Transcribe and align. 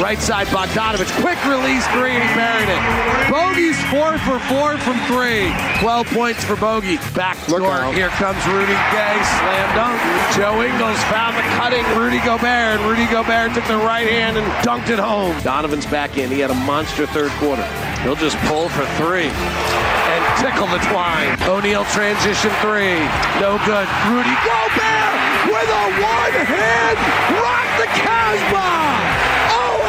Right 0.00 0.18
side, 0.18 0.46
Bogdanovich. 0.46 1.12
Quick 1.20 1.36
release 1.44 1.84
three, 1.92 2.16
and 2.16 2.24
he 2.24 2.30
buried 2.32 2.72
it. 2.72 2.80
Bogey's 3.28 3.76
four 3.92 4.16
for 4.24 4.40
four 4.48 4.80
from 4.80 4.96
three. 5.04 5.52
12 5.84 6.06
points 6.16 6.42
for 6.42 6.56
Bogey. 6.56 6.96
Back 7.12 7.36
door. 7.46 7.84
Here 7.92 8.08
comes 8.16 8.40
Rudy 8.48 8.72
Gay. 8.96 9.16
Slam 9.20 9.68
dunk. 9.76 10.00
Joe 10.32 10.56
Ingles 10.64 10.96
found 11.12 11.36
the 11.36 11.44
cutting 11.60 11.84
Rudy 12.00 12.16
Gobert, 12.24 12.80
and 12.80 12.88
Rudy 12.88 13.04
Gobert 13.12 13.52
took 13.52 13.64
the 13.68 13.76
right 13.76 14.08
hand 14.08 14.38
and 14.38 14.46
dunked 14.64 14.88
it 14.88 14.98
home. 14.98 15.36
Donovan's 15.42 15.84
back 15.84 16.16
in. 16.16 16.30
He 16.30 16.40
had 16.40 16.50
a 16.50 16.60
monster 16.64 17.06
third 17.06 17.30
quarter. 17.32 17.68
He'll 18.00 18.16
just 18.16 18.38
pull 18.48 18.70
for 18.70 18.86
three 18.96 19.28
and 19.28 20.22
tickle 20.40 20.66
the 20.66 20.80
twine. 20.88 21.36
O'Neale 21.44 21.84
transition 21.92 22.50
three. 22.64 22.96
No 23.36 23.60
good. 23.68 23.84
Rudy 24.08 24.36
Gobert 24.48 25.20
with 25.44 25.68
a 25.68 25.84
one 26.00 26.34
hand 26.48 26.96
rock 27.36 27.68
the 27.76 27.88
Casbah. 28.00 29.29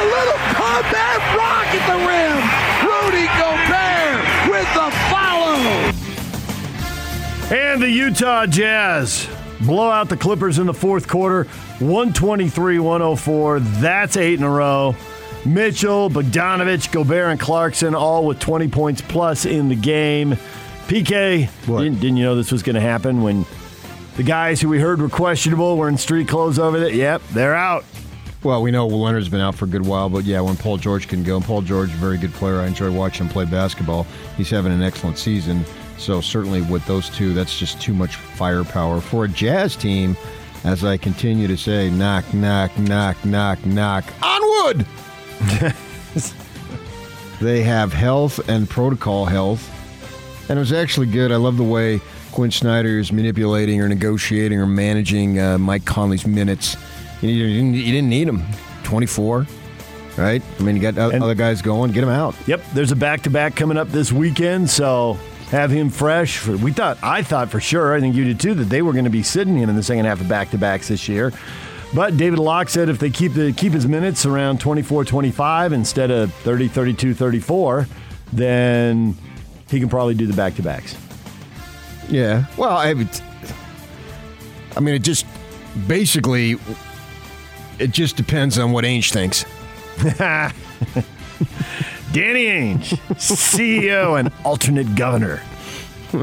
A 0.02 0.04
little 0.04 0.40
combat 0.58 1.20
rock 1.38 1.68
at 1.78 1.86
the 1.86 1.98
rim. 2.10 2.42
Rudy 2.90 3.28
Gobert 3.38 4.26
with 4.50 4.70
the 4.74 4.90
follow. 5.12 5.62
And 7.56 7.80
the 7.80 7.90
Utah 7.90 8.48
Jazz 8.48 9.28
blow 9.62 9.92
out 9.92 10.10
the 10.10 10.18
Clippers 10.18 10.58
in 10.58 10.66
the 10.66 10.74
fourth 10.74 11.08
quarter, 11.08 11.44
123 11.78 12.80
104. 12.80 13.60
That's 13.60 14.18
eight 14.18 14.40
in 14.40 14.44
a 14.44 14.50
row. 14.50 14.96
Mitchell, 15.46 16.10
Bogdanovich, 16.10 16.92
Gobert, 16.92 17.30
and 17.30 17.40
Clarkson 17.40 17.94
all 17.94 18.26
with 18.26 18.40
20 18.40 18.70
points 18.70 19.02
plus 19.02 19.46
in 19.46 19.70
the 19.70 19.76
game. 19.76 20.32
PK, 20.88 21.48
didn't, 21.68 22.00
didn't 22.00 22.18
you 22.18 22.24
know 22.24 22.36
this 22.36 22.52
was 22.52 22.64
going 22.64 22.74
to 22.74 22.82
happen 22.82 23.22
when 23.22 23.46
the 24.18 24.24
guys 24.24 24.60
who 24.62 24.68
we 24.68 24.80
heard 24.80 25.00
were 25.00 25.10
questionable 25.10 25.78
were 25.78 25.88
in 25.88 25.98
street 25.98 26.28
clothes 26.28 26.58
over 26.58 26.80
there? 26.80 26.90
Yep, 26.90 27.22
they're 27.34 27.56
out. 27.56 27.86
Well, 28.44 28.64
we 28.64 28.72
know 28.72 28.88
Leonard's 28.88 29.30
been 29.30 29.40
out 29.40 29.54
for 29.54 29.66
a 29.66 29.68
good 29.68 29.86
while, 29.86 30.10
but 30.10 30.24
yeah, 30.24 30.42
when 30.42 30.56
Paul 30.58 30.78
George 30.78 31.08
can 31.08 31.22
go, 31.22 31.36
and 31.36 31.46
Paul 31.46 31.62
George 31.62 31.90
very 31.90 32.18
good 32.18 32.34
player. 32.34 32.60
I 32.60 32.66
enjoy 32.66 32.92
watching 32.92 33.28
him 33.28 33.32
play 33.32 33.46
basketball. 33.46 34.08
He's 34.36 34.50
having 34.50 34.72
an 34.72 34.82
excellent 34.82 35.20
season. 35.20 35.64
So 36.00 36.22
certainly 36.22 36.64
with 36.64 36.84
those 36.88 37.10
two, 37.12 37.36
that's 37.36 37.60
just 37.60 37.80
too 37.80 37.94
much 37.94 38.16
firepower 38.16 39.00
for 39.00 39.26
a 39.26 39.28
Jazz 39.28 39.76
team. 39.76 40.18
As 40.64 40.84
I 40.84 40.98
continue 40.98 41.48
to 41.48 41.58
say, 41.58 41.92
knock, 41.92 42.34
knock, 42.34 42.78
knock, 42.80 43.24
knock, 43.24 43.64
knock 43.66 44.06
on 44.24 44.42
wood. 44.42 44.86
they 47.42 47.62
have 47.62 47.94
health 47.94 48.48
and 48.50 48.68
protocol 48.70 49.26
health, 49.26 49.70
and 50.50 50.58
it 50.58 50.60
was 50.60 50.74
actually 50.74 51.08
good. 51.08 51.32
I 51.32 51.36
love 51.36 51.58
the 51.58 51.64
way 51.64 52.00
Quin 52.32 52.52
Snyder 52.52 52.98
is 52.98 53.12
manipulating 53.12 53.82
or 53.82 53.88
negotiating 53.88 54.60
or 54.60 54.68
managing 54.68 55.40
uh, 55.40 55.58
Mike 55.58 55.86
Conley's 55.86 56.26
minutes. 56.26 56.76
You, 57.22 57.48
didn't, 57.48 57.74
you 57.76 57.92
didn't 57.92 58.10
need 58.10 58.28
him. 58.28 58.44
24, 58.84 59.46
right? 60.18 60.42
I 60.60 60.64
mean, 60.64 60.76
you 60.76 60.82
got 60.82 60.98
And- 61.14 61.24
other 61.24 61.36
guys 61.36 61.62
going, 61.62 61.92
get 61.92 62.04
him 62.04 62.10
out. 62.10 62.36
Yep, 62.48 62.62
there's 62.74 62.92
a 62.92 62.96
back 62.96 63.22
to 63.24 63.30
back 63.30 63.56
coming 63.56 63.78
up 63.78 63.90
this 63.90 64.12
weekend, 64.12 64.70
so 64.70 65.18
have 65.50 65.70
him 65.72 65.90
fresh. 65.90 66.46
We 66.48 66.72
thought, 66.72 66.98
I 67.04 67.22
thought 67.24 67.50
for 67.50 67.60
sure, 67.60 67.96
I 67.96 68.00
think 68.00 68.16
you 68.16 68.24
did 68.26 68.40
too, 68.40 68.54
that 68.56 68.66
they 68.66 68.82
were 68.82 68.92
going 68.94 69.06
to 69.06 69.12
be 69.12 69.24
sitting 69.24 69.56
him 69.58 69.70
in 69.70 69.76
the 69.76 69.84
second 69.84 70.06
half 70.06 70.20
of 70.20 70.28
back 70.28 70.50
to 70.52 70.58
backs 70.58 70.88
this 70.88 71.08
year. 71.08 71.32
But 71.94 72.16
David 72.18 72.40
Locke 72.40 72.70
said 72.70 72.88
if 72.90 73.00
they 73.00 73.10
keep 73.10 73.34
the 73.34 73.52
keep 73.52 73.74
his 73.74 73.86
minutes 73.86 74.26
around 74.26 74.62
24 74.62 75.04
25 75.04 75.74
instead 75.74 76.10
of 76.10 76.34
30 76.36 76.70
32 76.70 77.14
34, 77.14 77.86
then 78.32 79.14
he 79.70 79.80
can 79.80 79.90
probably 79.90 80.14
do 80.16 80.26
the 80.26 80.34
back 80.34 80.56
to 80.56 80.62
backs. 80.62 80.96
Yeah. 82.10 82.46
Well, 82.58 82.72
I, 82.76 82.94
would- 82.94 83.22
I 84.76 84.80
mean, 84.80 84.96
it 84.96 85.00
just 85.04 85.26
basically 85.86 86.56
it 87.82 87.92
just 87.92 88.16
depends 88.16 88.58
on 88.60 88.72
what 88.72 88.86
Ainge 88.86 89.12
thinks. 89.12 89.46
Danny 92.14 92.46
Ainge, 92.46 92.98
CEO 93.16 94.20
and 94.20 94.32
alternate 94.44 94.96
governor. 94.96 95.42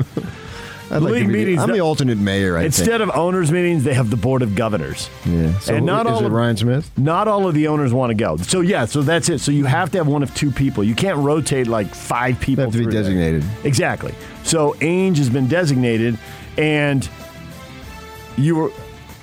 I'd 0.91 1.03
like 1.03 1.13
League 1.13 1.23
to 1.23 1.29
be- 1.29 1.33
meetings- 1.35 1.61
I'm 1.63 1.71
the 1.73 1.81
alternate 1.81 2.17
mayor. 2.19 2.57
I 2.57 2.65
Instead 2.65 3.01
of 3.03 3.11
owners 3.11 3.51
meetings, 3.53 3.85
they 3.85 3.93
have 3.95 4.09
the 4.11 4.17
board 4.17 4.41
of 4.43 4.55
governors. 4.55 5.11
yeah. 5.27 5.59
So 5.61 5.75
and 5.75 5.85
not 5.87 6.07
is 6.07 6.13
all 6.13 6.21
it 6.21 6.27
of- 6.27 6.33
Ryan 6.33 6.57
Smith? 6.57 6.91
Not 6.99 7.29
all 7.29 7.47
of 7.47 7.55
the 7.55 7.69
owners 7.69 7.93
want 7.93 8.11
to 8.11 8.15
go. 8.15 8.37
So 8.39 8.61
yeah, 8.63 8.85
so 8.87 9.03
that's 9.03 9.29
it. 9.29 9.41
So 9.41 9.51
you 9.51 9.65
have 9.67 9.91
to 9.93 9.99
have 9.99 10.07
one 10.07 10.23
of 10.23 10.35
two 10.35 10.51
people. 10.51 10.83
You 10.85 10.95
can't 10.95 11.19
rotate 11.19 11.67
like 11.67 11.95
five 11.95 12.39
They 12.39 12.45
people. 12.47 12.65
have 12.65 12.73
to 12.73 12.79
be 12.79 12.87
designated. 12.87 13.45
Exactly. 13.65 14.15
So 14.45 14.73
Ainge 14.81 15.19
has 15.19 15.29
been 15.31 15.47
designated, 15.49 16.19
and 16.57 17.07
you 18.37 18.57
were. 18.57 18.73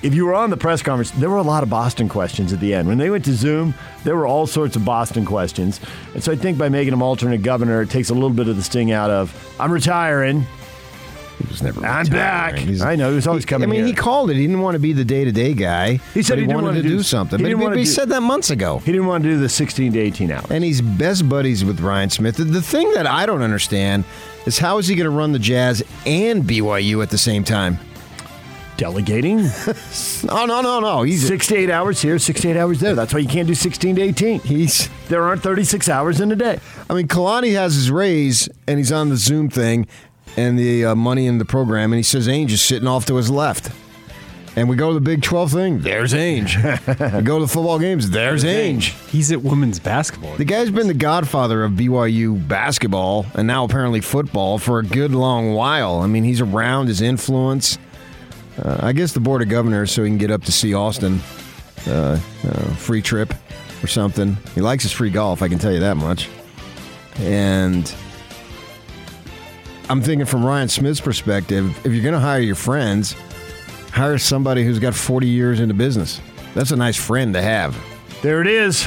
If 0.06 0.14
you 0.14 0.24
were 0.26 0.34
on 0.34 0.50
the 0.50 0.56
press 0.56 0.82
conference, 0.82 1.10
there 1.12 1.28
were 1.28 1.36
a 1.38 1.42
lot 1.42 1.62
of 1.64 1.68
Boston 1.70 2.08
questions 2.08 2.52
at 2.52 2.60
the 2.60 2.72
end. 2.72 2.86
When 2.86 2.96
they 2.96 3.10
went 3.10 3.24
to 3.24 3.32
Zoom, 3.34 3.74
there 4.04 4.14
were 4.14 4.26
all 4.26 4.46
sorts 4.46 4.76
of 4.76 4.84
Boston 4.84 5.24
questions. 5.24 5.80
And 6.14 6.22
so 6.22 6.30
I 6.30 6.36
think 6.36 6.56
by 6.58 6.68
making 6.68 6.92
him 6.92 7.02
alternate 7.02 7.42
governor, 7.42 7.82
it 7.82 7.90
takes 7.90 8.10
a 8.10 8.14
little 8.14 8.30
bit 8.30 8.46
of 8.46 8.54
the 8.56 8.62
sting 8.62 8.92
out 8.92 9.10
of, 9.10 9.34
I'm 9.58 9.72
retiring. 9.72 10.42
He 11.38 11.48
was 11.48 11.60
never. 11.60 11.80
Retiring. 11.80 12.06
I'm 12.06 12.12
back. 12.12 12.54
He's- 12.56 12.80
I 12.82 12.94
know, 12.94 13.10
he 13.10 13.16
was 13.16 13.26
always 13.26 13.42
he- 13.44 13.48
coming 13.48 13.68
I 13.68 13.70
mean, 13.72 13.80
here. 13.80 13.88
he 13.88 13.92
called 13.94 14.30
it. 14.30 14.36
He 14.36 14.42
didn't 14.46 14.60
want 14.62 14.76
to 14.76 14.78
be 14.78 14.92
the 14.92 15.04
day 15.04 15.24
to 15.24 15.32
day 15.32 15.54
guy. 15.54 15.98
He 16.14 16.22
said 16.22 16.34
but 16.36 16.38
he 16.42 16.46
wanted 16.46 16.66
wanna 16.68 16.82
do- 16.82 16.88
do 16.88 17.02
something. 17.02 17.38
he 17.40 17.42
But 17.42 17.48
didn't 17.48 17.58
he, 17.58 17.64
wanna 17.64 17.74
but 17.76 17.80
he 17.80 17.84
do- 17.84 17.90
said 17.90 18.08
that 18.10 18.20
months 18.22 18.50
ago. 18.50 18.80
He 18.84 18.92
didn't 18.92 19.06
want 19.08 19.24
to 19.24 19.30
do 19.30 19.38
the 19.40 19.48
16 19.48 19.92
to 19.94 19.98
18 19.98 20.30
hours. 20.30 20.46
and 20.50 20.62
he's 20.62 20.80
best 20.80 21.28
buddies 21.28 21.64
with 21.64 21.80
Ryan 21.80 22.10
Smith. 22.10 22.36
The, 22.36 22.44
the 22.44 22.62
thing 22.62 22.92
that 22.94 23.06
I 23.08 23.26
don't 23.26 23.42
understand 23.42 24.04
is 24.46 24.58
how 24.58 24.78
is 24.78 24.86
he 24.86 24.94
going 24.94 25.04
to 25.04 25.10
run 25.10 25.32
the 25.32 25.38
Jazz 25.40 25.82
and 26.06 26.44
BYU 26.44 27.02
at 27.02 27.10
the 27.10 27.18
same 27.18 27.42
time? 27.42 27.78
Delegating 28.76 29.38
No, 30.24 30.44
no, 30.46 30.60
no, 30.60 30.80
no. 30.80 31.02
He's 31.02 31.26
six 31.26 31.46
to 31.48 31.56
eight 31.56 31.70
hours 31.70 32.00
here, 32.02 32.18
six 32.18 32.42
to 32.42 32.50
eight 32.50 32.56
hours 32.56 32.80
there. 32.80 32.94
That's 32.94 33.14
why 33.14 33.20
you 33.20 33.28
can't 33.28 33.48
do 33.48 33.54
16 33.54 33.96
to 33.96 34.02
18. 34.02 34.40
he's. 34.40 34.88
There 35.08 35.22
aren't 35.22 35.42
36 35.42 35.88
hours 35.88 36.20
in 36.20 36.30
a 36.32 36.36
day. 36.36 36.58
I 36.90 36.94
mean, 36.94 37.08
Kalani 37.08 37.54
has 37.54 37.74
his 37.74 37.90
raise, 37.90 38.48
and 38.66 38.78
he's 38.78 38.92
on 38.92 39.08
the 39.08 39.16
Zoom 39.16 39.48
thing, 39.48 39.86
and 40.36 40.58
the 40.58 40.86
uh, 40.86 40.94
money 40.94 41.26
in 41.26 41.38
the 41.38 41.44
program, 41.44 41.92
and 41.92 41.98
he 41.98 42.02
says 42.02 42.28
Ainge 42.28 42.50
is 42.50 42.60
sitting 42.60 42.88
off 42.88 43.06
to 43.06 43.16
his 43.16 43.30
left. 43.30 43.70
And 44.56 44.70
we 44.70 44.76
go 44.76 44.88
to 44.88 44.94
the 44.94 45.02
Big 45.02 45.20
12 45.20 45.52
thing, 45.52 45.80
there's 45.82 46.14
Ainge. 46.14 46.56
we 47.14 47.22
go 47.22 47.38
to 47.38 47.44
the 47.44 47.52
football 47.52 47.78
games, 47.78 48.08
there's 48.08 48.42
Ainge. 48.42 48.94
He's 49.10 49.30
at 49.30 49.42
women's 49.42 49.78
basketball. 49.78 50.34
The 50.36 50.46
guy's 50.46 50.70
been 50.70 50.86
the 50.86 50.94
godfather 50.94 51.62
of 51.62 51.72
BYU 51.72 52.48
basketball 52.48 53.26
and 53.34 53.46
now 53.46 53.64
apparently 53.64 54.00
football 54.00 54.56
for 54.56 54.78
a 54.78 54.82
good 54.82 55.12
long 55.12 55.52
while. 55.52 56.00
I 56.00 56.06
mean, 56.06 56.24
he's 56.24 56.40
around 56.40 56.86
his 56.86 57.02
influence. 57.02 57.76
Uh, 58.62 58.78
I 58.80 58.92
guess 58.92 59.12
the 59.12 59.20
board 59.20 59.42
of 59.42 59.48
governors, 59.48 59.92
so 59.92 60.02
he 60.02 60.10
can 60.10 60.18
get 60.18 60.30
up 60.30 60.44
to 60.44 60.52
see 60.52 60.74
Austin, 60.74 61.20
uh, 61.86 62.18
uh, 62.44 62.74
free 62.76 63.02
trip 63.02 63.32
or 63.82 63.86
something. 63.86 64.36
He 64.54 64.60
likes 64.60 64.82
his 64.82 64.92
free 64.92 65.10
golf, 65.10 65.42
I 65.42 65.48
can 65.48 65.58
tell 65.58 65.72
you 65.72 65.80
that 65.80 65.96
much. 65.96 66.28
And 67.18 67.92
I'm 69.88 70.02
thinking 70.02 70.26
from 70.26 70.44
Ryan 70.44 70.68
Smith's 70.68 71.00
perspective, 71.00 71.76
if 71.86 71.92
you're 71.92 72.02
going 72.02 72.14
to 72.14 72.20
hire 72.20 72.40
your 72.40 72.54
friends, 72.54 73.14
hire 73.92 74.18
somebody 74.18 74.64
who's 74.64 74.78
got 74.78 74.94
40 74.94 75.26
years 75.26 75.60
into 75.60 75.74
business. 75.74 76.20
That's 76.54 76.70
a 76.70 76.76
nice 76.76 76.96
friend 76.96 77.34
to 77.34 77.42
have. 77.42 77.76
There 78.22 78.40
it 78.40 78.46
is. 78.46 78.84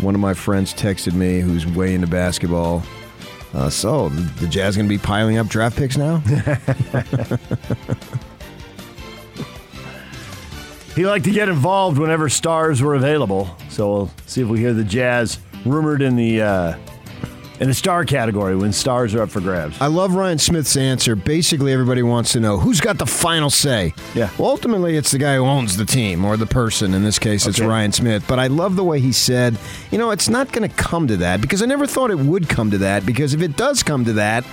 One 0.00 0.14
of 0.14 0.20
my 0.20 0.34
friends 0.34 0.74
texted 0.74 1.12
me 1.12 1.40
who's 1.40 1.66
way 1.66 1.94
into 1.94 2.06
basketball. 2.08 2.82
Uh, 3.54 3.68
so, 3.68 4.08
the, 4.08 4.48
Jazz 4.48 4.76
going 4.76 4.88
to 4.88 4.94
be 4.94 4.98
piling 4.98 5.38
up 5.38 5.46
draft 5.46 5.76
picks 5.76 5.96
now? 5.96 6.22
He 10.94 11.06
liked 11.06 11.24
to 11.24 11.30
get 11.30 11.48
involved 11.48 11.98
whenever 11.98 12.28
stars 12.28 12.82
were 12.82 12.94
available. 12.94 13.56
So 13.70 13.90
we'll 13.90 14.10
see 14.26 14.42
if 14.42 14.48
we 14.48 14.58
hear 14.58 14.74
the 14.74 14.84
Jazz 14.84 15.38
rumored 15.64 16.02
in 16.02 16.16
the 16.16 16.42
uh, 16.42 16.78
in 17.60 17.68
the 17.68 17.74
star 17.74 18.04
category 18.04 18.56
when 18.56 18.72
stars 18.72 19.14
are 19.14 19.22
up 19.22 19.30
for 19.30 19.40
grabs. 19.40 19.80
I 19.80 19.86
love 19.86 20.14
Ryan 20.14 20.38
Smith's 20.38 20.76
answer. 20.76 21.14
Basically, 21.14 21.72
everybody 21.72 22.02
wants 22.02 22.32
to 22.32 22.40
know 22.40 22.58
who's 22.58 22.80
got 22.80 22.98
the 22.98 23.06
final 23.06 23.50
say. 23.50 23.94
Yeah. 24.14 24.30
Well, 24.38 24.50
ultimately, 24.50 24.96
it's 24.96 25.10
the 25.12 25.18
guy 25.18 25.36
who 25.36 25.44
owns 25.44 25.76
the 25.76 25.84
team 25.84 26.24
or 26.24 26.36
the 26.36 26.46
person. 26.46 26.94
In 26.94 27.04
this 27.04 27.18
case, 27.18 27.46
it's 27.46 27.60
Okay. 27.60 27.68
Ryan 27.68 27.92
Smith. 27.92 28.24
But 28.26 28.38
I 28.38 28.48
love 28.48 28.76
the 28.76 28.84
way 28.84 28.98
he 29.00 29.12
said, 29.12 29.56
you 29.90 29.98
know, 29.98 30.10
it's 30.10 30.28
not 30.28 30.50
going 30.52 30.68
to 30.68 30.74
come 30.76 31.06
to 31.08 31.16
that 31.18 31.40
because 31.40 31.62
I 31.62 31.66
never 31.66 31.86
thought 31.86 32.10
it 32.10 32.18
would 32.18 32.48
come 32.48 32.70
to 32.70 32.78
that. 32.78 33.06
Because 33.06 33.34
if 33.34 33.42
it 33.42 33.56
does 33.56 33.82
come 33.82 34.04
to 34.06 34.14
that, 34.14 34.44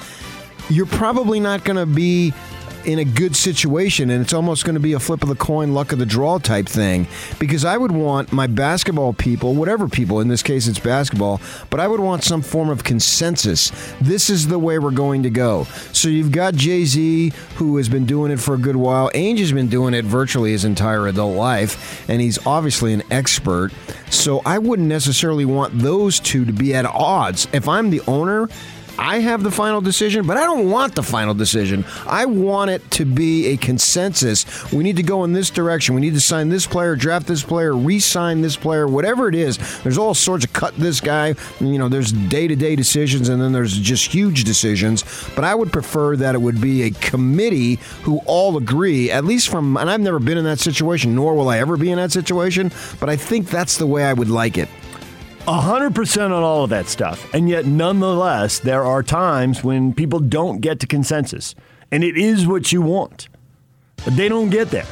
you're 0.69 0.85
probably 0.85 1.39
not 1.39 1.63
going 1.63 1.77
to 1.77 1.85
be 1.87 2.33
in 2.89 2.97
a 2.97 3.05
good 3.05 3.35
situation, 3.35 4.09
and 4.09 4.19
it's 4.19 4.33
almost 4.33 4.65
going 4.65 4.73
to 4.73 4.79
be 4.79 4.93
a 4.93 4.99
flip 4.99 5.21
of 5.21 5.29
the 5.29 5.35
coin, 5.35 5.75
luck 5.75 5.91
of 5.91 5.99
the 5.99 6.05
draw 6.07 6.39
type 6.39 6.67
thing. 6.67 7.07
Because 7.37 7.63
I 7.63 7.77
would 7.77 7.91
want 7.91 8.33
my 8.33 8.47
basketball 8.47 9.13
people, 9.13 9.53
whatever 9.53 9.87
people, 9.87 10.19
in 10.21 10.27
this 10.27 10.41
case 10.41 10.67
it's 10.67 10.79
basketball, 10.79 11.39
but 11.69 11.79
I 11.79 11.87
would 11.87 11.99
want 11.99 12.23
some 12.23 12.41
form 12.41 12.69
of 12.69 12.83
consensus. 12.83 13.71
This 14.01 14.31
is 14.31 14.47
the 14.47 14.57
way 14.57 14.79
we're 14.79 14.89
going 14.89 15.21
to 15.21 15.29
go. 15.29 15.65
So 15.93 16.09
you've 16.09 16.31
got 16.31 16.55
Jay 16.55 16.83
Z, 16.83 17.31
who 17.57 17.77
has 17.77 17.87
been 17.87 18.07
doing 18.07 18.31
it 18.31 18.39
for 18.39 18.55
a 18.55 18.57
good 18.57 18.75
while. 18.75 19.11
Ainge 19.11 19.37
has 19.37 19.51
been 19.51 19.69
doing 19.69 19.93
it 19.93 20.03
virtually 20.03 20.51
his 20.51 20.65
entire 20.65 21.07
adult 21.07 21.35
life, 21.35 22.09
and 22.09 22.19
he's 22.19 22.43
obviously 22.47 22.93
an 22.93 23.03
expert. 23.11 23.71
So 24.09 24.41
I 24.47 24.57
wouldn't 24.57 24.87
necessarily 24.87 25.45
want 25.45 25.77
those 25.77 26.19
two 26.19 26.43
to 26.43 26.51
be 26.51 26.73
at 26.73 26.87
odds. 26.87 27.47
If 27.53 27.67
I'm 27.67 27.91
the 27.91 28.01
owner, 28.07 28.49
I 28.99 29.19
have 29.19 29.43
the 29.43 29.51
final 29.51 29.79
decision, 29.79 30.27
but 30.27 30.35
I 30.35 30.43
don't 30.43 30.69
want 30.69 30.93
the 30.93 31.03
final 31.03 31.33
decision. 31.33 31.85
I 32.05 32.25
want 32.25 32.69
it 32.69 32.91
to 32.91 33.05
be 33.05 33.47
a 33.47 33.57
consensus. 33.57 34.69
We 34.73 34.83
need 34.83 34.97
to 34.97 35.03
go 35.03 35.23
in 35.23 35.31
this 35.31 35.49
direction. 35.49 35.95
We 35.95 36.01
need 36.01 36.15
to 36.15 36.21
sign 36.21 36.49
this 36.49 36.67
player, 36.67 36.97
draft 36.97 37.25
this 37.25 37.41
player, 37.41 37.73
re 37.73 37.99
sign 37.99 38.41
this 38.41 38.57
player, 38.57 38.89
whatever 38.89 39.29
it 39.29 39.35
is. 39.35 39.57
There's 39.83 39.97
all 39.97 40.13
sorts 40.13 40.43
of 40.43 40.51
cut 40.51 40.75
this 40.75 40.99
guy. 40.99 41.35
You 41.61 41.77
know, 41.77 41.87
there's 41.87 42.11
day 42.11 42.49
to 42.49 42.57
day 42.57 42.75
decisions 42.75 43.29
and 43.29 43.41
then 43.41 43.53
there's 43.53 43.79
just 43.79 44.11
huge 44.11 44.43
decisions. 44.43 45.05
But 45.33 45.45
I 45.45 45.55
would 45.55 45.71
prefer 45.71 46.17
that 46.17 46.35
it 46.35 46.41
would 46.41 46.59
be 46.59 46.83
a 46.83 46.91
committee 46.91 47.75
who 48.03 48.19
all 48.25 48.57
agree, 48.57 49.11
at 49.11 49.23
least 49.23 49.47
from, 49.47 49.77
and 49.77 49.89
I've 49.89 50.01
never 50.01 50.19
been 50.19 50.37
in 50.37 50.43
that 50.43 50.59
situation, 50.59 51.15
nor 51.15 51.35
will 51.35 51.47
I 51.47 51.59
ever 51.59 51.77
be 51.77 51.89
in 51.89 51.95
that 51.95 52.11
situation, 52.11 52.69
but 52.99 53.07
I 53.07 53.15
think 53.15 53.49
that's 53.49 53.77
the 53.77 53.87
way 53.87 54.03
I 54.03 54.11
would 54.11 54.29
like 54.29 54.57
it. 54.57 54.67
100% 55.49 56.25
on 56.25 56.31
all 56.31 56.63
of 56.63 56.69
that 56.69 56.87
stuff. 56.87 57.33
And 57.33 57.49
yet, 57.49 57.65
nonetheless, 57.65 58.59
there 58.59 58.83
are 58.83 59.01
times 59.01 59.63
when 59.63 59.93
people 59.93 60.19
don't 60.19 60.59
get 60.61 60.79
to 60.81 60.87
consensus. 60.87 61.55
And 61.91 62.03
it 62.03 62.17
is 62.17 62.45
what 62.45 62.71
you 62.71 62.81
want. 62.81 63.29
But 64.05 64.15
they 64.15 64.29
don't 64.29 64.49
get 64.49 64.69
there. 64.69 64.85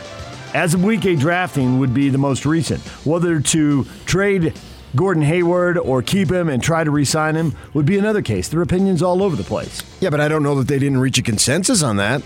As 0.54 0.74
of 0.74 0.84
week 0.84 1.06
eight 1.06 1.20
drafting 1.20 1.80
would 1.80 1.94
be 1.94 2.10
the 2.10 2.18
most 2.18 2.46
recent. 2.46 2.82
Whether 3.06 3.40
to 3.40 3.86
trade 4.06 4.54
Gordon 4.96 5.24
Hayward 5.24 5.78
or 5.78 6.02
keep 6.02 6.32
him 6.32 6.50
and 6.50 6.64
try 6.64 6.84
to 6.84 6.90
re 6.90 7.06
sign 7.06 7.36
him 7.36 7.54
would 7.74 7.86
be 7.86 7.98
another 7.98 8.22
case. 8.22 8.48
Their 8.48 8.62
opinions 8.62 9.04
all 9.04 9.22
over 9.22 9.36
the 9.36 9.44
place. 9.44 9.84
Yeah, 10.00 10.10
but 10.10 10.20
I 10.20 10.28
don't 10.28 10.44
know 10.44 10.56
that 10.56 10.68
they 10.68 10.80
didn't 10.80 11.00
reach 11.00 11.20
a 11.20 11.22
consensus 11.22 11.84
on 11.84 11.98
that. 11.98 12.24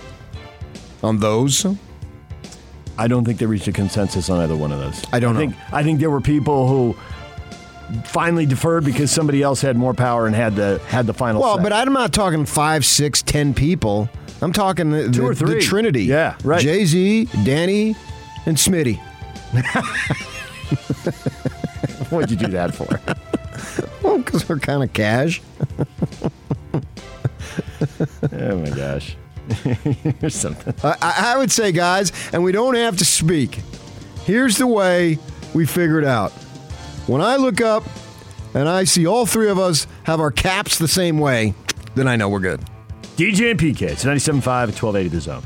On 1.04 1.20
those. 1.20 1.66
I 2.98 3.08
don't 3.08 3.26
think 3.26 3.40
they 3.40 3.46
reached 3.46 3.68
a 3.68 3.72
consensus 3.72 4.30
on 4.30 4.40
either 4.40 4.56
one 4.56 4.72
of 4.72 4.80
those. 4.80 5.04
I 5.12 5.20
don't 5.20 5.36
I 5.36 5.40
think, 5.40 5.56
I 5.74 5.84
think 5.84 6.00
there 6.00 6.12
were 6.12 6.22
people 6.22 6.68
who 6.68 6.96
finally 8.06 8.46
deferred 8.46 8.86
because 8.86 9.12
somebody 9.12 9.42
else 9.42 9.62
had 9.62 9.76
more 9.78 9.94
power 9.94 10.28
and 10.28 10.36
had 10.36 10.56
the 10.56 10.80
had 10.88 11.08
the 11.08 11.14
final. 11.14 11.42
Well, 11.42 11.58
say. 11.58 11.64
but 11.64 11.74
I'm 11.74 11.92
not 11.94 12.14
talking 12.14 12.46
five, 12.46 12.86
six, 12.86 13.22
ten 13.22 13.54
people. 13.54 14.10
I'm 14.42 14.54
talking 14.54 14.92
the, 14.92 15.04
Two 15.04 15.22
the, 15.22 15.24
or 15.24 15.36
three. 15.36 15.54
the 15.56 15.62
Trinity. 15.62 16.06
Yeah, 16.06 16.36
right. 16.44 16.62
Jay 16.62 16.86
Z, 16.86 17.26
Danny, 17.44 17.96
and 18.46 18.58
Smitty. 18.58 19.00
what'd 22.10 22.32
you 22.32 22.38
do 22.38 22.48
that 22.48 22.74
for? 22.74 23.00
Well, 24.02 24.18
because 24.18 24.50
we're 24.50 24.58
kind 24.58 24.82
of 24.84 24.92
cash. 24.94 25.42
oh 28.34 28.56
my 28.58 28.70
gosh, 28.72 29.16
here's 30.20 30.36
something. 30.36 30.74
I, 30.84 30.98
I 31.02 31.34
I 31.34 31.38
would 31.38 31.52
say, 31.52 31.72
guys, 31.72 32.12
and 32.34 32.44
we 32.44 32.52
don't 32.52 32.74
have 32.76 32.98
to 32.98 33.06
speak. 33.06 33.60
Here's 34.26 34.58
the 34.58 34.66
way 34.66 35.20
we 35.54 35.68
figure 35.68 36.00
it 36.00 36.06
out. 36.06 36.34
When 37.08 37.22
I 37.22 37.36
look 37.38 37.62
up 37.62 37.84
and 38.54 38.68
I 38.70 38.84
see 38.84 39.06
all 39.08 39.26
three 39.26 39.50
of 39.50 39.60
us 39.60 39.88
have 40.04 40.20
our 40.20 40.32
caps 40.32 40.78
the 40.78 40.88
same 40.88 41.20
way, 41.20 41.54
then 41.96 42.08
I 42.08 42.16
know 42.16 42.30
we're 42.30 42.40
good. 42.40 42.62
DJ 43.18 43.52
and 43.52 43.60
PK, 43.60 43.82
it's 43.84 44.04
97.5 44.06 44.38
at 44.38 44.82
1280 44.82 45.10
The 45.10 45.22
Zone. 45.22 45.44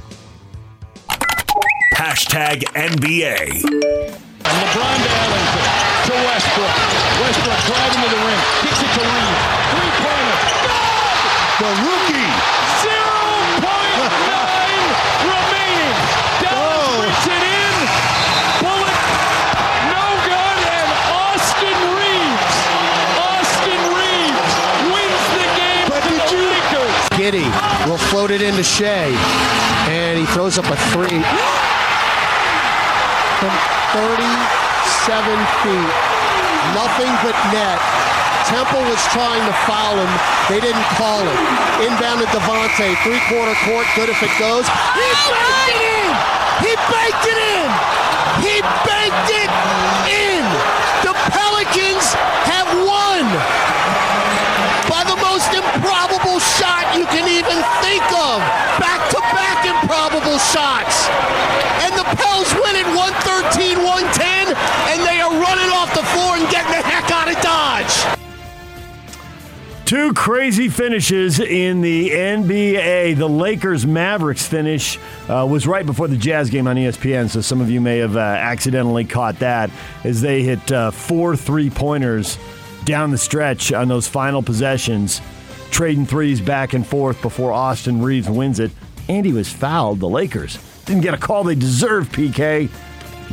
Hashtag 1.96 2.64
NBA. 2.76 3.64
And 3.66 4.56
LeBron 4.62 4.98
to 5.02 5.10
Ellington 5.10 5.66
to 6.06 6.14
Westbrook. 6.14 6.76
Westbrook 7.24 7.60
driving 7.66 8.02
to 8.04 8.10
the 8.14 8.22
rim. 8.22 8.42
Kicks 8.62 8.82
it 8.84 8.92
to 8.94 9.02
Reed. 9.02 9.38
Three 9.74 9.92
pointer. 10.06 10.38
The 11.56 11.72
rookie. 11.82 12.30
0.9 12.86 13.66
remaining. 15.26 15.96
Dallas 16.44 16.94
brings 17.00 17.26
it 17.26 17.42
in. 17.42 17.76
Bullet. 18.62 19.00
No 19.90 20.06
good. 20.30 20.58
And 20.78 20.92
Austin 21.10 21.80
Reaves. 21.98 22.58
Austin 23.18 23.82
Reaves 23.98 24.54
wins 24.94 25.26
the 25.42 25.48
game 25.58 25.88
for 25.90 26.00
the 26.06 26.14
Lakers. 26.38 27.15
Giddey 27.26 27.50
will 27.90 27.98
float 27.98 28.30
it 28.30 28.46
into 28.46 28.62
Shai, 28.62 29.10
and 29.90 30.14
he 30.14 30.30
throws 30.30 30.62
up 30.62 30.70
a 30.70 30.78
three 30.94 31.18
from 33.42 33.54
37 33.98 34.14
feet. 35.66 35.94
Nothing 36.78 37.10
but 37.26 37.34
net. 37.50 37.82
Temple 38.46 38.86
was 38.94 39.02
trying 39.10 39.42
to 39.42 39.56
foul 39.66 39.98
him. 39.98 40.14
They 40.54 40.62
didn't 40.62 40.86
call 41.02 41.26
it. 41.26 41.40
Inbound 41.82 42.22
to 42.22 42.30
Devontae. 42.30 42.94
Three-quarter 43.02 43.58
court. 43.66 43.88
Good 43.98 44.10
if 44.14 44.22
it 44.22 44.30
goes. 44.38 44.70
He 44.70 45.10
banked 45.18 45.66
it 45.66 45.82
in! 45.98 46.14
He 46.62 46.78
banked 46.94 47.26
it 47.26 47.42
in! 47.42 47.66
He 48.38 48.62
banked 48.86 49.34
it 49.34 49.50
in! 50.14 50.46
The 51.02 51.18
Pelicans 51.34 52.14
have 52.46 52.70
won! 52.86 53.66
by 54.90 55.04
the 55.04 55.18
most 55.18 55.50
improbable 55.52 56.40
shot 56.40 56.96
you 56.96 57.06
can 57.10 57.28
even 57.28 57.58
think 57.82 58.06
of. 58.16 58.40
Back 58.80 59.02
to 59.12 59.20
back 59.34 59.66
improbable 59.66 60.38
shots. 60.56 61.10
And 61.84 61.94
the 62.00 62.08
Pels 62.16 62.54
win 62.56 62.80
it 62.80 62.88
113 62.96 63.78
110, 63.84 64.56
and 64.56 65.00
they 65.06 65.20
are 65.20 65.32
running 65.32 65.70
off 65.76 65.94
the 65.94 66.04
floor 66.16 66.38
and 66.38 66.50
getting 66.50 66.72
the 66.72 66.82
heck 66.82 67.12
out 67.12 67.28
of 67.28 67.36
Dodge. 67.44 68.20
Two 69.86 70.14
crazy 70.14 70.70
finishes 70.70 71.40
in 71.42 71.82
the 71.82 72.10
NBA. 72.10 73.18
The 73.18 73.28
Lakers 73.28 73.86
Mavericks 73.86 74.48
finish 74.48 74.98
uh, 75.30 75.46
was 75.48 75.68
right 75.68 75.86
before 75.86 76.08
the 76.08 76.18
Jazz 76.18 76.50
game 76.50 76.68
on 76.68 76.78
ESPN, 76.78 77.30
so 77.30 77.42
some 77.42 77.60
of 77.60 77.70
you 77.70 77.82
may 77.82 77.98
have 77.98 78.16
uh, 78.16 78.20
accidentally 78.20 79.04
caught 79.04 79.40
that 79.40 79.70
as 80.06 80.22
they 80.22 80.42
hit 80.42 80.72
uh, 80.72 80.90
four 80.90 81.36
three 81.36 81.70
pointers 81.70 82.40
down 82.86 83.12
the 83.12 83.18
stretch 83.18 83.74
on 83.74 83.90
those 83.90 84.08
final 84.08 84.42
possessions, 84.42 85.22
trading 85.70 86.06
threes 86.06 86.40
back 86.40 86.74
and 86.74 86.88
forth 86.88 87.22
before 87.22 87.52
Austin 87.52 88.02
Reaves 88.02 88.30
wins 88.30 88.62
it. 88.62 88.72
And 89.08 89.26
he 89.26 89.34
was 89.34 89.52
fouled. 89.52 90.00
The 90.00 90.10
Lakers 90.10 90.58
didn't 90.86 91.02
get 91.02 91.14
a 91.14 91.18
call 91.18 91.44
they 91.44 91.56
deserved, 91.56 92.12
PK. 92.14 92.70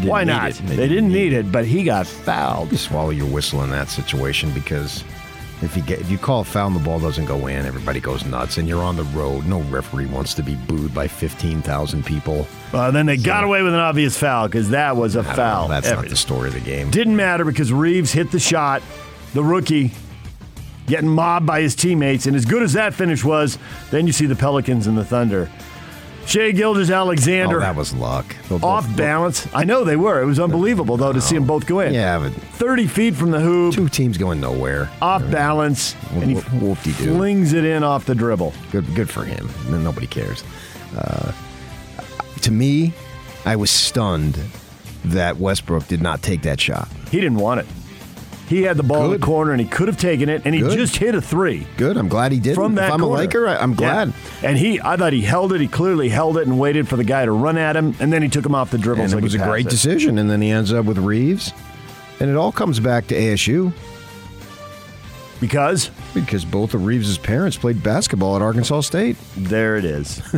Why 0.04 0.24
not? 0.24 0.50
it. 0.50 0.66
They, 0.66 0.88
didn't 0.88 1.12
need 1.12 1.32
it, 1.32 1.52
but 1.52 1.66
he 1.66 1.84
got 1.84 2.06
fouled. 2.06 2.72
You 2.72 2.78
swallow 2.78 3.10
your 3.10 3.26
whistle 3.26 3.62
in 3.62 3.70
that 3.70 3.88
situation 3.88 4.52
because 4.52 5.04
if 5.60 5.76
you 5.76 5.82
get 5.82 6.00
if 6.00 6.10
you 6.10 6.18
call 6.18 6.40
a 6.40 6.44
foul 6.44 6.68
and 6.68 6.76
the 6.76 6.80
ball 6.80 6.98
doesn't 6.98 7.26
go 7.26 7.46
in, 7.46 7.64
everybody 7.66 8.00
goes 8.00 8.24
nuts, 8.24 8.58
and 8.58 8.68
you're 8.68 8.82
on 8.82 8.96
the 8.96 9.04
road. 9.04 9.46
No 9.46 9.60
referee 9.62 10.06
wants 10.06 10.34
to 10.34 10.42
be 10.42 10.56
booed 10.56 10.94
by 10.94 11.06
fifteen 11.06 11.62
thousand 11.62 12.04
people. 12.04 12.46
Uh, 12.72 12.90
then 12.90 13.06
they 13.06 13.16
got 13.16 13.44
away 13.44 13.62
with 13.62 13.74
an 13.74 13.80
obvious 13.80 14.18
foul 14.18 14.48
because 14.48 14.70
that 14.70 14.96
was 14.96 15.14
a 15.14 15.22
foul. 15.22 15.68
know, 15.68 15.74
that's 15.74 15.90
not 15.90 16.08
the 16.08 16.16
story 16.16 16.48
of 16.48 16.54
the 16.54 16.60
game. 16.60 16.90
Didn't 16.90 17.16
matter 17.16 17.44
because 17.44 17.72
Reaves 17.72 18.12
hit 18.12 18.30
the 18.30 18.40
shot. 18.40 18.82
The 19.34 19.44
rookie 19.44 19.92
getting 20.86 21.08
mobbed 21.08 21.46
by 21.46 21.60
his 21.60 21.74
teammates. 21.74 22.26
And 22.26 22.34
as 22.36 22.44
good 22.44 22.62
as 22.62 22.72
that 22.74 22.94
finish 22.94 23.24
was, 23.24 23.58
then 23.90 24.06
you 24.06 24.12
see 24.12 24.26
the 24.26 24.36
Pelicans 24.36 24.86
and 24.86 24.96
the 24.98 25.04
Thunder. 25.04 25.50
Shai 26.24 26.52
Gilgeous-Alexander 26.52 27.56
Oh, 27.56 27.60
that 27.60 27.74
was 27.74 27.92
luck. 27.94 28.36
They'll- 28.48 28.64
off 28.64 28.86
balance. 28.96 29.48
I 29.52 29.64
know 29.64 29.82
they 29.82 29.96
were. 29.96 30.22
It 30.22 30.26
was 30.26 30.38
unbelievable, 30.38 30.96
though, 30.96 31.12
to 31.12 31.20
see 31.20 31.34
them 31.34 31.46
both 31.46 31.66
go 31.66 31.80
in. 31.80 31.92
Yeah, 31.92 32.18
but 32.20 32.32
30 32.58 32.86
feet 32.86 33.16
from 33.16 33.32
the 33.32 33.40
hoop, 33.40 33.74
two 33.74 33.88
teams 33.88 34.18
going 34.18 34.40
nowhere. 34.40 34.88
off 35.02 35.28
balance, 35.32 35.96
and 36.12 36.22
he 36.22 36.34
Whoop-de-doo. 36.36 37.16
flings 37.16 37.52
it 37.54 37.64
in 37.64 37.82
off 37.82 38.04
the 38.04 38.14
dribble. 38.14 38.52
Good, 38.70 38.94
good 38.94 39.10
for 39.10 39.24
him. 39.24 39.48
Nobody 39.68 40.06
cares. 40.06 40.44
Uh, 40.96 41.32
to 42.42 42.52
me, 42.52 42.92
I 43.44 43.56
was 43.56 43.72
stunned 43.72 44.38
that 45.06 45.38
Westbrook 45.38 45.88
did 45.88 46.00
not 46.02 46.22
take 46.22 46.42
that 46.42 46.60
shot. 46.60 46.86
He 47.10 47.20
didn't 47.20 47.38
want 47.38 47.58
it. 47.60 47.66
He 48.52 48.62
had 48.64 48.76
the 48.76 48.82
ball 48.82 49.06
in 49.06 49.12
the 49.18 49.24
corner, 49.26 49.52
and 49.52 49.60
he 49.62 49.66
could 49.66 49.88
have 49.88 49.96
taken 49.96 50.28
it, 50.28 50.42
and 50.44 50.54
he 50.54 50.60
Good. 50.60 50.76
just 50.76 50.96
hit 50.98 51.14
a 51.14 51.22
three. 51.22 51.66
Good. 51.78 51.96
I'm 51.96 52.08
glad 52.08 52.32
he 52.32 52.38
did. 52.38 52.54
from 52.54 52.74
that 52.74 52.88
if 52.88 52.92
I'm 52.92 53.00
corner. 53.00 53.14
a 53.14 53.18
Laker, 53.24 53.48
I, 53.48 53.56
I'm 53.56 53.70
Yeah. 53.70 53.76
glad. 53.76 54.12
And 54.42 54.58
he, 54.58 54.78
I 54.78 54.96
thought 54.98 55.14
he 55.14 55.22
held 55.22 55.54
it. 55.54 55.60
He 55.62 55.68
clearly 55.68 56.10
held 56.10 56.36
it 56.36 56.46
and 56.46 56.58
waited 56.58 56.86
for 56.86 56.96
the 56.96 57.04
guy 57.04 57.24
to 57.24 57.32
run 57.32 57.56
at 57.56 57.76
him, 57.76 57.94
and 57.98 58.12
then 58.12 58.20
he 58.20 58.28
took 58.28 58.44
him 58.44 58.54
off 58.54 58.70
the 58.70 58.76
dribble. 58.76 59.00
And 59.02 59.10
so 59.10 59.16
it 59.16 59.22
was 59.24 59.32
a 59.34 59.38
great 59.38 59.64
it. 59.66 59.70
decision. 59.70 60.18
And 60.18 60.28
then 60.30 60.42
he 60.42 60.50
ends 60.50 60.70
up 60.70 60.84
with 60.84 60.98
Reaves. 60.98 61.54
And 62.20 62.28
it 62.28 62.36
all 62.36 62.52
comes 62.52 62.78
back 62.78 63.06
to 63.06 63.14
ASU 63.14 63.72
because 65.40 65.90
because 66.12 66.44
both 66.44 66.74
of 66.74 66.84
Reaves' 66.84 67.16
parents 67.16 67.56
played 67.56 67.82
basketball 67.82 68.36
at 68.36 68.42
Arkansas 68.42 68.82
State. 68.82 69.16
there 69.34 69.76
it 69.78 69.86
is. 69.86 70.20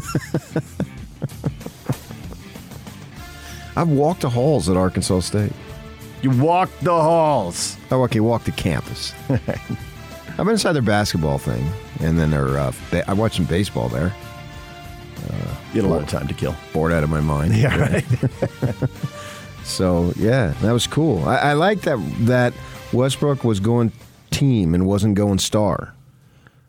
I've 3.76 3.88
walked 3.88 4.20
the 4.20 4.30
halls 4.30 4.68
at 4.68 4.76
Arkansas 4.76 5.18
State. 5.20 5.52
You 6.24 6.30
walked 6.30 6.80
the 6.82 6.90
halls. 6.90 7.76
Oh, 7.90 8.02
okay, 8.04 8.20
walked 8.20 8.46
the 8.46 8.52
campus. 8.52 9.12
I've 9.28 10.38
been 10.38 10.48
inside 10.48 10.72
their 10.72 10.80
basketball 10.80 11.36
thing, 11.36 11.68
and 12.00 12.18
then 12.18 12.30
their. 12.30 12.56
Uh, 12.58 12.72
ba- 12.90 13.04
I 13.08 13.12
watched 13.12 13.36
some 13.36 13.44
baseball 13.44 13.90
there. 13.90 14.10
Uh, 15.28 15.54
You 15.74 15.82
had 15.82 15.84
a 15.84 15.92
lot 15.92 16.02
of 16.02 16.08
time 16.08 16.26
to 16.28 16.32
kill. 16.34 16.56
Bored 16.72 16.92
out 16.92 17.04
of 17.04 17.10
my 17.10 17.20
mind. 17.20 17.54
Yeah, 17.54 17.76
right. 17.76 18.04
So 19.64 20.12
yeah, 20.16 20.54
that 20.62 20.72
was 20.72 20.86
cool. 20.86 21.26
I, 21.28 21.36
I 21.36 21.52
like 21.54 21.82
that 21.82 21.98
that 22.20 22.52
Westbrook 22.92 23.44
was 23.44 23.60
going 23.60 23.92
team 24.30 24.74
and 24.74 24.86
wasn't 24.86 25.14
going 25.14 25.38
star. 25.38 25.94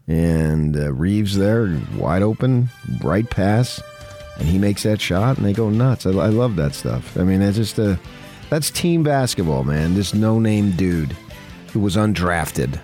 And 0.08 0.78
uh, 0.78 0.94
Reaves 0.94 1.36
there, 1.38 1.78
wide 1.98 2.22
open, 2.24 2.70
right 3.02 3.30
pass, 3.30 3.82
and 4.38 4.48
he 4.48 4.58
makes 4.58 4.84
that 4.84 5.02
shot, 5.02 5.38
and 5.38 5.46
they 5.46 5.52
go 5.54 5.70
nuts. 5.70 6.06
I, 6.06 6.12
I 6.12 6.28
love 6.28 6.56
that 6.58 6.74
stuff. 6.74 7.18
I 7.18 7.24
mean, 7.24 7.42
it's 7.42 7.58
just 7.58 7.80
a 7.80 8.00
that's 8.50 8.70
team 8.72 9.04
basketball, 9.04 9.64
man. 9.64 9.94
This 9.96 10.14
no 10.14 10.40
name 10.40 10.72
dude 10.72 11.16
who 11.74 11.80
was 11.80 11.96
undrafted 11.96 12.80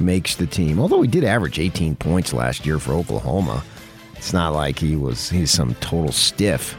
makes 0.00 0.36
the 0.36 0.46
team. 0.46 0.78
Although 0.80 1.02
he 1.02 1.08
did 1.08 1.24
average 1.24 1.58
18 1.58 1.96
points 1.96 2.32
last 2.32 2.66
year 2.66 2.78
for 2.78 2.92
Oklahoma, 2.92 3.62
it's 4.16 4.32
not 4.32 4.52
like 4.54 4.78
he 4.78 4.96
was 4.96 5.28
he's 5.30 5.50
some 5.50 5.74
total 5.76 6.12
stiff. 6.12 6.76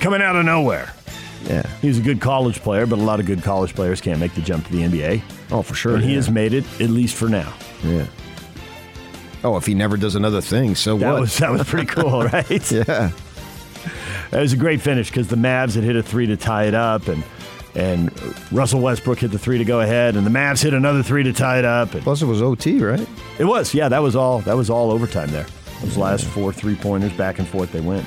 Coming 0.00 0.22
out 0.22 0.36
of 0.36 0.44
nowhere. 0.44 0.92
Yeah. 1.44 1.66
He's 1.80 1.98
a 1.98 2.02
good 2.02 2.20
college 2.20 2.60
player, 2.60 2.86
but 2.86 2.98
a 2.98 3.02
lot 3.02 3.20
of 3.20 3.26
good 3.26 3.42
college 3.42 3.74
players 3.74 4.00
can't 4.00 4.20
make 4.20 4.34
the 4.34 4.40
jump 4.42 4.66
to 4.66 4.72
the 4.72 4.82
NBA. 4.82 5.22
Oh, 5.50 5.62
for 5.62 5.74
sure. 5.74 5.94
And 5.94 6.04
he 6.04 6.14
has 6.14 6.30
made 6.30 6.52
it, 6.52 6.64
at 6.80 6.90
least 6.90 7.14
for 7.16 7.28
now. 7.28 7.52
Yeah. 7.84 8.06
Oh, 9.44 9.56
if 9.56 9.64
he 9.66 9.74
never 9.74 9.96
does 9.96 10.16
another 10.16 10.40
thing, 10.40 10.74
so 10.74 10.98
That 10.98 11.12
what? 11.12 11.20
was 11.20 11.38
that 11.38 11.50
was 11.50 11.62
pretty 11.64 11.86
cool, 11.86 12.22
right? 12.32 12.70
yeah. 12.72 13.10
It 14.30 14.36
was 14.36 14.52
a 14.52 14.56
great 14.56 14.80
finish 14.80 15.10
because 15.10 15.28
the 15.28 15.36
Mavs 15.36 15.74
had 15.74 15.84
hit 15.84 15.96
a 15.96 16.02
three 16.02 16.26
to 16.26 16.36
tie 16.36 16.64
it 16.64 16.74
up, 16.74 17.08
and 17.08 17.24
and 17.74 18.12
Russell 18.52 18.80
Westbrook 18.80 19.20
hit 19.20 19.30
the 19.30 19.38
three 19.38 19.58
to 19.58 19.64
go 19.64 19.80
ahead, 19.80 20.16
and 20.16 20.26
the 20.26 20.30
Mavs 20.30 20.62
hit 20.62 20.74
another 20.74 21.02
three 21.02 21.22
to 21.22 21.32
tie 21.32 21.58
it 21.58 21.64
up. 21.64 21.94
And 21.94 22.02
Plus, 22.02 22.22
it 22.22 22.26
was 22.26 22.42
OT, 22.42 22.82
right? 22.82 23.06
it 23.38 23.44
was, 23.44 23.72
yeah, 23.72 23.88
that 23.88 24.02
was 24.02 24.16
all. 24.16 24.40
That 24.40 24.56
was 24.56 24.68
all 24.68 24.90
overtime 24.90 25.30
there. 25.30 25.46
Those 25.80 25.96
last 25.96 26.24
four 26.26 26.52
three 26.52 26.74
pointers, 26.74 27.12
back 27.12 27.38
and 27.38 27.48
forth, 27.48 27.72
they 27.72 27.80
went. 27.80 28.06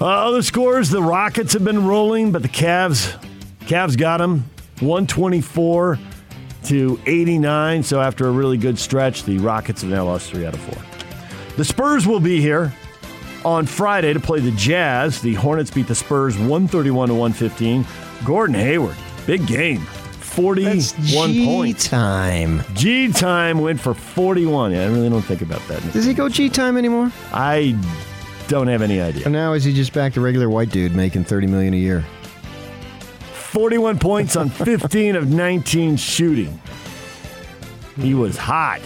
Uh, 0.00 0.06
other 0.06 0.42
scores: 0.42 0.90
the 0.90 1.02
Rockets 1.02 1.52
have 1.52 1.64
been 1.64 1.86
rolling, 1.86 2.32
but 2.32 2.42
the 2.42 2.48
Cavs, 2.48 3.12
Cavs 3.66 3.96
got 3.96 4.18
them, 4.18 4.44
one 4.80 5.06
twenty 5.06 5.40
four 5.40 5.98
to 6.64 6.98
eighty 7.06 7.38
nine. 7.38 7.82
So 7.84 8.00
after 8.00 8.26
a 8.26 8.30
really 8.30 8.56
good 8.56 8.78
stretch, 8.78 9.24
the 9.24 9.38
Rockets 9.38 9.82
have 9.82 9.90
now 9.90 10.06
lost 10.06 10.30
three 10.30 10.44
out 10.44 10.54
of 10.54 10.60
four. 10.60 10.82
The 11.56 11.64
Spurs 11.64 12.06
will 12.06 12.18
be 12.18 12.40
here 12.40 12.74
on 13.44 13.66
Friday 13.66 14.12
to 14.12 14.20
play 14.20 14.40
the 14.40 14.50
Jazz. 14.52 15.20
The 15.20 15.34
Hornets 15.34 15.70
beat 15.70 15.86
the 15.86 15.94
Spurs 15.94 16.36
131 16.38 17.08
to 17.08 17.14
115. 17.14 17.84
Gordon 18.24 18.54
Hayward, 18.54 18.96
big 19.26 19.46
game. 19.46 19.80
41 19.80 21.44
points. 21.44 21.88
time. 21.88 22.62
G 22.74 23.12
time 23.12 23.60
went 23.60 23.78
for 23.80 23.94
41. 23.94 24.72
Yeah, 24.72 24.82
I 24.82 24.86
really 24.86 25.08
don't 25.08 25.22
think 25.22 25.42
about 25.42 25.60
that. 25.68 25.80
Does 25.92 26.04
he 26.04 26.12
go 26.14 26.28
G 26.28 26.48
time 26.48 26.76
anymore? 26.76 27.12
I 27.32 27.78
don't 28.48 28.66
have 28.66 28.82
any 28.82 29.00
idea. 29.00 29.24
And 29.24 29.32
now 29.32 29.52
is 29.52 29.62
he 29.64 29.72
just 29.72 29.92
back 29.92 30.12
to 30.14 30.20
regular 30.20 30.50
white 30.50 30.70
dude 30.70 30.94
making 30.94 31.24
thirty 31.24 31.46
million 31.46 31.72
a 31.72 31.76
year? 31.78 32.04
41 33.32 34.00
points 34.00 34.34
on 34.34 34.50
15 34.50 35.14
of 35.14 35.30
19 35.30 35.96
shooting. 35.96 36.60
He 38.00 38.12
was 38.14 38.36
hot. 38.36 38.80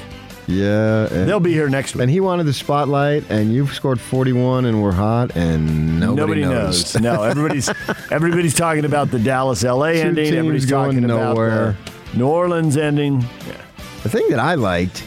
Yeah. 0.48 1.06
And, 1.12 1.28
They'll 1.28 1.38
be 1.38 1.52
here 1.52 1.68
next 1.68 1.94
week. 1.94 2.02
and 2.02 2.10
he 2.10 2.20
wanted 2.20 2.44
the 2.44 2.52
spotlight, 2.52 3.30
and 3.30 3.52
you've 3.52 3.72
scored 3.72 4.00
forty-one, 4.00 4.64
and 4.64 4.82
we're 4.82 4.92
hot, 4.92 5.36
and 5.36 6.00
nobody, 6.00 6.40
knows. 6.40 6.98
no, 6.98 7.22
everybody's 7.22 7.68
everybody's 8.10 8.54
talking 8.54 8.84
about 8.84 9.10
the 9.10 9.18
Dallas 9.18 9.62
LA 9.62 9.92
Two 9.92 9.98
ending. 9.98 10.34
Everybody's 10.34 10.66
going 10.66 10.92
talking 10.92 11.04
about 11.04 11.34
nowhere. 11.34 11.76
New 12.14 12.26
Orleans 12.26 12.76
ending. 12.76 13.20
Yeah. 13.20 13.60
The 14.02 14.08
thing 14.08 14.28
that 14.30 14.38
I 14.38 14.54
liked 14.54 15.04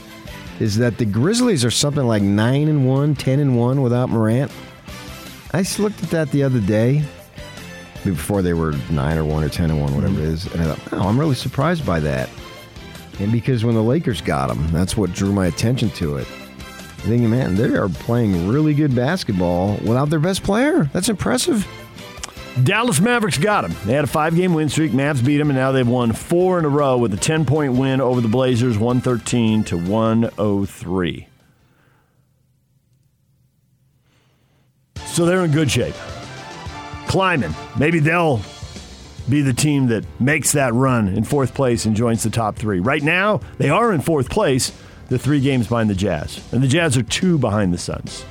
is 0.59 0.77
that 0.77 0.99
the 0.99 1.05
Grizzlies 1.05 1.65
are 1.65 1.71
something 1.71 2.05
like 2.05 2.21
nine 2.21 2.67
and 2.67 2.87
one, 2.87 3.15
10 3.15 3.39
and 3.39 3.57
one 3.57 3.81
without 3.81 4.09
Morant. 4.09 4.51
I 5.53 5.63
just 5.63 5.79
looked 5.79 6.03
at 6.03 6.11
that 6.11 6.29
the 6.31 6.43
other 6.43 6.59
day 6.59 7.03
before 8.03 8.41
they 8.41 8.53
were 8.53 8.73
nine 8.89 9.17
or 9.17 9.25
one 9.25 9.43
or 9.43 9.49
ten 9.49 9.69
and 9.71 9.81
one, 9.81 9.95
whatever 9.95 10.13
mm-hmm. 10.13 10.23
it 10.23 10.29
is, 10.29 10.53
and 10.53 10.61
I 10.61 10.75
thought, 10.75 10.93
oh, 10.93 11.07
I'm 11.07 11.19
really 11.19 11.35
surprised 11.35 11.85
by 11.85 11.99
that. 12.01 12.29
And 13.19 13.31
because 13.31 13.63
when 13.63 13.75
the 13.75 13.83
Lakers 13.83 14.21
got 14.21 14.47
them, 14.47 14.67
that's 14.71 14.97
what 14.97 15.13
drew 15.13 15.31
my 15.31 15.47
attention 15.47 15.89
to 15.91 16.17
it. 16.17 16.27
Thinking, 17.01 17.29
man, 17.29 17.55
they 17.55 17.75
are 17.75 17.89
playing 17.89 18.47
really 18.47 18.73
good 18.73 18.95
basketball 18.95 19.77
without 19.77 20.09
their 20.09 20.19
best 20.19 20.43
player. 20.43 20.85
That's 20.93 21.09
impressive. 21.09 21.67
Dallas 22.63 22.99
Mavericks 22.99 23.37
got 23.37 23.61
them. 23.61 23.75
They 23.85 23.93
had 23.93 24.03
a 24.03 24.07
five 24.07 24.35
game 24.35 24.53
win 24.53 24.69
streak. 24.69 24.91
Mavs 24.91 25.25
beat 25.25 25.37
them, 25.37 25.49
and 25.49 25.57
now 25.57 25.71
they've 25.71 25.87
won 25.87 26.11
four 26.13 26.59
in 26.59 26.65
a 26.65 26.69
row 26.69 26.97
with 26.97 27.13
a 27.13 27.17
10 27.17 27.45
point 27.45 27.73
win 27.73 28.01
over 28.01 28.21
the 28.21 28.27
Blazers, 28.27 28.77
113 28.77 29.63
to 29.65 29.77
103. 29.77 31.27
So 35.05 35.25
they're 35.25 35.43
in 35.43 35.51
good 35.51 35.71
shape. 35.71 35.95
Climbing. 37.07 37.53
Maybe 37.77 37.99
they'll 37.99 38.41
be 39.31 39.41
the 39.41 39.53
team 39.53 39.87
that 39.87 40.05
makes 40.19 40.51
that 40.51 40.73
run 40.73 41.07
in 41.07 41.23
fourth 41.23 41.55
place 41.55 41.85
and 41.85 41.95
joins 41.95 42.21
the 42.21 42.29
top 42.29 42.55
three. 42.55 42.79
Right 42.79 43.01
now, 43.01 43.39
they 43.57 43.69
are 43.69 43.91
in 43.93 44.01
fourth 44.01 44.29
place, 44.29 44.71
the 45.07 45.17
three 45.17 45.39
games 45.39 45.67
behind 45.67 45.89
the 45.89 45.95
Jazz. 45.95 46.47
And 46.51 46.61
the 46.61 46.67
Jazz 46.67 46.97
are 46.97 47.03
two 47.03 47.39
behind 47.39 47.73
the 47.73 47.77
Suns, 47.79 48.25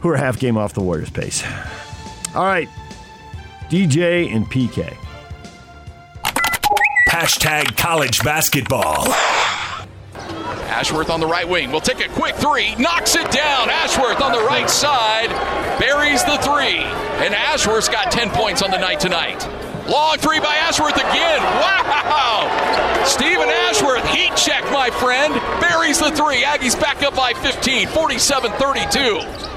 who 0.00 0.10
are 0.10 0.16
half 0.16 0.38
game 0.38 0.56
off 0.56 0.74
the 0.74 0.82
Warriors' 0.82 1.10
pace. 1.10 1.42
All 2.34 2.44
right, 2.44 2.68
DJ 3.70 4.32
and 4.32 4.46
PK. 4.46 4.94
Hashtag 7.08 7.76
college 7.76 8.22
basketball. 8.22 9.06
Ashworth 10.68 11.10
on 11.10 11.20
the 11.20 11.26
right 11.26 11.48
wing 11.48 11.70
We'll 11.70 11.80
take 11.80 12.04
a 12.04 12.08
quick 12.08 12.34
three, 12.36 12.74
knocks 12.76 13.14
it 13.14 13.30
down. 13.30 13.70
Ashworth 13.70 14.20
on 14.20 14.32
the 14.32 14.44
right 14.44 14.68
side 14.68 15.28
buries 15.78 16.24
the 16.24 16.38
three, 16.38 16.78
and 17.22 17.34
Ashworth's 17.34 17.88
got 17.88 18.10
10 18.10 18.30
points 18.30 18.62
on 18.62 18.70
the 18.70 18.78
night 18.78 19.00
tonight. 19.00 19.46
Long 19.88 20.18
three 20.18 20.38
by 20.40 20.54
Ashworth 20.56 20.96
again. 20.96 21.40
Wow! 21.40 23.04
Stephen 23.06 23.48
Ashworth, 23.48 24.06
heat 24.10 24.36
check, 24.36 24.62
my 24.70 24.90
friend. 24.90 25.32
Buries 25.60 25.98
the 25.98 26.10
three. 26.10 26.42
Aggies 26.42 26.78
back 26.78 27.02
up 27.02 27.16
by 27.16 27.32
15, 27.32 27.88
47 27.88 28.52
32. 28.52 28.98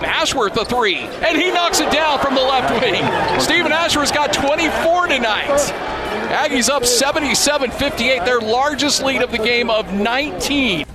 Ashworth 0.05 0.55
a 0.57 0.63
three, 0.63 0.99
and 0.99 1.37
he 1.37 1.51
knocks 1.51 1.79
it 1.79 1.91
down 1.91 2.19
from 2.19 2.35
the 2.35 2.41
left 2.41 2.71
wing. 2.81 3.03
Stephen 3.41 3.71
Ashworth's 3.71 4.11
got 4.11 4.31
24 4.31 5.07
tonight. 5.07 6.00
Aggies 6.11 6.69
up 6.69 6.85
77 6.85 7.71
58, 7.71 8.25
their 8.25 8.39
largest 8.39 9.03
lead 9.03 9.21
of 9.21 9.31
the 9.31 9.37
game 9.37 9.69
of 9.69 9.93
19. 9.93 10.85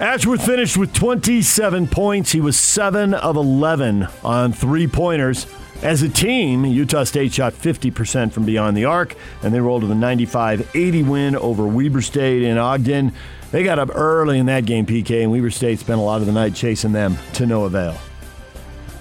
Ashworth 0.00 0.46
finished 0.46 0.76
with 0.76 0.94
27 0.94 1.88
points. 1.88 2.30
He 2.30 2.40
was 2.40 2.56
7 2.58 3.14
of 3.14 3.36
11 3.36 4.06
on 4.22 4.52
three 4.52 4.86
pointers. 4.86 5.46
As 5.82 6.02
a 6.02 6.08
team, 6.08 6.64
Utah 6.64 7.04
State 7.04 7.32
shot 7.32 7.52
50% 7.52 8.32
from 8.32 8.44
beyond 8.44 8.76
the 8.76 8.84
arc, 8.84 9.16
and 9.42 9.54
they 9.54 9.60
rolled 9.60 9.82
to 9.82 9.86
the 9.86 9.94
95 9.94 10.70
80 10.74 11.02
win 11.04 11.36
over 11.36 11.66
Weber 11.66 12.02
State 12.02 12.42
in 12.42 12.58
Ogden. 12.58 13.12
They 13.50 13.64
got 13.64 13.78
up 13.78 13.90
early 13.94 14.38
in 14.38 14.46
that 14.46 14.66
game, 14.66 14.86
PK, 14.86 15.22
and 15.22 15.32
Weber 15.32 15.50
State 15.50 15.78
spent 15.78 15.98
a 15.98 16.02
lot 16.02 16.20
of 16.20 16.26
the 16.26 16.32
night 16.32 16.54
chasing 16.54 16.92
them 16.92 17.16
to 17.34 17.46
no 17.46 17.64
avail. 17.64 17.96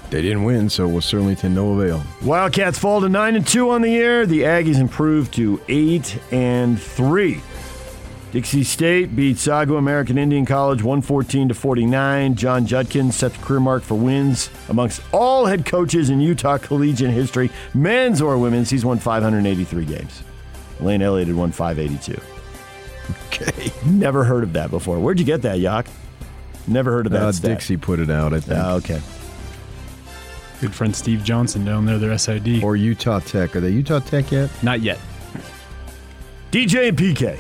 They 0.10 0.22
didn't 0.22 0.44
win, 0.46 0.70
so 0.70 0.88
it 0.90 0.94
was 0.94 1.04
certainly 1.06 1.36
to 1.38 1.50
no 1.50 1.74
avail. 1.80 2.02
Wildcats 2.24 2.80
fall 2.80 3.02
to 3.02 3.10
9 3.10 3.36
and 3.36 3.46
2 3.46 3.70
on 3.70 3.82
the 3.82 3.90
year. 3.90 4.26
The 4.26 4.42
Aggies 4.44 4.80
improved 4.80 5.34
to 5.34 5.60
8 5.68 6.18
and 6.32 6.82
3. 6.82 7.42
Dixie 8.32 8.64
State 8.64 9.16
beat 9.16 9.38
Sago 9.38 9.78
American 9.78 10.18
Indian 10.18 10.46
College 10.46 10.84
114 10.84 11.50
to 11.50 11.54
49. 11.54 12.36
Jon 12.36 12.66
Judkins 12.66 13.16
set 13.16 13.34
the 13.34 13.40
career 13.40 13.60
mark 13.60 13.84
for 13.84 13.96
wins 13.96 14.50
amongst 14.70 15.02
all 15.14 15.46
head 15.46 15.66
coaches 15.66 16.10
in 16.10 16.20
Utah 16.22 16.58
collegiate 16.58 17.10
history, 17.12 17.50
men's 17.74 18.22
or 18.22 18.38
women's. 18.38 18.70
He's 18.70 18.86
won 18.86 19.00
583 19.00 19.86
games. 19.86 20.24
Lane 20.80 21.02
Elliott 21.02 21.28
had 21.30 21.38
won 21.38 21.52
582. 21.52 22.22
Okay. 23.28 23.72
Never 23.86 24.24
heard 24.26 24.44
of 24.44 24.54
that 24.54 24.70
before. 24.72 25.00
Where'd 25.00 25.20
you 25.20 25.26
get 25.26 25.42
that, 25.44 25.60
Yak? 25.60 25.88
Never 26.68 26.92
heard 26.92 27.06
of 27.06 27.14
that 27.14 27.24
Uh. 27.24 27.32
Dixie 27.32 27.78
put 27.78 28.00
it 28.00 28.10
out, 28.10 28.34
I 28.34 28.40
think. 28.42 28.60
Ah, 28.62 28.74
okay. 28.76 29.02
Good 30.60 30.74
friend 30.74 30.96
Steve 30.96 31.24
Johnson 31.24 31.64
down 31.64 31.86
there, 31.86 32.00
their 32.00 32.18
SID. 32.18 32.64
or 32.64 32.76
Utah 32.76 33.20
Tech. 33.20 33.56
Are 33.56 33.60
they 33.60 33.70
Utah 33.70 34.00
Tech 34.00 34.32
yet? 34.32 34.50
Not 34.64 34.82
yet. 34.82 35.00
DJ 36.52 36.90
and 36.90 36.98
PK. 36.98 37.38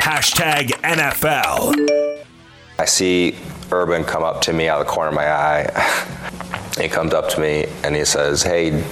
Hashtag 0.00 0.68
NFL. 0.82 2.22
I 2.78 2.84
see 2.84 3.36
Urban 3.72 4.04
come 4.04 4.22
up 4.22 4.42
to 4.42 4.52
me 4.52 4.68
out 4.68 4.80
of 4.80 4.86
the 4.86 4.92
corner 4.92 5.08
of 5.08 5.14
my 5.14 5.30
eye. 5.30 6.72
he 6.80 6.88
comes 6.88 7.14
up 7.14 7.30
to 7.30 7.40
me 7.40 7.66
and 7.82 7.96
he 7.96 8.04
says, 8.04 8.42
Hey, 8.42 8.84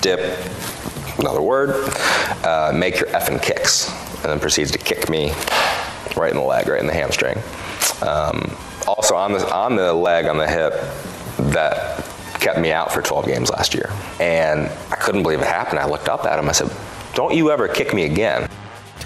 Dip, 0.00 0.20
another 1.18 1.40
word, 1.40 1.70
uh, 2.44 2.72
make 2.74 2.98
your 2.98 3.08
effing 3.10 3.40
kicks. 3.40 3.88
And 4.16 4.24
then 4.32 4.40
proceeds 4.40 4.72
to 4.72 4.78
kick 4.78 5.08
me 5.08 5.32
right 6.16 6.30
in 6.30 6.36
the 6.36 6.42
leg, 6.42 6.66
right 6.66 6.80
in 6.80 6.86
the 6.86 6.92
hamstring. 6.92 7.38
Um, 8.02 8.56
also, 8.86 9.14
on 9.14 9.32
the, 9.32 9.54
on 9.54 9.76
the 9.76 9.92
leg, 9.92 10.26
on 10.26 10.38
the 10.38 10.46
hip, 10.46 10.72
that 11.52 12.04
kept 12.40 12.58
me 12.58 12.72
out 12.72 12.92
for 12.92 13.02
12 13.02 13.26
games 13.26 13.50
last 13.50 13.74
year. 13.74 13.90
And 14.20 14.70
I 14.90 14.96
couldn't 14.96 15.22
believe 15.22 15.40
it 15.40 15.46
happened. 15.46 15.78
I 15.78 15.86
looked 15.86 16.08
up 16.08 16.24
at 16.24 16.38
him. 16.38 16.48
I 16.48 16.52
said, 16.52 16.70
Don't 17.14 17.34
you 17.34 17.50
ever 17.50 17.68
kick 17.68 17.94
me 17.94 18.04
again. 18.04 18.48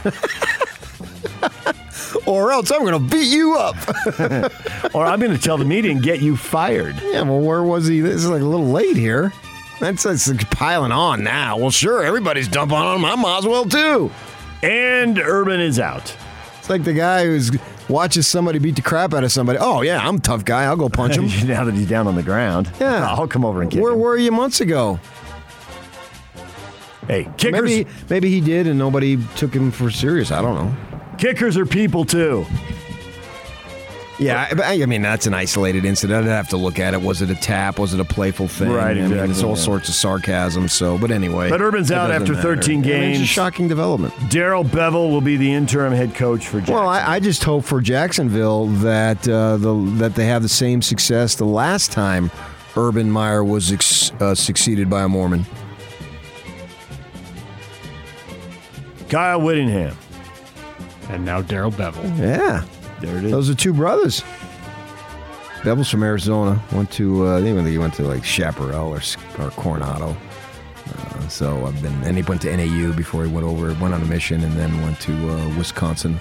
or 2.27 2.53
else 2.53 2.71
I'm 2.71 2.81
going 2.81 2.93
to 2.93 3.17
beat 3.17 3.29
you 3.29 3.57
up. 3.57 3.77
or 4.95 5.07
I'm 5.07 5.21
going 5.21 5.33
to 5.33 5.39
tell 5.39 5.57
the 5.57 5.65
media 5.65 5.91
and 5.91 6.03
get 6.03 6.21
you 6.21 6.37
fired. 6.37 6.97
Yeah, 7.03 7.23
well, 7.23 7.41
where 7.41 7.63
was 7.63 7.87
he? 7.87 8.01
This 8.01 8.17
is 8.17 8.29
like 8.29 8.43
a 8.43 8.45
little 8.45 8.69
late 8.69 8.97
here. 8.97 9.33
That's, 9.81 10.03
that's 10.03 10.29
like 10.29 10.51
piling 10.51 10.93
on 10.93 11.23
now. 11.23 11.59
Well, 11.59 11.71
sure, 11.71 12.03
everybody's 12.03 12.49
dumping 12.49 12.77
on 12.77 12.99
him. 12.99 13.05
I 13.05 13.15
might 13.15 13.39
as 13.39 13.47
well 13.47 13.65
too. 13.65 14.11
And 14.63 15.19
Urban 15.19 15.61
is 15.61 15.79
out. 15.79 16.15
It's 16.59 16.69
like 16.69 16.83
the 16.83 16.95
guy 16.95 17.25
who's 17.25 17.51
watches 17.89 18.27
somebody 18.27 18.59
beat 18.59 18.77
the 18.77 18.83
crap 18.83 19.15
out 19.15 19.25
of 19.25 19.33
somebody. 19.33 19.59
Oh 19.61 19.83
yeah, 19.83 20.07
I'm 20.07 20.17
a 20.17 20.21
tough 20.21 20.45
guy. 20.45 20.65
I'll 20.65 20.77
go 20.77 20.89
punch 20.89 21.17
him. 21.19 21.49
now 21.49 21.65
that 21.65 21.75
he's 21.75 21.89
down 21.89 22.07
on 22.07 22.15
the 22.15 22.23
ground. 22.23 22.71
Yeah, 22.81 23.09
I'll 23.11 23.29
come 23.29 23.45
over 23.45 23.63
and 23.63 23.71
kick 23.71 23.79
him. 23.79 23.83
Where 23.85 23.93
him. 23.93 24.01
were 24.01 24.17
you 24.17 24.31
months 24.33 24.61
ago? 24.61 25.01
Hey, 27.07 27.29
kickers. 27.39 27.63
Maybe 27.63 27.87
maybe 28.11 28.31
he 28.31 28.41
did, 28.41 28.67
and 28.67 28.79
nobody 28.79 29.19
took 29.37 29.55
him 29.55 29.71
for 29.71 29.91
serious. 29.91 30.31
I 30.31 30.43
don't 30.43 30.55
know. 30.55 30.77
Kickers 31.17 31.57
are 31.57 31.67
people 31.67 32.05
too. 32.05 32.45
Yeah, 34.19 34.49
I, 34.65 34.83
I 34.83 34.87
mean 34.87 35.03
that's 35.03 35.27
an 35.27 35.35
isolated 35.35 35.85
incident. 35.85 36.27
I'd 36.27 36.31
have 36.31 36.49
to 36.49 36.57
look 36.57 36.79
at 36.79 36.93
it. 36.93 37.01
Was 37.01 37.23
it 37.23 37.31
a 37.31 37.37
tap? 37.37 37.79
Was 37.79 37.95
it 37.95 38.01
a 38.01 38.05
playful 38.05 38.49
thing? 38.49 38.71
Right, 38.71 38.91
I 38.91 38.95
mean, 38.95 39.13
exactly, 39.13 39.31
it's 39.31 39.43
all 39.43 39.51
yeah. 39.51 39.63
sorts 39.63 39.89
of 39.89 39.95
sarcasm. 39.95 40.69
So, 40.69 40.99
but 40.99 41.11
anyway. 41.11 41.51
But 41.51 41.61
Urban's 41.61 41.91
it 41.91 41.95
out 41.97 42.09
doesn't 42.09 42.23
after 42.23 42.35
matter. 42.35 42.57
13 42.57 42.79
I 42.79 42.83
mean, 42.83 42.91
it's 42.91 43.17
a 43.17 43.19
games. 43.19 43.29
shocking 43.29 43.69
development. 43.69 44.13
Darrell 44.29 44.65
Bevell 44.65 45.11
will 45.11 45.21
be 45.21 45.37
the 45.37 45.53
interim 45.53 45.93
head 45.93 46.15
coach 46.15 46.49
for 46.49 46.59
Jackson. 46.59 46.75
Well, 46.75 46.89
I, 46.89 47.15
I 47.15 47.21
just 47.21 47.45
hope 47.45 47.65
for 47.65 47.81
Jacksonville 47.81 48.67
that 48.67 49.29
uh, 49.29 49.57
the 49.57 49.75
that 49.99 50.17
they 50.17 50.27
have 50.27 50.43
the 50.43 50.49
same 50.49 50.83
success 50.83 51.37
the 51.37 51.45
last 51.45 51.93
time 51.93 52.31
Urban 52.77 53.11
Meyer 53.11 53.45
was 53.45 53.73
ex, 53.73 54.11
uh, 54.21 54.35
succeeded 54.35 54.91
by 54.91 55.03
a 55.03 55.09
Mormon. 55.09 55.47
Kyle 59.09 59.41
Whittingham. 59.41 59.97
And 61.09 61.25
now 61.25 61.41
Darrell 61.41 61.73
Bevell. 61.73 62.19
Yeah, 62.19 62.65
there 63.01 63.19
it 63.19 63.25
is. 63.25 63.31
Those 63.31 63.51
are 63.51 63.55
two 63.55 63.73
brothers. 63.73 64.23
Bevell's 65.63 65.91
from 65.91 66.03
Arizona. 66.03 66.63
Went 66.73 66.91
to 66.93 67.27
uh, 67.27 67.39
I 67.39 67.43
think 67.43 67.67
he 67.67 67.79
went 67.79 67.95
to 67.95 68.03
like 68.03 68.25
Chaparral 68.25 68.89
or, 68.89 69.01
or 69.39 69.51
Coronado. 69.51 70.17
Uh, 70.87 71.29
so 71.29 71.67
I've 71.67 71.81
been 71.83 71.93
and 72.05 72.17
he 72.17 72.23
went 72.23 72.43
to 72.43 72.57
NAU 72.57 72.93
before 72.93 73.25
he 73.25 73.31
went 73.31 73.45
over. 73.47 73.75
Went 73.75 73.95
on 73.95 74.03
a 74.03 74.07
mission 74.07 74.43
and 74.45 74.53
then 74.55 74.81
went 74.83 75.01
to 75.01 75.13
uh, 75.13 75.57
Wisconsin. 75.57 76.19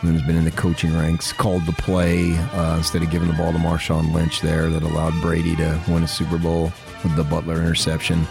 And 0.00 0.08
then 0.08 0.16
has 0.16 0.26
been 0.28 0.36
in 0.36 0.44
the 0.44 0.52
coaching 0.52 0.94
ranks. 0.96 1.32
Called 1.32 1.66
the 1.66 1.72
play 1.72 2.36
uh, 2.52 2.76
instead 2.76 3.02
of 3.02 3.10
giving 3.10 3.26
the 3.26 3.34
ball 3.34 3.52
to 3.52 3.58
Marshawn 3.58 4.12
Lynch 4.14 4.40
there 4.40 4.70
that 4.70 4.84
allowed 4.84 5.20
Brady 5.20 5.56
to 5.56 5.80
win 5.88 6.04
a 6.04 6.08
Super 6.08 6.38
Bowl 6.38 6.72
with 7.02 7.16
the 7.16 7.24
Butler 7.24 7.56
interception. 7.56 8.24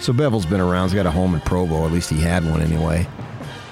So 0.00 0.12
Bevell's 0.12 0.46
been 0.46 0.60
around. 0.60 0.88
He's 0.88 0.94
got 0.94 1.06
a 1.06 1.10
home 1.10 1.34
in 1.34 1.40
Provo. 1.40 1.84
At 1.84 1.92
least 1.92 2.08
he 2.08 2.20
had 2.20 2.44
one 2.48 2.62
anyway. 2.62 3.04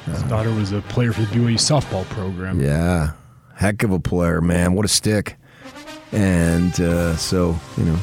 His 0.07 0.23
daughter 0.25 0.53
was 0.53 0.73
a 0.73 0.81
player 0.83 1.13
for 1.13 1.23
the 1.23 1.27
BYU 1.29 1.55
softball 1.55 2.05
program. 2.11 2.61
Yeah, 2.61 3.13
heck 3.57 3.83
of 3.83 3.91
a 3.91 3.99
player, 3.99 4.41
man. 4.41 4.75
What 4.75 4.85
a 4.85 4.89
stick. 4.89 5.37
And 6.13 6.79
uh, 6.81 7.17
so, 7.17 7.57
you 7.77 7.85
know, 7.85 7.99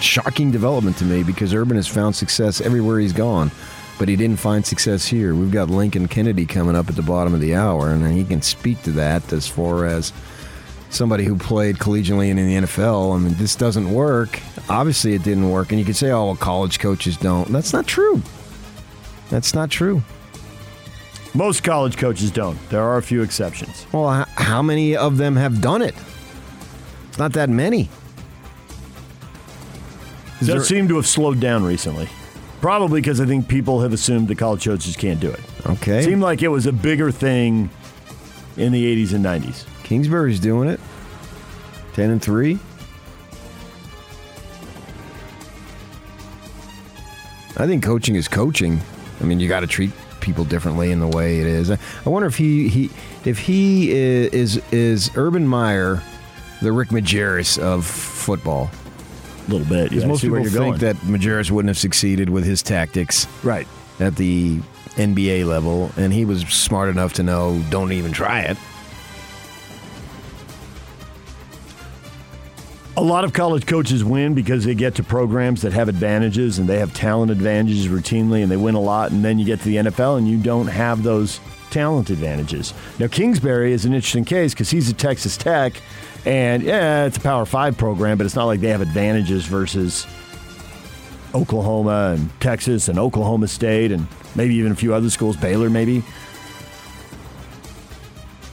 shocking 0.00 0.50
development 0.50 0.98
to 0.98 1.04
me 1.04 1.22
because 1.22 1.54
Urban 1.54 1.76
has 1.76 1.88
found 1.88 2.14
success 2.14 2.60
everywhere 2.60 2.98
he's 2.98 3.12
gone, 3.12 3.50
but 3.98 4.08
he 4.08 4.16
didn't 4.16 4.38
find 4.38 4.66
success 4.66 5.06
here. 5.06 5.34
We've 5.34 5.50
got 5.50 5.70
Lincoln 5.70 6.08
Kennedy 6.08 6.44
coming 6.44 6.76
up 6.76 6.88
at 6.88 6.96
the 6.96 7.02
bottom 7.02 7.32
of 7.32 7.40
the 7.40 7.54
hour, 7.54 7.90
and 7.90 8.06
he 8.12 8.24
can 8.24 8.42
speak 8.42 8.82
to 8.82 8.90
that 8.92 9.32
as 9.32 9.48
far 9.48 9.86
as 9.86 10.12
somebody 10.90 11.24
who 11.24 11.36
played 11.36 11.76
collegiately 11.76 12.30
and 12.30 12.38
in 12.38 12.46
the 12.46 12.66
NFL. 12.66 13.14
I 13.14 13.18
mean, 13.18 13.34
this 13.34 13.56
doesn't 13.56 13.90
work. 13.92 14.40
Obviously, 14.68 15.14
it 15.14 15.22
didn't 15.22 15.50
work. 15.50 15.70
And 15.70 15.78
you 15.78 15.84
could 15.84 15.96
say, 15.96 16.10
oh, 16.10 16.26
well, 16.26 16.36
college 16.36 16.78
coaches 16.78 17.16
don't. 17.16 17.48
That's 17.48 17.72
not 17.72 17.86
true. 17.86 18.22
That's 19.30 19.54
not 19.54 19.70
true. 19.70 20.02
Most 21.36 21.62
college 21.62 21.98
coaches 21.98 22.30
don't. 22.30 22.58
There 22.70 22.82
are 22.82 22.96
a 22.96 23.02
few 23.02 23.20
exceptions. 23.20 23.86
Well, 23.92 24.24
how 24.36 24.62
many 24.62 24.96
of 24.96 25.18
them 25.18 25.36
have 25.36 25.60
done 25.60 25.82
it? 25.82 25.94
It's 27.08 27.18
not 27.18 27.34
that 27.34 27.50
many. 27.50 27.90
Does 30.38 30.48
there- 30.48 30.64
seem 30.64 30.88
to 30.88 30.96
have 30.96 31.06
slowed 31.06 31.38
down 31.38 31.62
recently. 31.62 32.08
Probably 32.62 33.02
because 33.02 33.20
I 33.20 33.26
think 33.26 33.48
people 33.48 33.82
have 33.82 33.92
assumed 33.92 34.28
the 34.28 34.34
college 34.34 34.64
coaches 34.64 34.96
can't 34.96 35.20
do 35.20 35.30
it. 35.30 35.40
Okay. 35.66 36.02
Seemed 36.02 36.22
like 36.22 36.42
it 36.42 36.48
was 36.48 36.64
a 36.64 36.72
bigger 36.72 37.10
thing 37.10 37.68
in 38.56 38.72
the 38.72 38.86
80s 38.86 39.12
and 39.12 39.22
90s. 39.22 39.66
Kingsbury's 39.82 40.40
doing 40.40 40.70
it. 40.70 40.80
10 41.92 42.10
and 42.10 42.22
3. 42.22 42.58
I 47.58 47.66
think 47.66 47.82
coaching 47.84 48.14
is 48.14 48.26
coaching. 48.26 48.80
I 49.20 49.24
mean, 49.24 49.38
you 49.38 49.48
got 49.48 49.60
to 49.60 49.66
treat 49.66 49.90
people 50.26 50.44
differently 50.44 50.92
in 50.92 51.00
the 51.00 51.08
way 51.08 51.40
it 51.40 51.46
is. 51.46 51.70
I 51.70 51.78
wonder 52.04 52.26
if 52.26 52.36
he, 52.36 52.68
he 52.68 52.90
if 53.24 53.38
he 53.38 53.90
is 53.90 54.58
is, 54.58 54.72
is 54.72 55.10
Urban 55.16 55.46
Meyer 55.46 56.02
the 56.60 56.72
Rick 56.72 56.88
Majerus 56.88 57.58
of 57.58 57.86
football. 57.86 58.70
A 59.46 59.50
little 59.50 59.66
bit. 59.66 59.92
Yeah, 59.92 60.06
most 60.06 60.22
people 60.22 60.42
think 60.42 60.54
going. 60.54 60.78
that 60.78 60.96
Majerus 60.96 61.50
wouldn't 61.50 61.68
have 61.68 61.78
succeeded 61.78 62.30
with 62.30 62.44
his 62.44 62.62
tactics. 62.62 63.26
Right. 63.42 63.66
At 64.00 64.16
the 64.16 64.58
NBA 64.96 65.46
level, 65.46 65.90
and 65.96 66.12
he 66.12 66.24
was 66.24 66.42
smart 66.48 66.88
enough 66.88 67.14
to 67.14 67.22
know 67.22 67.62
don't 67.70 67.92
even 67.92 68.12
try 68.12 68.40
it. 68.40 68.56
A 72.98 73.02
lot 73.02 73.24
of 73.24 73.34
college 73.34 73.66
coaches 73.66 74.02
win 74.02 74.32
because 74.32 74.64
they 74.64 74.74
get 74.74 74.94
to 74.94 75.02
programs 75.02 75.60
that 75.62 75.74
have 75.74 75.90
advantages 75.90 76.58
and 76.58 76.66
they 76.66 76.78
have 76.78 76.94
talent 76.94 77.30
advantages 77.30 77.88
routinely 77.88 78.42
and 78.42 78.50
they 78.50 78.56
win 78.56 78.74
a 78.74 78.80
lot. 78.80 79.10
And 79.10 79.22
then 79.22 79.38
you 79.38 79.44
get 79.44 79.58
to 79.60 79.66
the 79.66 79.76
NFL 79.76 80.16
and 80.16 80.26
you 80.26 80.38
don't 80.38 80.68
have 80.68 81.02
those 81.02 81.38
talent 81.70 82.08
advantages. 82.08 82.72
Now, 82.98 83.06
Kingsbury 83.08 83.74
is 83.74 83.84
an 83.84 83.92
interesting 83.92 84.24
case 84.24 84.54
because 84.54 84.70
he's 84.70 84.88
at 84.88 84.96
Texas 84.96 85.36
Tech 85.36 85.74
and 86.24 86.62
yeah, 86.62 87.04
it's 87.04 87.18
a 87.18 87.20
Power 87.20 87.44
Five 87.44 87.76
program, 87.76 88.16
but 88.16 88.24
it's 88.24 88.34
not 88.34 88.46
like 88.46 88.60
they 88.60 88.70
have 88.70 88.80
advantages 88.80 89.44
versus 89.44 90.06
Oklahoma 91.34 92.14
and 92.16 92.40
Texas 92.40 92.88
and 92.88 92.98
Oklahoma 92.98 93.46
State 93.48 93.92
and 93.92 94.06
maybe 94.34 94.54
even 94.54 94.72
a 94.72 94.76
few 94.76 94.94
other 94.94 95.10
schools, 95.10 95.36
Baylor 95.36 95.68
maybe. 95.68 96.02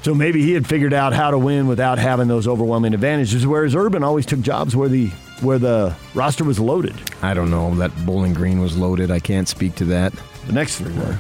So 0.04 0.14
maybe 0.14 0.42
he 0.42 0.52
had 0.52 0.68
figured 0.68 0.94
out 0.94 1.14
how 1.14 1.32
to 1.32 1.38
win 1.38 1.68
without 1.68 1.98
having 1.98 2.28
those 2.28 2.46
overwhelming 2.46 2.94
advantages, 2.94 3.48
whereas 3.48 3.74
Urban 3.74 4.04
always 4.04 4.26
took 4.26 4.42
jobs 4.42 4.76
where 4.76 4.90
the 4.90 5.08
where 5.42 5.58
the 5.58 5.96
roster 6.14 6.44
was 6.44 6.60
loaded. 6.60 6.96
I 7.22 7.34
don't 7.34 7.50
know. 7.50 7.74
That 7.76 7.92
Bowling 8.06 8.34
Green 8.34 8.60
was 8.60 8.78
loaded. 8.78 9.12
I 9.12 9.20
can't 9.20 9.48
speak 9.48 9.76
to 9.76 9.86
that. 9.86 10.14
The 10.46 10.54
next 10.54 10.78
three 10.78 10.94
were. 10.94 11.18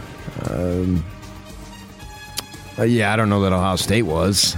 Um, 0.49 1.05
uh, 2.77 2.83
yeah, 2.83 3.13
I 3.13 3.15
don't 3.15 3.29
know 3.29 3.41
that 3.41 3.53
Ohio 3.53 3.75
State 3.77 4.03
was. 4.03 4.57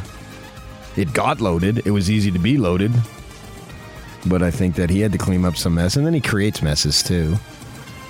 It 0.95 1.13
got 1.13 1.41
loaded. 1.41 1.85
It 1.85 1.91
was 1.91 2.09
easy 2.09 2.31
to 2.31 2.39
be 2.39 2.57
loaded. 2.57 2.91
But 4.25 4.41
I 4.41 4.49
think 4.49 4.75
that 4.75 4.89
he 4.89 5.01
had 5.01 5.11
to 5.11 5.17
clean 5.17 5.45
up 5.45 5.55
some 5.55 5.75
mess. 5.75 5.97
And 5.97 6.05
then 6.05 6.13
he 6.13 6.21
creates 6.21 6.61
messes 6.61 7.03
too. 7.03 7.35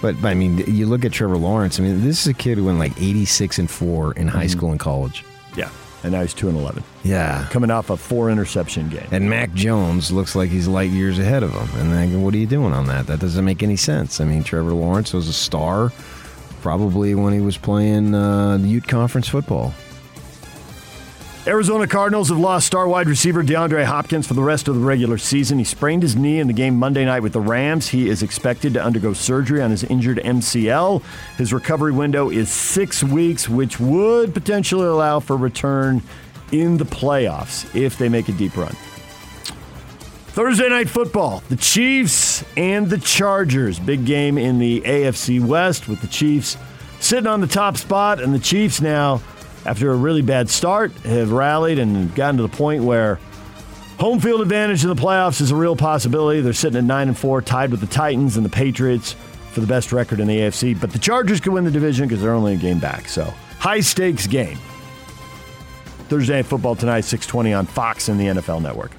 But, 0.01 0.15
I 0.23 0.34
mean, 0.34 0.60
you 0.60 0.86
look 0.86 1.04
at 1.04 1.12
Trevor 1.12 1.38
Lawrence. 1.38 1.80
I 1.80 1.84
mean, 1.84 2.04
this 2.04 2.21
is 2.21 2.28
a 2.28 2.34
kid 2.34 2.58
who 2.58 2.65
went 2.65 2.80
like 2.80 2.93
86 3.01 3.60
and 3.60 3.69
4 3.69 4.13
in 4.13 4.28
high 4.28 4.47
school 4.47 4.71
and 4.71 4.80
college. 4.80 5.25
Yeah, 5.58 5.69
and 6.06 6.13
now 6.13 6.22
he's 6.22 6.34
two 6.34 6.48
and 6.48 6.58
eleven. 6.58 6.84
Yeah. 7.04 7.48
Coming 7.52 7.72
off 7.72 7.89
a 7.89 7.98
four 7.98 8.30
interception 8.30 8.89
game. 8.89 9.08
And 9.12 9.30
Mac 9.30 9.54
Jones 9.54 10.12
looks 10.12 10.36
like 10.36 10.50
he's 10.50 10.68
light 10.68 10.91
years 10.91 11.20
ahead 11.20 11.44
of 11.44 11.52
him. 11.52 11.82
And 11.82 11.91
then 11.91 12.22
what 12.22 12.34
are 12.34 12.38
you 12.38 12.46
doing 12.48 12.74
on 12.74 12.86
that? 12.86 13.08
That 13.08 13.20
doesn't 13.20 13.44
make 13.44 13.62
any 13.63 13.76
sense. 13.76 14.22
I 14.22 14.26
mean, 14.26 14.44
Trevor 14.44 14.72
Lawrence 14.72 15.12
was 15.13 15.28
a 15.28 15.34
star 15.34 15.91
probably 16.62 17.13
when 17.13 17.34
he 17.34 17.41
was 17.41 17.58
playing 17.58 18.15
uh, 18.15 18.58
Ute 18.58 18.88
Conference 18.88 19.28
football. 19.28 19.74
Arizona 21.47 21.86
Cardinals 21.86 22.29
have 22.29 22.39
lost 22.39 22.65
star 22.65 22.88
wide 22.88 23.08
receiver 23.08 23.43
DeAndre 23.43 23.86
Hopkins 23.86 24.25
for 24.25 24.34
the 24.34 24.41
rest 24.41 24.67
of 24.67 24.73
the 24.73 24.81
regular 24.81 25.19
season. 25.19 25.60
He 25.60 25.63
sprained 25.63 26.01
his 26.01 26.15
knee 26.15 26.39
in 26.39 26.47
the 26.47 26.53
game 26.53 26.75
Monday 26.75 27.05
night 27.05 27.19
with 27.19 27.34
the 27.34 27.39
Rams. 27.39 27.88
He 27.88 28.10
is 28.10 28.23
expected 28.23 28.73
to 28.73 28.84
undergo 28.84 29.13
surgery 29.13 29.62
on 29.62 29.69
his 29.69 29.84
injured 29.84 30.17
MCL. 30.17 31.03
His 31.38 31.53
recovery 31.53 31.91
window 31.91 32.31
is 32.31 32.49
six 32.49 33.03
weeks, 33.03 33.47
which 33.47 33.79
would 33.79 34.34
potentially 34.34 34.88
allow 34.88 35.19
for 35.19 35.38
return 35.38 36.01
in 36.51 36.77
the 36.77 36.86
playoffs 36.86 37.73
if 37.75 37.95
they 37.99 38.10
make 38.10 38.27
a 38.27 38.31
deep 38.31 38.58
run. 38.58 38.75
Thursday 40.29 40.67
night 40.67 40.89
football, 40.89 41.43
the 41.49 41.58
Chiefs 41.58 42.43
and 42.58 42.89
the 42.89 42.97
Chargers. 42.97 43.77
Big 43.77 44.03
game 44.03 44.39
in 44.39 44.58
the 44.58 44.81
AFC 44.81 45.45
West 45.45 45.88
with 45.88 46.01
the 46.01 46.08
Chiefs 46.08 46.58
sitting 46.99 47.27
on 47.27 47.39
the 47.39 47.47
top 47.47 47.77
spot, 47.77 48.19
and 48.19 48.34
the 48.34 48.39
Chiefs 48.39 48.81
now, 48.81 49.21
after 49.65 49.91
a 49.91 49.95
really 49.95 50.21
bad 50.21 50.49
start, 50.49 50.91
have 50.99 51.32
rallied 51.32 51.80
and 51.80 52.13
gotten 52.15 52.38
to 52.38 52.43
the 52.43 52.56
point 52.56 52.84
where 52.84 53.19
home 53.99 54.19
field 54.19 54.41
advantage 54.41 54.84
in 54.84 54.89
the 54.89 54.95
playoffs 54.95 55.41
is 55.41 55.51
a 55.51 55.56
real 55.56 55.75
possibility. 55.75 56.41
They're 56.41 56.54
sitting 56.54 56.78
at 56.78 56.84
nine 56.84 57.08
and 57.08 57.17
four, 57.17 57.41
tied 57.41 57.71
with 57.71 57.80
the 57.80 57.88
Titans 57.88 58.38
and 58.38 58.45
the 58.45 58.49
Patriots 58.49 59.15
for 59.51 59.62
the 59.62 59.67
best 59.67 59.91
record 59.91 60.19
in 60.19 60.28
the 60.28 60.38
AFC. 60.38 60.80
But 60.80 60.91
the 60.91 60.99
Chargers 60.99 61.39
could 61.39 61.54
win 61.54 61.63
the 61.63 61.71
division 61.71 62.08
because 62.08 62.21
they're 62.21 62.34
only 62.34 62.54
a 62.54 62.58
game 62.58 62.80
back. 62.80 63.08
So 63.08 63.23
high 63.58 63.80
stakes 63.80 64.28
game. 64.28 64.58
Thursday 66.10 66.36
night 66.36 66.45
football 66.45 66.75
tonight, 66.75 67.01
six 67.01 67.25
twenty 67.25 67.54
on 67.54 67.65
Fox 67.65 68.10
and 68.10 68.19
the 68.19 68.25
NFL 68.25 68.62
Network. 68.62 68.91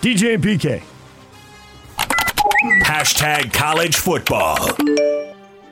DJ 0.00 0.34
and 0.34 0.44
PK. 0.44 0.82
Hashtag 2.84 3.52
college 3.52 3.96
football. 3.96 4.56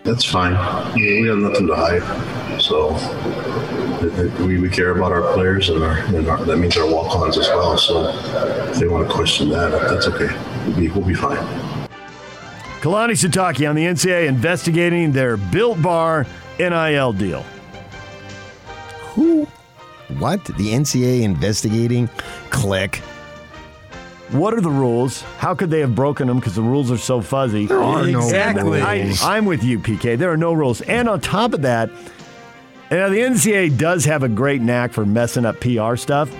That's 0.09 0.25
fine. 0.25 0.55
Yeah, 0.99 1.21
we 1.21 1.29
have 1.29 1.37
nothing 1.37 1.67
to 1.67 1.75
hide. 1.77 2.03
So 2.63 2.97
it- 4.01 4.19
it- 4.19 4.41
we, 4.41 4.59
we 4.59 4.71
care 4.71 4.91
about 4.97 5.13
our 5.13 5.35
players, 5.35 5.69
and, 5.69 5.85
our, 5.85 5.99
and 5.99 6.27
our, 6.29 6.43
that 6.47 6.57
means 6.57 6.79
our 6.79 6.87
walk-ons 6.91 7.37
as 7.37 7.47
well. 7.49 7.77
So 7.77 8.09
if 8.71 8.79
they 8.79 8.89
want 8.89 9.07
to 9.07 9.15
question 9.15 9.51
that, 9.51 9.71
that's 9.71 10.07
okay. 10.09 10.35
We'll 10.67 10.77
be, 10.77 10.89
we'll 10.89 11.05
be 11.05 11.13
fine. 11.15 11.37
Kalani 12.81 13.13
Sitake 13.23 13.69
on 13.69 13.77
the 13.77 13.85
NCAA 13.85 14.29
investigating 14.29 15.13
their 15.13 15.37
Built 15.37 15.83
Bar 15.83 16.27
NIL 16.59 17.13
deal. 17.13 17.43
Who? 19.13 19.45
What? 20.19 20.43
The 20.47 20.73
NCAA 20.73 21.21
investigating? 21.21 22.09
Click. 22.49 23.03
What 24.31 24.53
are 24.55 24.61
the 24.61 24.71
rules? 24.71 25.23
How 25.39 25.55
could 25.55 25.71
they 25.71 25.81
have 25.81 25.95
broken 25.95 26.29
them? 26.29 26.39
Because 26.39 26.55
the 26.55 26.63
rules 26.63 26.91
are 26.91 26.99
so 26.99 27.21
fuzzy. 27.23 27.67
There 27.67 27.81
are 27.81 28.07
no 28.07 28.19
Exactly. 28.21 28.81
rules. 28.83 29.23
I, 29.23 29.37
I'm 29.37 29.47
with 29.47 29.65
you, 29.65 29.79
PK. 29.79 30.19
There 30.19 30.31
are 30.31 30.37
no 30.37 30.53
rules. 30.53 30.83
And 30.83 31.09
on 31.09 31.21
top 31.21 31.55
of 31.55 31.63
that, 31.63 31.89
now 32.91 33.09
the 33.09 33.19
NCAA 33.21 33.77
does 33.79 34.05
have 34.05 34.23
a 34.23 34.29
great 34.29 34.61
knack 34.61 34.93
for 34.93 35.07
messing 35.07 35.47
up 35.47 35.61
PR 35.61 35.97
stuff. 35.97 36.31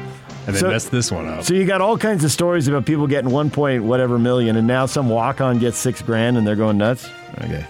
And 0.47 0.55
they 0.55 0.61
So- 0.61 0.69
messed 0.69 0.91
this 0.91 1.11
one 1.13 1.29
up. 1.29 1.45
So 1.45 1.55
you 1.55 1.65
got 1.65 1.81
all 1.81 1.97
kinds 1.99 2.25
of 2.25 2.31
stories 2.33 2.69
about 2.69 2.85
people 2.85 3.07
getting 3.07 3.31
one 3.31 3.49
point 3.51 3.85
whatever 3.85 4.19
million, 4.19 4.57
and 4.57 4.67
now 4.67 4.85
some 4.87 5.09
walk 5.09 5.41
on 5.41 5.59
gets 5.59 5.79
six 5.79 6.03
grand, 6.03 6.37
and 6.37 6.47
they're 6.47 6.57
going 6.57 6.77
nuts. 6.79 7.09
Okay. 7.43 7.65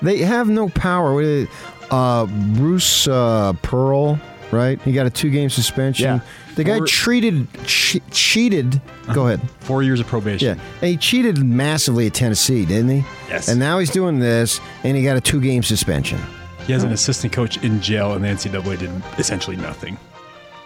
They 0.00 0.18
have 0.18 0.48
no 0.48 0.68
power. 0.68 1.14
What 1.14 1.24
is 1.24 1.44
it? 1.44 1.50
Uh, 1.90 2.26
Bruce 2.26 3.08
uh, 3.08 3.54
Pearl, 3.62 4.18
right? 4.52 4.80
He 4.82 4.92
got 4.92 5.06
a 5.06 5.10
two-game 5.10 5.48
suspension. 5.50 6.04
Yeah. 6.06 6.20
The 6.58 6.64
guy 6.64 6.78
Or- 6.80 6.86
treated, 6.86 7.46
che- 7.66 8.02
cheated. 8.10 8.74
Uh-huh. 8.74 9.12
Go 9.14 9.26
ahead. 9.28 9.40
Four 9.60 9.84
years 9.84 10.00
of 10.00 10.08
probation. 10.08 10.56
Yeah, 10.58 10.64
and 10.82 10.90
he 10.90 10.96
cheated 10.96 11.38
massively 11.38 12.08
at 12.08 12.14
Tennessee, 12.14 12.64
didn't 12.64 12.88
he? 12.90 13.04
Yes. 13.28 13.46
And 13.46 13.60
now 13.60 13.78
he's 13.78 13.90
doing 13.90 14.18
this, 14.18 14.60
and 14.82 14.96
he 14.96 15.04
got 15.04 15.16
a 15.16 15.20
two-game 15.20 15.62
suspension. 15.62 16.18
He 16.66 16.72
has 16.72 16.82
an 16.82 16.90
assistant 16.90 17.32
coach 17.32 17.58
in 17.62 17.80
jail, 17.80 18.14
and 18.14 18.24
the 18.24 18.28
NCAA 18.28 18.76
did 18.76 18.90
essentially 19.18 19.56
nothing. 19.56 19.96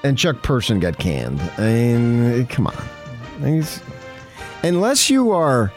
And 0.02 0.16
Chuck 0.16 0.42
Person 0.42 0.80
got 0.80 0.98
canned. 0.98 1.40
I 1.58 1.60
mean, 1.60 2.40
eh, 2.40 2.44
come 2.48 2.66
on. 2.68 2.74
Unless 4.64 5.10
you 5.10 5.30
are 5.32 5.70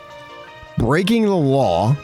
breaking 0.78 1.24
the 1.26 1.36
law 1.36 1.96